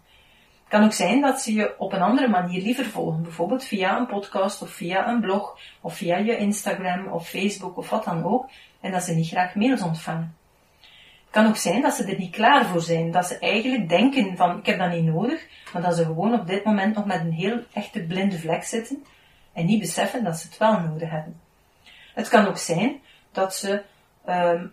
Het 0.61 0.75
kan 0.75 0.85
ook 0.85 0.93
zijn 0.93 1.21
dat 1.21 1.41
ze 1.41 1.55
je 1.55 1.79
op 1.79 1.93
een 1.93 2.03
andere 2.03 2.29
manier 2.29 2.63
liever 2.63 2.85
volgen, 2.85 3.23
bijvoorbeeld 3.23 3.65
via 3.65 3.99
een 3.99 4.07
podcast 4.07 4.63
of 4.63 4.71
via 4.71 5.09
een 5.09 5.21
blog 5.21 5.59
of 5.81 5.97
via 5.97 6.17
je 6.17 6.37
Instagram 6.37 7.07
of 7.07 7.29
Facebook 7.29 7.77
of 7.77 7.91
wat 7.91 8.05
dan 8.05 8.25
ook, 8.25 8.49
en 8.81 8.93
dat 8.93 9.03
ze 9.03 9.15
niet 9.15 9.29
graag 9.29 9.55
mails 9.55 9.83
ontvangen 9.83 10.37
kan 11.31 11.47
ook 11.47 11.57
zijn 11.57 11.83
dat 11.83 11.95
ze 11.95 12.05
er 12.05 12.19
niet 12.19 12.31
klaar 12.31 12.67
voor 12.67 12.81
zijn. 12.81 13.11
Dat 13.11 13.27
ze 13.27 13.39
eigenlijk 13.39 13.89
denken 13.89 14.37
van, 14.37 14.59
ik 14.59 14.67
heb 14.67 14.79
dat 14.79 14.91
niet 14.91 15.05
nodig, 15.05 15.47
maar 15.73 15.83
dat 15.83 15.97
ze 15.97 16.05
gewoon 16.05 16.41
op 16.41 16.47
dit 16.47 16.65
moment 16.65 16.95
nog 16.95 17.05
met 17.05 17.21
een 17.21 17.33
heel 17.33 17.61
echte 17.73 18.03
blinde 18.03 18.39
vlek 18.39 18.65
zitten 18.65 19.05
en 19.53 19.67
niet 19.67 19.81
beseffen 19.81 20.25
dat 20.25 20.37
ze 20.37 20.47
het 20.47 20.59
wel 20.59 20.81
nodig 20.81 21.11
hebben. 21.11 21.41
Het 22.15 22.29
kan 22.29 22.47
ook 22.47 22.59
zijn 22.59 23.01
dat 23.33 23.55
ze 23.55 23.83
um, 24.29 24.73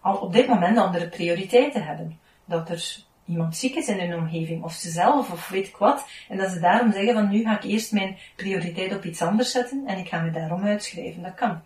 al 0.00 0.16
op 0.16 0.32
dit 0.32 0.46
moment 0.46 0.78
andere 0.78 1.08
prioriteiten 1.08 1.84
hebben. 1.84 2.18
Dat 2.44 2.68
er 2.68 3.04
iemand 3.26 3.56
ziek 3.56 3.74
is 3.74 3.88
in 3.88 4.00
hun 4.00 4.18
omgeving, 4.18 4.64
of 4.64 4.72
ze 4.72 4.90
zelf, 4.90 5.32
of 5.32 5.48
weet 5.48 5.66
ik 5.66 5.76
wat, 5.76 6.06
en 6.28 6.36
dat 6.36 6.50
ze 6.50 6.60
daarom 6.60 6.92
zeggen 6.92 7.14
van 7.14 7.28
nu 7.28 7.42
ga 7.42 7.56
ik 7.56 7.64
eerst 7.64 7.92
mijn 7.92 8.16
prioriteit 8.36 8.94
op 8.94 9.04
iets 9.04 9.22
anders 9.22 9.50
zetten 9.50 9.86
en 9.86 9.98
ik 9.98 10.08
ga 10.08 10.20
me 10.20 10.30
daarom 10.30 10.64
uitschrijven. 10.64 11.22
Dat 11.22 11.34
kan. 11.34 11.62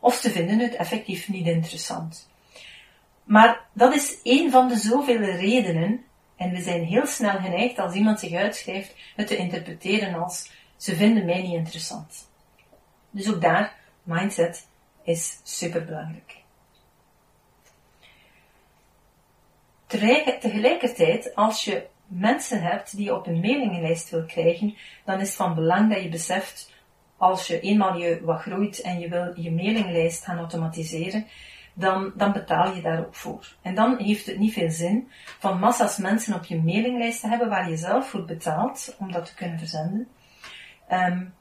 Of 0.00 0.14
ze 0.14 0.30
vinden 0.30 0.58
het 0.58 0.74
effectief 0.74 1.28
niet 1.28 1.46
interessant. 1.46 2.30
Maar 3.24 3.60
dat 3.72 3.94
is 3.94 4.18
een 4.22 4.50
van 4.50 4.68
de 4.68 4.76
zoveel 4.76 5.18
redenen, 5.18 6.04
en 6.36 6.50
we 6.50 6.62
zijn 6.62 6.84
heel 6.84 7.06
snel 7.06 7.38
geneigd 7.38 7.78
als 7.78 7.94
iemand 7.94 8.20
zich 8.20 8.34
uitschrijft, 8.34 8.94
het 9.16 9.26
te 9.26 9.36
interpreteren 9.36 10.14
als 10.14 10.50
ze 10.76 10.96
vinden 10.96 11.24
mij 11.24 11.42
niet 11.42 11.52
interessant. 11.52 12.30
Dus 13.10 13.30
ook 13.34 13.40
daar, 13.40 13.74
mindset 14.02 14.66
is 15.02 15.40
superbelangrijk. 15.42 16.40
Tegelijkertijd, 19.86 21.34
als 21.34 21.64
je 21.64 21.86
mensen 22.06 22.62
hebt 22.62 22.96
die 22.96 23.04
je 23.04 23.14
op 23.14 23.26
een 23.26 23.40
mailingenlijst 23.40 24.10
wil 24.10 24.24
krijgen, 24.24 24.76
dan 25.04 25.20
is 25.20 25.26
het 25.26 25.36
van 25.36 25.54
belang 25.54 25.92
dat 25.92 26.02
je 26.02 26.08
beseft, 26.08 26.72
als 27.16 27.46
je 27.46 27.60
eenmaal 27.60 27.96
je 27.96 28.20
wat 28.24 28.40
groeit 28.40 28.80
en 28.80 28.98
je 28.98 29.08
wil 29.08 29.40
je 29.40 29.52
mailinglijst 29.52 30.24
gaan 30.24 30.38
automatiseren, 30.38 31.26
dan, 31.74 32.12
dan 32.16 32.32
betaal 32.32 32.74
je 32.74 32.82
daar 32.82 32.98
ook 32.98 33.14
voor. 33.14 33.56
En 33.62 33.74
dan 33.74 33.98
heeft 33.98 34.26
het 34.26 34.38
niet 34.38 34.52
veel 34.52 34.70
zin 34.70 35.08
van 35.38 35.58
massa's 35.58 35.96
mensen 35.96 36.34
op 36.34 36.44
je 36.44 36.62
mailinglijst 36.62 37.20
te 37.20 37.28
hebben 37.28 37.48
waar 37.48 37.70
je 37.70 37.76
zelf 37.76 38.08
voor 38.08 38.24
betaalt 38.24 38.96
om 38.98 39.12
dat 39.12 39.26
te 39.26 39.34
kunnen 39.34 39.58
verzenden, 39.58 40.08
um, 40.92 41.34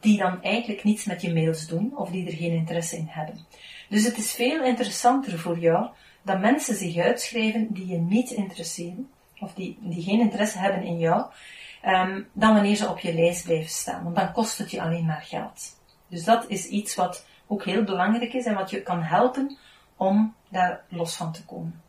die 0.00 0.18
dan 0.18 0.42
eigenlijk 0.42 0.84
niets 0.84 1.04
met 1.04 1.22
je 1.22 1.32
mails 1.32 1.66
doen 1.66 1.96
of 1.96 2.10
die 2.10 2.26
er 2.26 2.36
geen 2.36 2.52
interesse 2.52 2.96
in 2.96 3.06
hebben. 3.08 3.46
Dus 3.88 4.04
het 4.04 4.16
is 4.16 4.32
veel 4.32 4.64
interessanter 4.64 5.38
voor 5.38 5.58
jou 5.58 5.88
dat 6.22 6.40
mensen 6.40 6.74
zich 6.74 6.96
uitschrijven 6.96 7.66
die 7.70 7.86
je 7.86 7.98
niet 7.98 8.30
interesseren, 8.30 9.10
of 9.38 9.54
die, 9.54 9.78
die 9.80 10.02
geen 10.02 10.20
interesse 10.20 10.58
hebben 10.58 10.82
in 10.82 10.98
jou, 10.98 11.26
um, 11.86 12.28
dan 12.32 12.54
wanneer 12.54 12.76
ze 12.76 12.88
op 12.88 12.98
je 12.98 13.14
lijst 13.14 13.44
blijven 13.44 13.70
staan. 13.70 14.02
Want 14.02 14.16
dan 14.16 14.32
kost 14.32 14.58
het 14.58 14.70
je 14.70 14.82
alleen 14.82 15.06
maar 15.06 15.22
geld. 15.22 15.80
Dus 16.08 16.24
dat 16.24 16.44
is 16.48 16.66
iets 16.66 16.94
wat 16.94 17.26
ook 17.46 17.64
heel 17.64 17.84
belangrijk 17.84 18.32
is 18.32 18.44
en 18.44 18.54
wat 18.54 18.70
je 18.70 18.82
kan 18.82 19.02
helpen 19.02 19.58
om 19.96 20.34
daar 20.48 20.80
los 20.88 21.16
van 21.16 21.32
te 21.32 21.44
komen. 21.44 21.80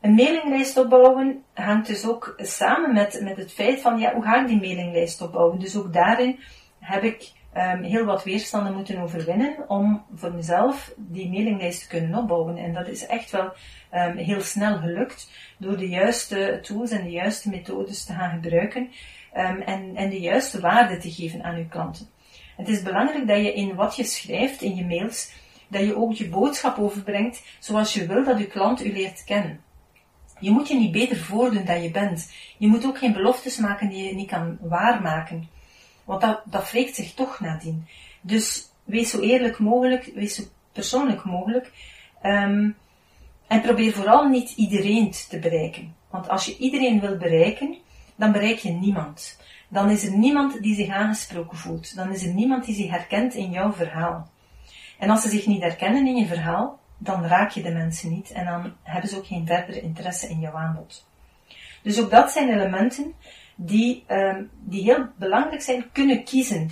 Een 0.00 0.14
mailinglijst 0.14 0.76
opbouwen 0.76 1.44
hangt 1.54 1.86
dus 1.86 2.06
ook 2.06 2.34
samen 2.36 2.94
met, 2.94 3.20
met 3.22 3.36
het 3.36 3.52
feit 3.52 3.80
van, 3.80 3.98
ja, 3.98 4.14
hoe 4.14 4.22
ga 4.22 4.40
ik 4.40 4.48
die 4.48 4.60
mailinglijst 4.60 5.20
opbouwen? 5.20 5.58
Dus 5.58 5.76
ook 5.76 5.92
daarin 5.92 6.40
heb 6.78 7.02
ik 7.02 7.32
um, 7.56 7.82
heel 7.82 8.04
wat 8.04 8.24
weerstanden 8.24 8.74
moeten 8.74 8.98
overwinnen 8.98 9.68
om 9.68 10.04
voor 10.14 10.32
mezelf 10.32 10.92
die 10.96 11.30
mailinglijst 11.30 11.80
te 11.82 11.88
kunnen 11.88 12.18
opbouwen. 12.18 12.56
En 12.56 12.74
dat 12.74 12.88
is 12.88 13.06
echt 13.06 13.30
wel 13.30 13.52
um, 13.94 14.16
heel 14.16 14.40
snel 14.40 14.78
gelukt 14.78 15.30
door 15.58 15.76
de 15.76 15.88
juiste 15.88 16.58
tools 16.62 16.90
en 16.90 17.04
de 17.04 17.10
juiste 17.10 17.48
methodes 17.48 18.04
te 18.04 18.12
gaan 18.12 18.40
gebruiken 18.40 18.90
um, 19.36 19.60
en, 19.60 19.96
en 19.96 20.10
de 20.10 20.20
juiste 20.20 20.60
waarde 20.60 20.96
te 20.96 21.10
geven 21.10 21.44
aan 21.44 21.56
uw 21.56 21.68
klanten. 21.68 22.08
Het 22.56 22.68
is 22.68 22.82
belangrijk 22.82 23.26
dat 23.28 23.36
je 23.36 23.52
in 23.52 23.74
wat 23.74 23.96
je 23.96 24.04
schrijft, 24.04 24.62
in 24.62 24.74
je 24.74 24.84
mails, 24.84 25.32
dat 25.68 25.80
je 25.80 25.96
ook 25.96 26.12
je 26.12 26.28
boodschap 26.28 26.78
overbrengt 26.78 27.42
zoals 27.58 27.94
je 27.94 28.06
wil 28.06 28.24
dat 28.24 28.38
je 28.38 28.46
klant 28.46 28.84
u 28.84 28.92
leert 28.92 29.24
kennen. 29.24 29.60
Je 30.40 30.50
moet 30.50 30.68
je 30.68 30.74
niet 30.74 30.92
beter 30.92 31.16
voordoen 31.16 31.64
dan 31.64 31.82
je 31.82 31.90
bent. 31.90 32.32
Je 32.58 32.66
moet 32.66 32.86
ook 32.86 32.98
geen 32.98 33.12
beloftes 33.12 33.56
maken 33.56 33.88
die 33.88 34.04
je 34.04 34.14
niet 34.14 34.28
kan 34.28 34.58
waarmaken. 34.60 35.48
Want 36.04 36.20
dat, 36.20 36.42
dat 36.44 36.70
wreekt 36.70 36.94
zich 36.94 37.14
toch 37.14 37.40
nadien. 37.40 37.86
Dus 38.20 38.70
wees 38.84 39.10
zo 39.10 39.20
eerlijk 39.20 39.58
mogelijk, 39.58 40.10
wees 40.14 40.34
zo 40.34 40.42
persoonlijk 40.72 41.24
mogelijk. 41.24 41.72
Um, 42.22 42.76
en 43.46 43.60
probeer 43.60 43.92
vooral 43.92 44.28
niet 44.28 44.50
iedereen 44.56 45.10
te 45.28 45.38
bereiken. 45.38 45.94
Want 46.10 46.28
als 46.28 46.44
je 46.44 46.56
iedereen 46.56 47.00
wil 47.00 47.16
bereiken, 47.16 47.76
dan 48.16 48.32
bereik 48.32 48.58
je 48.58 48.70
niemand. 48.70 49.38
dan 49.68 49.90
is 49.90 50.04
er 50.04 50.16
niemand 50.16 50.62
die 50.62 50.74
zich 50.74 50.88
aangesproken 50.88 51.58
voelt. 51.58 51.96
Dan 51.96 52.12
is 52.12 52.22
er 52.22 52.34
niemand 52.34 52.64
die 52.64 52.74
zich 52.74 52.90
herkent 52.90 53.34
in 53.34 53.50
jouw 53.50 53.72
verhaal. 53.72 54.30
En 54.98 55.10
als 55.10 55.22
ze 55.22 55.28
zich 55.28 55.46
niet 55.46 55.62
herkennen 55.62 56.06
in 56.06 56.16
je 56.16 56.26
verhaal, 56.26 56.78
dan 56.98 57.24
raak 57.24 57.50
je 57.50 57.62
de 57.62 57.72
mensen 57.72 58.10
niet 58.10 58.30
en 58.30 58.44
dan 58.44 58.76
hebben 58.82 59.10
ze 59.10 59.16
ook 59.16 59.26
geen 59.26 59.46
verdere 59.46 59.80
interesse 59.80 60.28
in 60.28 60.40
jouw 60.40 60.54
aanbod. 60.54 61.06
Dus 61.82 62.00
ook 62.00 62.10
dat 62.10 62.30
zijn 62.30 62.48
elementen 62.48 63.14
die, 63.56 64.04
um, 64.08 64.50
die 64.60 64.82
heel 64.82 65.06
belangrijk 65.16 65.62
zijn, 65.62 65.92
kunnen 65.92 66.24
kiezen. 66.24 66.70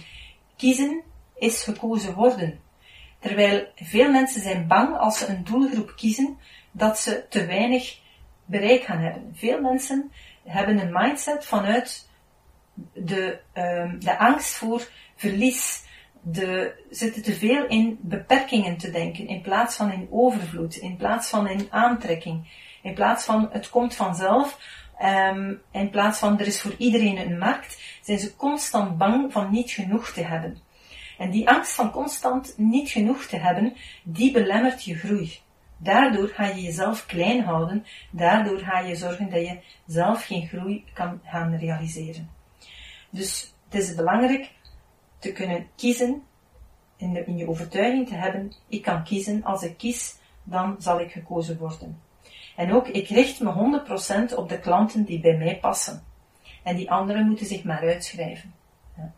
Kiezen 0.57 1.03
is 1.35 1.63
gekozen 1.63 2.15
worden. 2.15 2.61
Terwijl 3.19 3.67
veel 3.75 4.11
mensen 4.11 4.43
zijn 4.43 4.67
bang 4.67 4.97
als 4.97 5.19
ze 5.19 5.27
een 5.27 5.45
doelgroep 5.45 5.93
kiezen, 5.97 6.39
dat 6.71 6.99
ze 6.99 7.27
te 7.29 7.47
weinig 7.47 7.99
bereik 8.45 8.83
gaan 8.85 8.99
hebben. 8.99 9.31
Veel 9.35 9.61
mensen 9.61 10.13
hebben 10.45 10.79
een 10.79 10.93
mindset 10.93 11.45
vanuit 11.45 12.09
de, 12.93 13.39
um, 13.55 14.01
de 14.01 14.19
angst 14.19 14.55
voor 14.55 14.89
verlies. 15.17 15.83
De, 16.27 16.85
zitten 16.91 17.23
te 17.23 17.33
veel 17.33 17.67
in 17.67 17.99
beperkingen 18.01 18.77
te 18.77 18.91
denken, 18.91 19.27
in 19.27 19.41
plaats 19.41 19.77
van 19.77 19.93
in 19.93 20.09
overvloed, 20.11 20.77
in 20.77 20.97
plaats 20.97 21.29
van 21.29 21.49
in 21.49 21.67
aantrekking, 21.71 22.49
in 22.83 22.95
plaats 22.95 23.25
van 23.25 23.49
het 23.53 23.71
komt 23.71 23.95
vanzelf, 23.95 24.59
um, 25.03 25.61
in 25.71 25.91
plaats 25.91 26.19
van 26.19 26.39
er 26.39 26.47
is 26.47 26.61
voor 26.61 26.75
iedereen 26.79 27.19
een 27.19 27.39
markt, 27.39 27.83
zijn 28.03 28.19
ze 28.19 28.37
constant 28.37 28.99
bang 28.99 29.33
van 29.33 29.51
niet 29.51 29.71
genoeg 29.71 30.11
te 30.11 30.25
hebben. 30.25 30.59
En 31.19 31.31
die 31.31 31.49
angst 31.49 31.75
van 31.75 31.91
constant 31.91 32.55
niet 32.57 32.91
genoeg 32.91 33.25
te 33.25 33.37
hebben, 33.37 33.77
die 34.03 34.33
belemmert 34.33 34.85
je 34.85 34.95
groei. 34.95 35.39
Daardoor 35.77 36.29
ga 36.29 36.47
je 36.47 36.63
jezelf 36.63 37.07
klein 37.07 37.45
houden, 37.45 37.87
daardoor 38.11 38.59
ga 38.59 38.79
je 38.79 38.97
zorgen 38.97 39.31
dat 39.31 39.41
je 39.41 39.59
zelf 39.87 40.25
geen 40.25 40.47
groei 40.47 40.85
kan 40.93 41.21
gaan 41.25 41.57
realiseren. 41.57 42.31
Dus 43.11 43.55
het 43.69 43.83
is 43.83 43.95
belangrijk 43.95 44.51
te 45.25 45.33
kunnen 45.33 45.67
kiezen, 45.77 46.23
in, 46.97 47.13
de, 47.13 47.25
in 47.25 47.37
je 47.37 47.49
overtuiging 47.49 48.09
te 48.09 48.15
hebben, 48.15 48.53
ik 48.69 48.83
kan 48.83 49.05
kiezen, 49.05 49.45
als 49.45 49.63
ik 49.63 49.77
kies, 49.77 50.19
dan 50.43 50.77
zal 50.79 51.01
ik 51.01 51.13
gekozen 51.13 51.59
worden. 51.59 52.01
En 52.57 52.73
ook, 52.73 52.89
ik 52.89 53.09
richt 53.09 53.41
me 53.41 53.83
100% 54.33 54.35
op 54.35 54.49
de 54.49 54.59
klanten 54.59 55.05
die 55.05 55.21
bij 55.21 55.37
mij 55.37 55.59
passen. 55.59 56.03
En 56.63 56.77
die 56.77 56.91
anderen 56.91 57.27
moeten 57.27 57.47
zich 57.47 57.65
maar 57.65 57.81
uitschrijven. 57.81 58.55
Ja. 58.97 59.13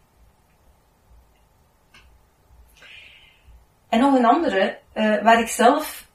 En 3.88 4.00
nog 4.00 4.14
een 4.14 4.24
andere, 4.24 4.78
uh, 4.94 5.22
waar 5.22 5.40
ik 5.40 5.48
zelf 5.48 6.10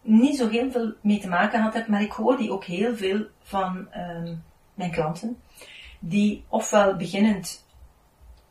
niet 0.00 0.36
zo 0.36 0.48
heel 0.48 0.70
veel 0.70 0.92
mee 1.00 1.18
te 1.18 1.28
maken 1.28 1.60
had 1.60 1.74
heb, 1.74 1.86
maar 1.86 2.02
ik 2.02 2.12
hoor 2.12 2.36
die 2.36 2.52
ook 2.52 2.64
heel 2.64 2.96
veel 2.96 3.26
van 3.42 3.88
uh, 3.96 4.30
mijn 4.74 4.90
klanten, 4.90 5.42
die 5.98 6.44
ofwel 6.48 6.96
beginnend, 6.96 7.66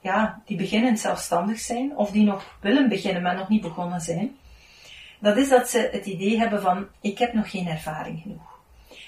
ja, 0.02 0.42
die 0.46 0.58
beginnend 0.58 1.00
zelfstandig 1.00 1.60
zijn, 1.60 1.96
of 1.96 2.12
die 2.12 2.24
nog 2.24 2.58
willen 2.62 2.90
beginnen, 2.90 3.22
maar 3.22 3.36
nog 3.36 3.50
niet 3.50 3.62
begonnen 3.62 4.02
zijn. 4.02 4.38
Dat 5.20 5.38
is 5.38 5.50
dat 5.50 5.70
ze 5.70 5.90
het 5.92 6.06
idee 6.06 6.40
hebben 6.40 6.62
van, 6.62 6.88
ik 7.02 7.18
heb 7.18 7.34
nog 7.34 7.50
geen 7.50 7.68
ervaring 7.68 8.22
genoeg. 8.22 8.60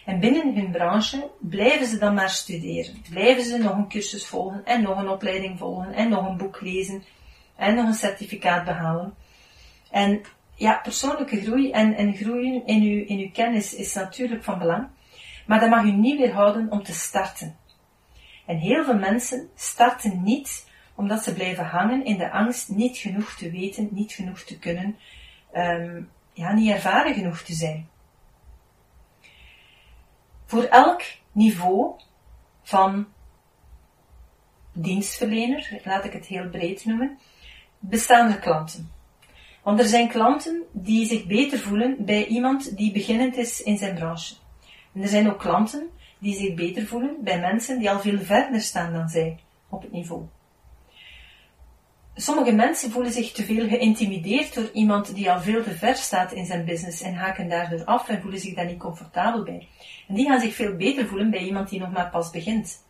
En 0.05 0.19
binnen 0.19 0.55
hun 0.55 0.71
branche 0.71 1.29
blijven 1.39 1.85
ze 1.85 1.97
dan 1.97 2.13
maar 2.13 2.29
studeren. 2.29 3.01
Blijven 3.09 3.43
ze 3.43 3.57
nog 3.57 3.77
een 3.77 3.87
cursus 3.87 4.27
volgen 4.27 4.65
en 4.65 4.81
nog 4.81 4.97
een 4.97 5.09
opleiding 5.09 5.59
volgen 5.59 5.93
en 5.93 6.09
nog 6.09 6.27
een 6.27 6.37
boek 6.37 6.61
lezen 6.61 7.03
en 7.55 7.75
nog 7.75 7.87
een 7.87 7.93
certificaat 7.93 8.65
behalen. 8.65 9.13
En 9.91 10.21
ja, 10.55 10.79
persoonlijke 10.83 11.41
groei 11.41 11.71
en, 11.71 11.95
en 11.95 12.15
groeien 12.15 12.65
in 12.65 12.81
uw, 12.81 13.05
in 13.05 13.19
uw 13.19 13.31
kennis 13.31 13.73
is 13.73 13.93
natuurlijk 13.93 14.43
van 14.43 14.59
belang. 14.59 14.87
Maar 15.45 15.59
dat 15.59 15.69
mag 15.69 15.83
u 15.83 15.91
niet 15.91 16.17
weerhouden 16.17 16.71
om 16.71 16.83
te 16.83 16.93
starten. 16.93 17.55
En 18.45 18.57
heel 18.57 18.83
veel 18.83 18.97
mensen 18.97 19.49
starten 19.55 20.23
niet 20.23 20.71
omdat 20.95 21.23
ze 21.23 21.33
blijven 21.33 21.65
hangen 21.65 22.05
in 22.05 22.17
de 22.17 22.31
angst 22.31 22.69
niet 22.69 22.97
genoeg 22.97 23.35
te 23.35 23.51
weten, 23.51 23.89
niet 23.91 24.11
genoeg 24.11 24.39
te 24.39 24.59
kunnen, 24.59 24.95
um, 25.55 26.09
ja, 26.33 26.53
niet 26.53 26.71
ervaren 26.71 27.13
genoeg 27.13 27.41
te 27.41 27.53
zijn. 27.53 27.89
Voor 30.45 30.63
elk 30.63 31.01
niveau 31.31 31.93
van 32.63 33.07
dienstverlener, 34.73 35.81
laat 35.83 36.05
ik 36.05 36.13
het 36.13 36.25
heel 36.25 36.49
breed 36.49 36.85
noemen, 36.85 37.17
bestaan 37.79 38.31
er 38.31 38.39
klanten. 38.39 38.91
Want 39.63 39.79
er 39.79 39.85
zijn 39.85 40.07
klanten 40.07 40.63
die 40.71 41.05
zich 41.05 41.25
beter 41.25 41.59
voelen 41.59 42.05
bij 42.05 42.25
iemand 42.25 42.77
die 42.77 42.91
beginnend 42.91 43.37
is 43.37 43.61
in 43.61 43.77
zijn 43.77 43.95
branche. 43.95 44.35
En 44.93 45.01
er 45.01 45.07
zijn 45.07 45.31
ook 45.31 45.39
klanten 45.39 45.89
die 46.19 46.35
zich 46.35 46.53
beter 46.53 46.85
voelen 46.85 47.17
bij 47.23 47.39
mensen 47.39 47.79
die 47.79 47.89
al 47.89 47.99
veel 47.99 48.19
verder 48.19 48.61
staan 48.61 48.93
dan 48.93 49.09
zij 49.09 49.39
op 49.69 49.81
het 49.81 49.91
niveau. 49.91 50.23
Sommige 52.15 52.51
mensen 52.51 52.91
voelen 52.91 53.11
zich 53.11 53.31
te 53.31 53.43
veel 53.43 53.67
geïntimideerd 53.67 54.53
door 54.53 54.69
iemand 54.73 55.15
die 55.15 55.31
al 55.31 55.41
veel 55.41 55.63
te 55.63 55.75
ver 55.75 55.95
staat 55.95 56.31
in 56.31 56.45
zijn 56.45 56.65
business 56.65 57.01
en 57.01 57.15
haken 57.15 57.49
daardoor 57.49 57.85
af 57.85 58.09
en 58.09 58.21
voelen 58.21 58.39
zich 58.39 58.55
daar 58.55 58.65
niet 58.65 58.79
comfortabel 58.79 59.43
bij. 59.43 59.67
En 60.07 60.15
die 60.15 60.25
gaan 60.25 60.39
zich 60.39 60.55
veel 60.55 60.75
beter 60.75 61.07
voelen 61.07 61.29
bij 61.29 61.39
iemand 61.39 61.69
die 61.69 61.79
nog 61.79 61.91
maar 61.91 62.09
pas 62.09 62.29
begint. 62.29 62.83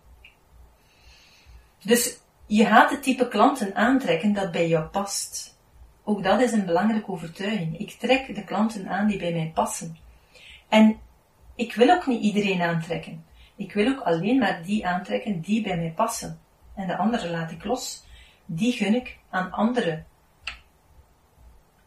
Dus 1.84 2.18
je 2.46 2.66
gaat 2.66 2.90
het 2.90 3.04
type 3.04 3.28
klanten 3.28 3.76
aantrekken 3.76 4.34
dat 4.34 4.52
bij 4.52 4.68
jou 4.68 4.86
past. 4.86 5.58
Ook 6.04 6.24
dat 6.24 6.42
is 6.42 6.52
een 6.52 6.66
belangrijke 6.66 7.12
overtuiging. 7.12 7.80
Ik 7.80 7.92
trek 7.92 8.36
de 8.36 8.44
klanten 8.44 8.88
aan 8.88 9.08
die 9.08 9.20
bij 9.20 9.34
mij 9.34 9.52
passen. 9.54 9.98
En 10.70 10.98
ik 11.56 11.76
wil 11.76 11.90
ook 11.90 12.08
niet 12.08 12.22
iedereen 12.22 12.62
aantrekken. 12.62 13.26
Ik 13.56 13.74
wil 13.74 13.88
ook 13.88 14.00
alleen 14.00 14.40
maar 14.40 14.64
die 14.64 14.88
aantrekken 14.88 15.42
die 15.42 15.64
bij 15.64 15.78
mij 15.78 15.92
passen. 15.96 16.40
En 16.76 16.88
de 16.88 16.98
anderen 16.98 17.30
laat 17.30 17.52
ik 17.52 17.64
los. 17.64 18.03
Die 18.46 18.72
gun 18.72 18.96
ik 18.96 19.18
aan 19.30 19.52
anderen. 19.52 20.06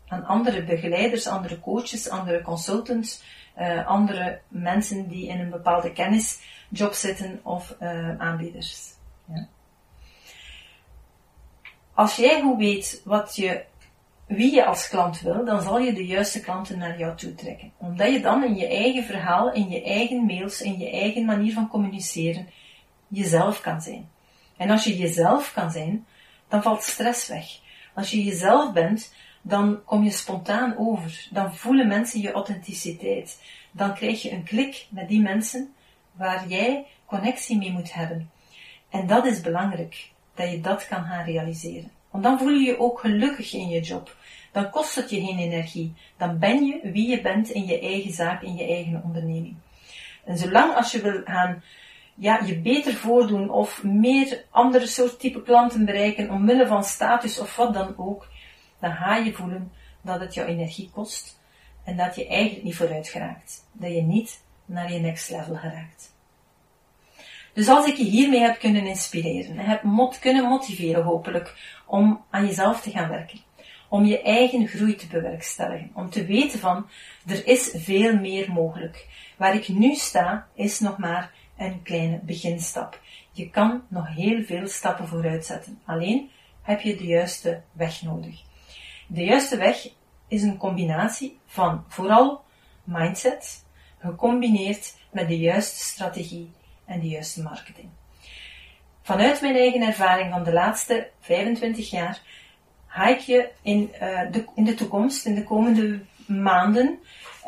Aan 0.09 0.25
andere 0.25 0.65
begeleiders, 0.65 1.27
andere 1.27 1.61
coaches, 1.61 2.09
andere 2.09 2.43
consultants, 2.43 3.23
uh, 3.59 3.87
andere 3.87 4.41
mensen 4.49 5.09
die 5.09 5.29
in 5.29 5.41
een 5.41 5.51
bepaalde 5.51 5.93
kennisjob 5.93 6.93
zitten 6.93 7.41
of 7.43 7.77
uh, 7.81 8.19
aanbieders. 8.19 8.95
Ja. 9.25 9.49
Als 11.95 12.17
jij 12.17 12.41
goed 12.41 12.59
weet 12.59 13.03
wat 13.05 13.37
je 13.37 13.65
wie 14.27 14.55
je 14.55 14.65
als 14.65 14.89
klant 14.89 15.21
wil, 15.21 15.45
dan 15.45 15.63
zal 15.63 15.79
je 15.79 15.93
de 15.93 16.07
juiste 16.07 16.41
klanten 16.41 16.79
naar 16.79 16.99
jou 16.99 17.17
toe 17.17 17.35
trekken. 17.35 17.73
Omdat 17.77 18.13
je 18.13 18.21
dan 18.21 18.45
in 18.45 18.55
je 18.55 18.67
eigen 18.67 19.05
verhaal, 19.05 19.53
in 19.53 19.69
je 19.69 19.83
eigen 19.83 20.25
mails, 20.25 20.61
in 20.61 20.79
je 20.79 20.91
eigen 20.91 21.25
manier 21.25 21.53
van 21.53 21.69
communiceren, 21.69 22.49
jezelf 23.09 23.61
kan 23.61 23.81
zijn. 23.81 24.11
En 24.57 24.71
als 24.71 24.85
je 24.85 24.97
jezelf 24.97 25.53
kan 25.53 25.71
zijn, 25.71 26.07
dan 26.49 26.63
valt 26.63 26.83
stress 26.83 27.29
weg. 27.29 27.47
Als 27.95 28.11
je 28.11 28.25
jezelf 28.25 28.73
bent, 28.73 29.15
dan 29.43 29.85
kom 29.85 30.05
je 30.05 30.11
spontaan 30.11 30.77
over. 30.79 31.27
Dan 31.31 31.55
voelen 31.55 31.89
mensen 31.89 32.21
je 32.21 32.33
authenticiteit. 32.33 33.43
Dan 33.71 33.95
krijg 33.95 34.23
je 34.23 34.33
een 34.33 34.45
klik 34.45 34.87
met 34.91 35.09
die 35.09 35.21
mensen 35.21 35.75
waar 36.13 36.49
jij 36.49 36.87
connectie 37.07 37.59
mee 37.59 37.73
moet 37.73 37.93
hebben. 37.93 38.31
En 38.91 39.07
dat 39.07 39.27
is 39.27 39.41
belangrijk, 39.41 40.11
dat 40.35 40.51
je 40.51 40.61
dat 40.61 40.87
kan 40.87 41.05
gaan 41.05 41.25
realiseren. 41.25 41.91
Want 42.11 42.25
dan 42.25 42.39
voel 42.39 42.53
je 42.53 42.67
je 42.67 42.79
ook 42.79 43.01
gelukkig 43.01 43.53
in 43.53 43.69
je 43.69 43.81
job. 43.81 44.17
Dan 44.53 44.71
kost 44.71 44.95
het 44.95 45.11
je 45.11 45.21
geen 45.21 45.39
energie. 45.39 45.95
Dan 46.17 46.39
ben 46.39 46.65
je 46.65 46.81
wie 46.83 47.09
je 47.09 47.21
bent 47.21 47.51
in 47.51 47.67
je 47.67 47.81
eigen 47.81 48.13
zaak, 48.13 48.43
in 48.43 48.57
je 48.57 48.67
eigen 48.67 49.03
onderneming. 49.05 49.57
En 50.25 50.39
zolang 50.39 50.75
als 50.75 50.93
je 50.93 51.01
wil 51.01 51.21
gaan 51.25 51.63
ja, 52.19 52.41
je 52.45 52.59
beter 52.59 52.95
voordoen 52.95 53.51
of 53.51 53.83
meer 53.83 54.45
andere 54.51 54.87
soort 54.87 55.21
type 55.21 55.43
klanten 55.43 55.85
bereiken 55.85 56.31
omwille 56.31 56.67
van 56.67 56.85
status 56.85 57.39
of 57.39 57.57
wat 57.57 57.75
dan 57.75 57.95
ook, 57.97 58.29
dan 58.81 58.93
ga 58.93 59.17
je 59.17 59.33
voelen 59.33 59.73
dat 60.01 60.21
het 60.21 60.35
jouw 60.35 60.47
energie 60.47 60.91
kost 60.91 61.41
en 61.85 61.97
dat 61.97 62.15
je 62.15 62.27
eigenlijk 62.27 62.65
niet 62.65 62.77
vooruit 62.77 63.09
geraakt. 63.09 63.67
Dat 63.73 63.91
je 63.91 64.03
niet 64.03 64.43
naar 64.65 64.93
je 64.93 64.99
next 64.99 65.31
level 65.31 65.55
geraakt. 65.55 66.15
Dus 67.53 67.69
als 67.69 67.87
ik 67.87 67.97
je 67.97 68.05
hiermee 68.05 68.41
heb 68.41 68.59
kunnen 68.59 68.87
inspireren, 68.87 69.59
heb 69.59 69.83
mot 69.83 70.19
kunnen 70.19 70.45
motiveren 70.45 71.05
hopelijk 71.05 71.55
om 71.87 72.25
aan 72.31 72.47
jezelf 72.47 72.81
te 72.81 72.91
gaan 72.91 73.09
werken. 73.09 73.39
Om 73.89 74.05
je 74.05 74.23
eigen 74.23 74.69
groei 74.69 74.95
te 74.95 75.07
bewerkstelligen. 75.07 75.91
Om 75.95 76.11
te 76.11 76.25
weten 76.25 76.59
van, 76.59 76.89
er 77.27 77.47
is 77.47 77.73
veel 77.75 78.17
meer 78.17 78.53
mogelijk. 78.53 79.07
Waar 79.37 79.55
ik 79.55 79.69
nu 79.69 79.95
sta, 79.95 80.49
is 80.55 80.81
nog 80.81 80.99
maar 80.99 81.33
een 81.57 81.83
kleine 81.83 82.21
beginstap. 82.23 83.01
Je 83.33 83.51
kan 83.51 83.83
nog 83.89 84.15
heel 84.15 84.43
veel 84.43 84.69
stappen 84.69 85.09
vooruit 85.09 85.47
zetten. 85.47 85.81
Alleen 85.85 86.31
heb 86.63 86.81
je 86.81 86.97
de 86.97 87.07
juiste 87.07 87.63
weg 87.73 88.03
nodig. 88.03 88.43
De 89.07 89.25
juiste 89.25 89.57
weg 89.57 89.89
is 90.29 90.43
een 90.43 90.57
combinatie 90.57 91.39
van 91.47 91.85
vooral 91.89 92.45
mindset, 92.85 93.65
gecombineerd 93.99 94.95
met 95.11 95.29
de 95.29 95.39
juiste 95.39 95.79
strategie 95.79 96.51
en 96.85 97.01
de 97.01 97.09
juiste 97.09 97.43
marketing. 97.43 97.89
Vanuit 99.03 99.41
mijn 99.41 99.57
eigen 99.57 99.83
ervaring 99.83 100.33
van 100.33 100.45
de 100.45 100.53
laatste 100.53 101.11
25 101.21 101.91
jaar 101.91 102.21
ga 102.87 103.07
ik 103.07 103.19
je 103.19 103.49
in, 103.63 103.91
uh, 104.03 104.21
de, 104.31 104.45
in 104.55 104.65
de 104.65 104.75
toekomst, 104.75 105.27
in 105.27 105.35
de 105.35 105.45
komende 105.45 106.01
maanden, 106.27 106.99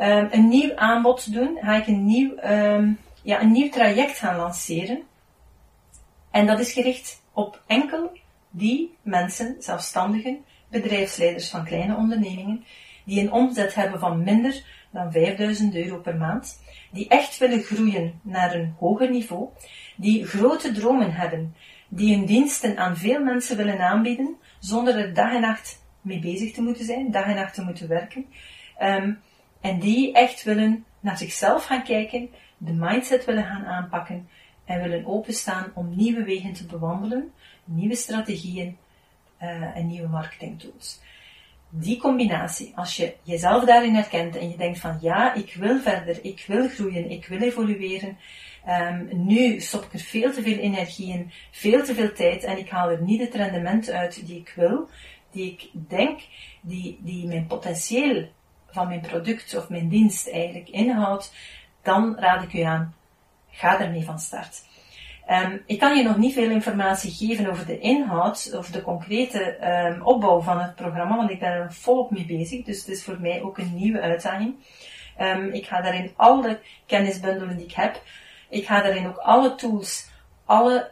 uh, 0.00 0.24
een 0.30 0.48
nieuw 0.48 0.76
aanbod 0.76 1.32
doen. 1.32 1.58
Ga 1.60 1.76
ik 1.76 1.86
een 1.86 2.04
nieuw, 2.04 2.32
um, 2.44 2.98
ja, 3.22 3.40
een 3.40 3.52
nieuw 3.52 3.70
traject 3.70 4.18
gaan 4.18 4.36
lanceren. 4.36 5.02
En 6.30 6.46
dat 6.46 6.58
is 6.58 6.72
gericht 6.72 7.22
op 7.32 7.62
enkel 7.66 8.18
die 8.50 8.96
mensen, 9.02 9.56
zelfstandigen, 9.58 10.44
bedrijfsleiders 10.68 11.50
van 11.50 11.64
kleine 11.64 11.96
ondernemingen, 11.96 12.64
die 13.04 13.20
een 13.20 13.32
omzet 13.32 13.74
hebben 13.74 14.00
van 14.00 14.22
minder 14.22 14.62
dan 14.90 15.12
5000 15.12 15.74
euro 15.74 15.98
per 15.98 16.16
maand, 16.16 16.62
die 16.92 17.08
echt 17.08 17.38
willen 17.38 17.62
groeien 17.62 18.20
naar 18.22 18.54
een 18.54 18.74
hoger 18.78 19.10
niveau, 19.10 19.48
die 19.96 20.26
grote 20.26 20.72
dromen 20.72 21.12
hebben, 21.12 21.54
die 21.88 22.16
hun 22.16 22.26
diensten 22.26 22.78
aan 22.78 22.96
veel 22.96 23.22
mensen 23.22 23.56
willen 23.56 23.80
aanbieden, 23.80 24.36
zonder 24.58 24.96
er 24.96 25.14
dag 25.14 25.32
en 25.32 25.40
nacht 25.40 25.84
mee 26.00 26.18
bezig 26.18 26.52
te 26.52 26.62
moeten 26.62 26.84
zijn, 26.84 27.10
dag 27.10 27.24
en 27.24 27.34
nacht 27.34 27.54
te 27.54 27.62
moeten 27.62 27.88
werken, 27.88 28.26
um, 28.82 29.20
en 29.60 29.78
die 29.78 30.12
echt 30.12 30.42
willen 30.42 30.84
naar 31.00 31.18
zichzelf 31.18 31.64
gaan 31.64 31.82
kijken, 31.82 32.30
de 32.58 32.72
mindset 32.72 33.24
willen 33.24 33.44
gaan 33.44 33.64
aanpakken 33.66 34.28
en 34.64 34.82
willen 34.82 35.06
openstaan 35.06 35.70
om 35.74 35.96
nieuwe 35.96 36.24
wegen 36.24 36.52
te 36.52 36.66
bewandelen, 36.66 37.32
nieuwe 37.64 37.94
strategieën 37.94 38.76
uh, 39.42 39.76
en 39.76 39.86
nieuwe 39.86 40.08
marketingtools. 40.08 41.00
Die 41.70 41.98
combinatie, 41.98 42.72
als 42.76 42.96
je 42.96 43.14
jezelf 43.22 43.64
daarin 43.64 43.94
herkent 43.94 44.36
en 44.36 44.50
je 44.50 44.56
denkt 44.56 44.78
van 44.78 44.98
ja, 45.00 45.34
ik 45.34 45.54
wil 45.54 45.80
verder, 45.80 46.24
ik 46.24 46.44
wil 46.46 46.68
groeien, 46.68 47.10
ik 47.10 47.26
wil 47.26 47.40
evolueren, 47.40 48.16
um, 48.68 49.08
nu 49.26 49.60
stop 49.60 49.84
ik 49.84 49.92
er 49.92 49.98
veel 49.98 50.32
te 50.32 50.42
veel 50.42 50.58
energie 50.58 51.12
in, 51.12 51.30
veel 51.50 51.84
te 51.84 51.94
veel 51.94 52.12
tijd 52.12 52.44
en 52.44 52.58
ik 52.58 52.70
haal 52.70 52.90
er 52.90 53.02
niet 53.02 53.20
het 53.20 53.34
rendement 53.34 53.90
uit 53.90 54.26
die 54.26 54.38
ik 54.38 54.52
wil, 54.56 54.88
die 55.30 55.52
ik 55.52 55.70
denk, 55.88 56.20
die, 56.60 56.98
die 57.00 57.26
mijn 57.26 57.46
potentieel 57.46 58.28
van 58.70 58.88
mijn 58.88 59.00
product 59.00 59.56
of 59.56 59.68
mijn 59.68 59.88
dienst 59.88 60.28
eigenlijk 60.28 60.68
inhoudt, 60.68 61.32
dan 61.88 62.16
raad 62.18 62.42
ik 62.42 62.52
u 62.52 62.60
aan, 62.60 62.94
ga 63.50 63.80
ermee 63.80 64.04
van 64.04 64.18
start. 64.18 64.66
Um, 65.30 65.62
ik 65.66 65.78
kan 65.78 65.96
je 65.96 66.02
nog 66.02 66.16
niet 66.16 66.34
veel 66.34 66.50
informatie 66.50 67.10
geven 67.10 67.50
over 67.50 67.66
de 67.66 67.78
inhoud 67.78 68.52
of 68.56 68.70
de 68.70 68.82
concrete 68.82 69.68
um, 69.68 70.02
opbouw 70.02 70.40
van 70.40 70.60
het 70.60 70.74
programma, 70.74 71.16
want 71.16 71.30
ik 71.30 71.40
ben 71.40 71.52
er 71.52 71.72
volop 71.72 72.10
mee 72.10 72.26
bezig. 72.26 72.64
Dus 72.64 72.78
het 72.78 72.88
is 72.88 73.04
voor 73.04 73.20
mij 73.20 73.42
ook 73.42 73.58
een 73.58 73.74
nieuwe 73.74 74.00
uitdaging. 74.00 74.54
Um, 75.20 75.52
ik 75.52 75.66
ga 75.66 75.80
daarin 75.80 76.12
alle 76.16 76.60
kennis 76.86 77.20
bundelen 77.20 77.56
die 77.56 77.66
ik 77.66 77.74
heb. 77.74 78.02
Ik 78.48 78.66
ga 78.66 78.82
daarin 78.82 79.06
ook 79.06 79.16
alle 79.16 79.54
tools, 79.54 80.10
alle, 80.44 80.90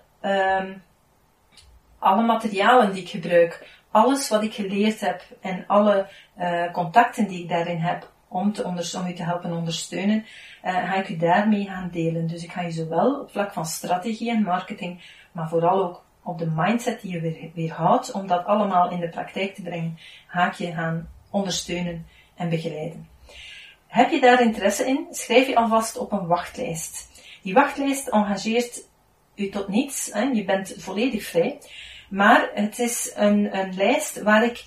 alle 1.99 2.23
materialen 2.23 2.93
die 2.93 3.03
ik 3.03 3.09
gebruik, 3.09 3.69
alles 3.91 4.29
wat 4.29 4.43
ik 4.43 4.55
geleerd 4.55 5.01
heb 5.01 5.23
en 5.41 5.65
alle 5.67 6.07
uh, 6.39 6.73
contacten 6.73 7.29
die 7.29 7.43
ik 7.43 7.49
daarin 7.49 7.79
heb 7.79 8.15
om, 8.37 8.53
te 8.53 8.65
om 8.65 8.77
u 9.09 9.13
te 9.15 9.23
helpen 9.23 9.53
ondersteunen, 9.53 10.25
uh, 10.65 10.73
ga 10.73 10.95
ik 10.95 11.09
u 11.09 11.17
daarmee 11.17 11.65
gaan 11.65 11.91
delen. 11.93 12.27
Dus 12.27 12.45
ik 12.45 12.53
ga 12.53 12.61
je 12.61 12.71
zowel 12.71 13.21
op 13.21 13.31
vlak 13.31 13.53
van 13.53 13.67
strategie 13.67 14.31
en 14.31 14.43
marketing, 14.43 15.03
maar 15.33 15.49
vooral 15.49 15.85
ook 15.85 16.05
op 16.23 16.39
de 16.39 16.51
mindset 16.55 17.01
die 17.01 17.13
je 17.13 17.21
weer, 17.21 17.51
weer 17.55 17.73
houdt, 17.73 18.13
om 18.13 18.27
dat 18.27 18.45
allemaal 18.45 18.91
in 18.91 19.01
de 19.01 19.09
praktijk 19.09 19.55
te 19.55 19.63
brengen, 19.63 19.99
ga 20.27 20.47
ik 20.47 20.53
je 20.53 20.73
gaan 20.73 21.09
ondersteunen 21.31 22.07
en 22.35 22.49
begeleiden. 22.49 23.09
Heb 23.87 24.11
je 24.11 24.21
daar 24.21 24.41
interesse 24.41 24.87
in? 24.87 25.07
Schrijf 25.11 25.47
je 25.47 25.57
alvast 25.57 25.99
op 25.99 26.13
een 26.13 26.27
wachtlijst. 26.27 27.09
Die 27.43 27.55
wachtlijst 27.55 28.09
engageert 28.09 28.89
u 29.35 29.49
tot 29.49 29.69
niets. 29.69 30.11
Hè? 30.13 30.23
Je 30.23 30.45
bent 30.45 30.75
volledig 30.79 31.25
vrij. 31.25 31.59
Maar 32.09 32.51
het 32.55 32.79
is 32.79 33.13
een, 33.15 33.59
een 33.59 33.75
lijst 33.75 34.23
waar 34.23 34.45
ik 34.45 34.65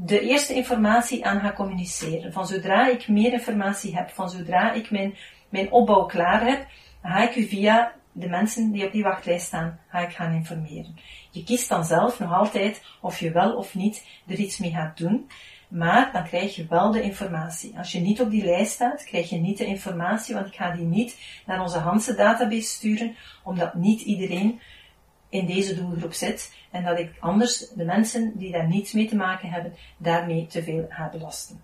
de 0.00 0.20
eerste 0.20 0.54
informatie 0.54 1.26
aan 1.26 1.40
ga 1.40 1.52
communiceren. 1.52 2.32
Van 2.32 2.46
zodra 2.46 2.88
ik 2.88 3.08
meer 3.08 3.32
informatie 3.32 3.96
heb, 3.96 4.10
van 4.10 4.30
zodra 4.30 4.72
ik 4.72 4.90
mijn, 4.90 5.14
mijn 5.48 5.72
opbouw 5.72 6.04
klaar 6.04 6.46
heb, 6.46 6.66
ga 7.02 7.28
ik 7.28 7.36
u 7.36 7.42
via 7.42 7.92
de 8.12 8.28
mensen 8.28 8.70
die 8.72 8.86
op 8.86 8.92
die 8.92 9.02
wachtlijst 9.02 9.46
staan, 9.46 9.80
ga 9.88 9.98
ik 9.98 10.14
gaan 10.14 10.32
informeren. 10.32 10.96
Je 11.30 11.44
kiest 11.44 11.68
dan 11.68 11.84
zelf 11.84 12.18
nog 12.18 12.32
altijd 12.32 12.82
of 13.00 13.18
je 13.18 13.30
wel 13.30 13.56
of 13.56 13.74
niet 13.74 14.06
er 14.26 14.38
iets 14.38 14.58
mee 14.58 14.70
gaat 14.70 14.96
doen, 14.96 15.30
maar 15.68 16.12
dan 16.12 16.24
krijg 16.24 16.56
je 16.56 16.66
wel 16.68 16.90
de 16.90 17.02
informatie. 17.02 17.78
Als 17.78 17.92
je 17.92 18.00
niet 18.00 18.20
op 18.20 18.30
die 18.30 18.44
lijst 18.44 18.72
staat, 18.72 19.04
krijg 19.04 19.30
je 19.30 19.36
niet 19.36 19.58
de 19.58 19.66
informatie, 19.66 20.34
want 20.34 20.46
ik 20.46 20.54
ga 20.54 20.70
die 20.70 20.84
niet 20.84 21.42
naar 21.46 21.60
onze 21.60 21.78
Hanse 21.78 22.14
database 22.14 22.68
sturen, 22.68 23.16
omdat 23.44 23.74
niet 23.74 24.00
iedereen 24.00 24.60
in 25.28 25.46
deze 25.46 25.74
doelgroep 25.74 26.12
zit 26.12 26.54
en 26.70 26.84
dat 26.84 26.98
ik 26.98 27.12
anders 27.20 27.68
de 27.68 27.84
mensen 27.84 28.32
die 28.38 28.52
daar 28.52 28.68
niets 28.68 28.92
mee 28.92 29.08
te 29.08 29.16
maken 29.16 29.50
hebben, 29.50 29.74
daarmee 29.96 30.46
te 30.46 30.62
veel 30.62 30.86
ga 30.88 31.08
belasten. 31.08 31.62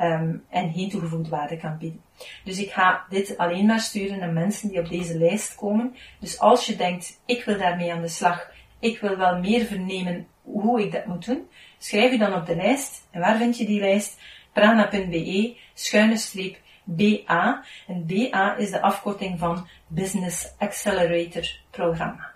Um, 0.00 0.44
en 0.48 0.72
geen 0.72 0.88
toegevoegde 0.88 1.30
waarde 1.30 1.56
kan 1.56 1.78
bieden. 1.78 2.00
Dus 2.44 2.58
ik 2.58 2.70
ga 2.70 3.04
dit 3.08 3.36
alleen 3.38 3.66
maar 3.66 3.80
sturen 3.80 4.18
naar 4.18 4.32
mensen 4.32 4.68
die 4.68 4.78
op 4.78 4.88
deze 4.88 5.18
lijst 5.18 5.54
komen. 5.54 5.96
Dus 6.18 6.38
als 6.38 6.66
je 6.66 6.76
denkt, 6.76 7.20
ik 7.26 7.44
wil 7.44 7.58
daarmee 7.58 7.92
aan 7.92 8.02
de 8.02 8.08
slag, 8.08 8.50
ik 8.78 9.00
wil 9.00 9.16
wel 9.16 9.38
meer 9.38 9.64
vernemen 9.64 10.26
hoe 10.42 10.82
ik 10.82 10.92
dat 10.92 11.06
moet 11.06 11.26
doen, 11.26 11.48
schrijf 11.78 12.12
je 12.12 12.18
dan 12.18 12.34
op 12.34 12.46
de 12.46 12.56
lijst. 12.56 13.06
En 13.10 13.20
waar 13.20 13.36
vind 13.36 13.58
je 13.58 13.66
die 13.66 13.80
lijst? 13.80 14.20
prana.be, 14.52 15.56
schuine 15.74 16.16
streep 16.16 16.56
BA. 16.84 17.64
En 17.86 18.06
BA 18.06 18.56
is 18.56 18.70
de 18.70 18.80
afkorting 18.80 19.38
van 19.38 19.68
Business 19.86 20.54
Accelerator 20.58 21.58
Programma. 21.70 22.31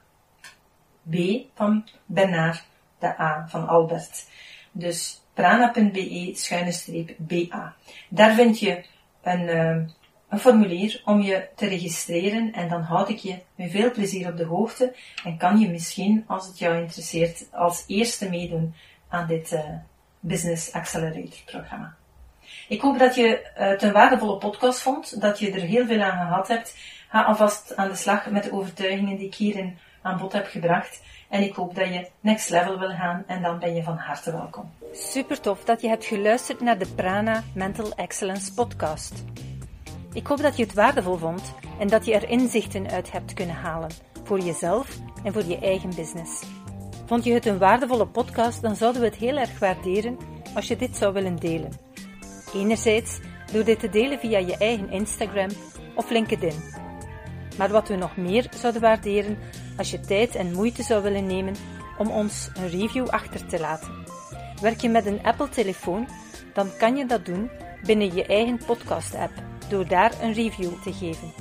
B 1.10 1.16
van 1.54 1.88
Bernard, 2.06 2.64
de 2.98 3.20
A 3.20 3.46
van 3.48 3.68
Albert. 3.68 4.26
Dus 4.72 5.22
prana.be 5.34 6.30
schuine 6.34 6.72
streep 6.72 7.14
BA. 7.18 7.74
Daar 8.08 8.34
vind 8.34 8.58
je 8.58 8.84
een, 9.22 9.42
uh, 9.42 9.76
een 10.28 10.38
formulier 10.38 11.02
om 11.04 11.20
je 11.20 11.48
te 11.54 11.66
registreren 11.66 12.52
en 12.52 12.68
dan 12.68 12.82
houd 12.82 13.08
ik 13.08 13.18
je 13.18 13.38
met 13.54 13.70
veel 13.70 13.90
plezier 13.90 14.28
op 14.28 14.36
de 14.36 14.44
hoogte 14.44 14.94
en 15.24 15.36
kan 15.36 15.58
je 15.58 15.68
misschien, 15.68 16.24
als 16.26 16.46
het 16.46 16.58
jou 16.58 16.76
interesseert, 16.76 17.46
als 17.52 17.84
eerste 17.86 18.28
meedoen 18.28 18.74
aan 19.08 19.26
dit 19.26 19.52
uh, 19.52 19.60
Business 20.20 20.72
Accelerator 20.72 21.42
programma. 21.44 21.96
Ik 22.68 22.80
hoop 22.80 22.98
dat 22.98 23.14
je 23.14 23.50
het 23.54 23.82
een 23.82 23.92
waardevolle 23.92 24.38
podcast 24.38 24.80
vond, 24.80 25.20
dat 25.20 25.38
je 25.38 25.50
er 25.50 25.60
heel 25.60 25.86
veel 25.86 26.02
aan 26.02 26.26
gehad 26.26 26.48
hebt. 26.48 26.76
Ga 27.08 27.22
alvast 27.22 27.76
aan 27.76 27.88
de 27.88 27.94
slag 27.94 28.30
met 28.30 28.42
de 28.42 28.52
overtuigingen 28.52 29.16
die 29.16 29.26
ik 29.26 29.34
hierin 29.34 29.78
aan 30.06 30.18
bod 30.18 30.32
heb 30.32 30.46
gebracht. 30.46 31.00
En 31.28 31.42
ik 31.42 31.54
hoop 31.54 31.74
dat 31.74 31.88
je 31.88 32.08
next 32.20 32.50
level 32.50 32.78
wil 32.78 32.90
gaan 32.90 33.24
en 33.26 33.42
dan 33.42 33.58
ben 33.58 33.74
je 33.74 33.82
van 33.82 33.96
harte 33.96 34.32
welkom. 34.32 34.70
Super 34.92 35.40
tof 35.40 35.64
dat 35.64 35.80
je 35.80 35.88
hebt 35.88 36.04
geluisterd 36.04 36.60
naar 36.60 36.78
de 36.78 36.86
Prana 36.86 37.42
Mental 37.54 37.92
Excellence 37.92 38.54
podcast. 38.54 39.24
Ik 40.12 40.26
hoop 40.26 40.40
dat 40.40 40.56
je 40.56 40.62
het 40.62 40.74
waardevol 40.74 41.16
vond 41.16 41.54
en 41.78 41.88
dat 41.88 42.04
je 42.04 42.14
er 42.14 42.28
inzichten 42.28 42.90
uit 42.90 43.12
hebt 43.12 43.34
kunnen 43.34 43.56
halen 43.56 43.90
voor 44.24 44.38
jezelf 44.38 44.98
en 45.24 45.32
voor 45.32 45.44
je 45.44 45.58
eigen 45.58 45.94
business. 45.94 46.42
Vond 47.06 47.24
je 47.24 47.32
het 47.32 47.46
een 47.46 47.58
waardevolle 47.58 48.06
podcast, 48.06 48.62
dan 48.62 48.76
zouden 48.76 49.00
we 49.00 49.06
het 49.06 49.16
heel 49.16 49.36
erg 49.36 49.58
waarderen 49.58 50.18
als 50.54 50.68
je 50.68 50.76
dit 50.76 50.96
zou 50.96 51.12
willen 51.12 51.36
delen. 51.36 51.72
Enerzijds 52.54 53.20
door 53.52 53.64
dit 53.64 53.80
te 53.80 53.88
delen 53.88 54.18
via 54.18 54.38
je 54.38 54.56
eigen 54.56 54.90
Instagram 54.90 55.50
of 55.94 56.10
LinkedIn 56.10 56.84
maar 57.56 57.68
wat 57.68 57.88
we 57.88 57.96
nog 57.96 58.16
meer 58.16 58.46
zouden 58.54 58.80
waarderen 58.80 59.38
als 59.76 59.90
je 59.90 60.00
tijd 60.00 60.34
en 60.34 60.52
moeite 60.52 60.82
zou 60.82 61.02
willen 61.02 61.26
nemen 61.26 61.54
om 61.98 62.10
ons 62.10 62.50
een 62.54 62.68
review 62.68 63.08
achter 63.08 63.46
te 63.46 63.60
laten. 63.60 64.04
Werk 64.60 64.80
je 64.80 64.88
met 64.88 65.06
een 65.06 65.22
Apple-telefoon, 65.22 66.08
dan 66.52 66.70
kan 66.78 66.96
je 66.96 67.06
dat 67.06 67.24
doen 67.24 67.50
binnen 67.84 68.14
je 68.14 68.26
eigen 68.26 68.60
podcast-app 68.66 69.32
door 69.68 69.86
daar 69.88 70.12
een 70.22 70.32
review 70.32 70.82
te 70.82 70.92
geven. 70.92 71.32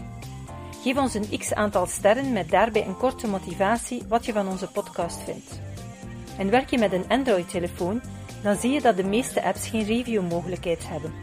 Geef 0.84 0.98
ons 0.98 1.14
een 1.14 1.38
x 1.38 1.54
aantal 1.54 1.86
sterren 1.86 2.34
met 2.34 2.50
daarbij 2.50 2.86
een 2.86 2.98
korte 2.98 3.28
motivatie 3.28 4.04
wat 4.08 4.26
je 4.26 4.34
van 4.34 4.48
onze 4.48 4.68
podcast 4.68 5.24
vindt. 5.24 5.60
En 6.38 6.50
werk 6.50 6.70
je 6.70 6.78
met 6.78 6.94
een 6.94 7.08
Android-telefoon, 7.08 8.02
dan 8.44 8.56
zie 8.56 8.72
je 8.72 8.82
dat 8.82 8.98
de 8.98 9.04
meeste 9.04 9.44
apps 9.44 9.68
geen 9.68 9.86
review-mogelijkheid 9.86 10.90
hebben. 10.90 11.14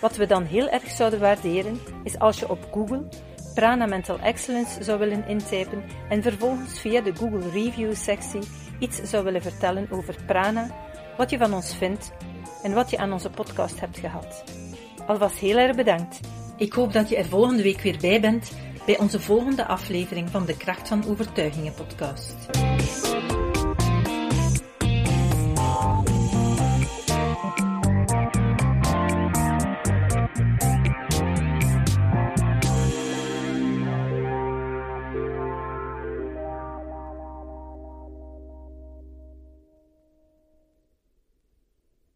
Wat 0.00 0.16
we 0.16 0.26
dan 0.26 0.44
heel 0.44 0.68
erg 0.68 0.90
zouden 0.90 1.20
waarderen, 1.20 1.80
is 2.04 2.18
als 2.18 2.38
je 2.38 2.50
op 2.50 2.68
Google 2.72 3.08
Prana 3.58 3.86
Mental 3.86 4.18
Excellence 4.18 4.82
zou 4.82 4.98
willen 4.98 5.26
intypen 5.26 5.82
en 6.08 6.22
vervolgens 6.22 6.80
via 6.80 7.00
de 7.00 7.14
Google 7.14 7.50
Review 7.50 7.94
sectie 7.94 8.40
iets 8.78 9.02
zou 9.02 9.24
willen 9.24 9.42
vertellen 9.42 9.86
over 9.90 10.16
Prana, 10.26 10.70
wat 11.16 11.30
je 11.30 11.38
van 11.38 11.54
ons 11.54 11.76
vindt 11.76 12.12
en 12.62 12.72
wat 12.72 12.90
je 12.90 12.98
aan 12.98 13.12
onze 13.12 13.30
podcast 13.30 13.80
hebt 13.80 13.98
gehad. 13.98 14.44
Alvast 15.06 15.38
heel 15.38 15.56
erg 15.56 15.76
bedankt. 15.76 16.20
Ik 16.56 16.72
hoop 16.72 16.92
dat 16.92 17.08
je 17.08 17.16
er 17.16 17.24
volgende 17.24 17.62
week 17.62 17.80
weer 17.80 17.98
bij 18.00 18.20
bent 18.20 18.52
bij 18.86 18.98
onze 18.98 19.20
volgende 19.20 19.66
aflevering 19.66 20.30
van 20.30 20.46
de 20.46 20.56
Kracht 20.56 20.88
van 20.88 21.04
Overtuigingen 21.06 21.74
podcast. 21.74 22.34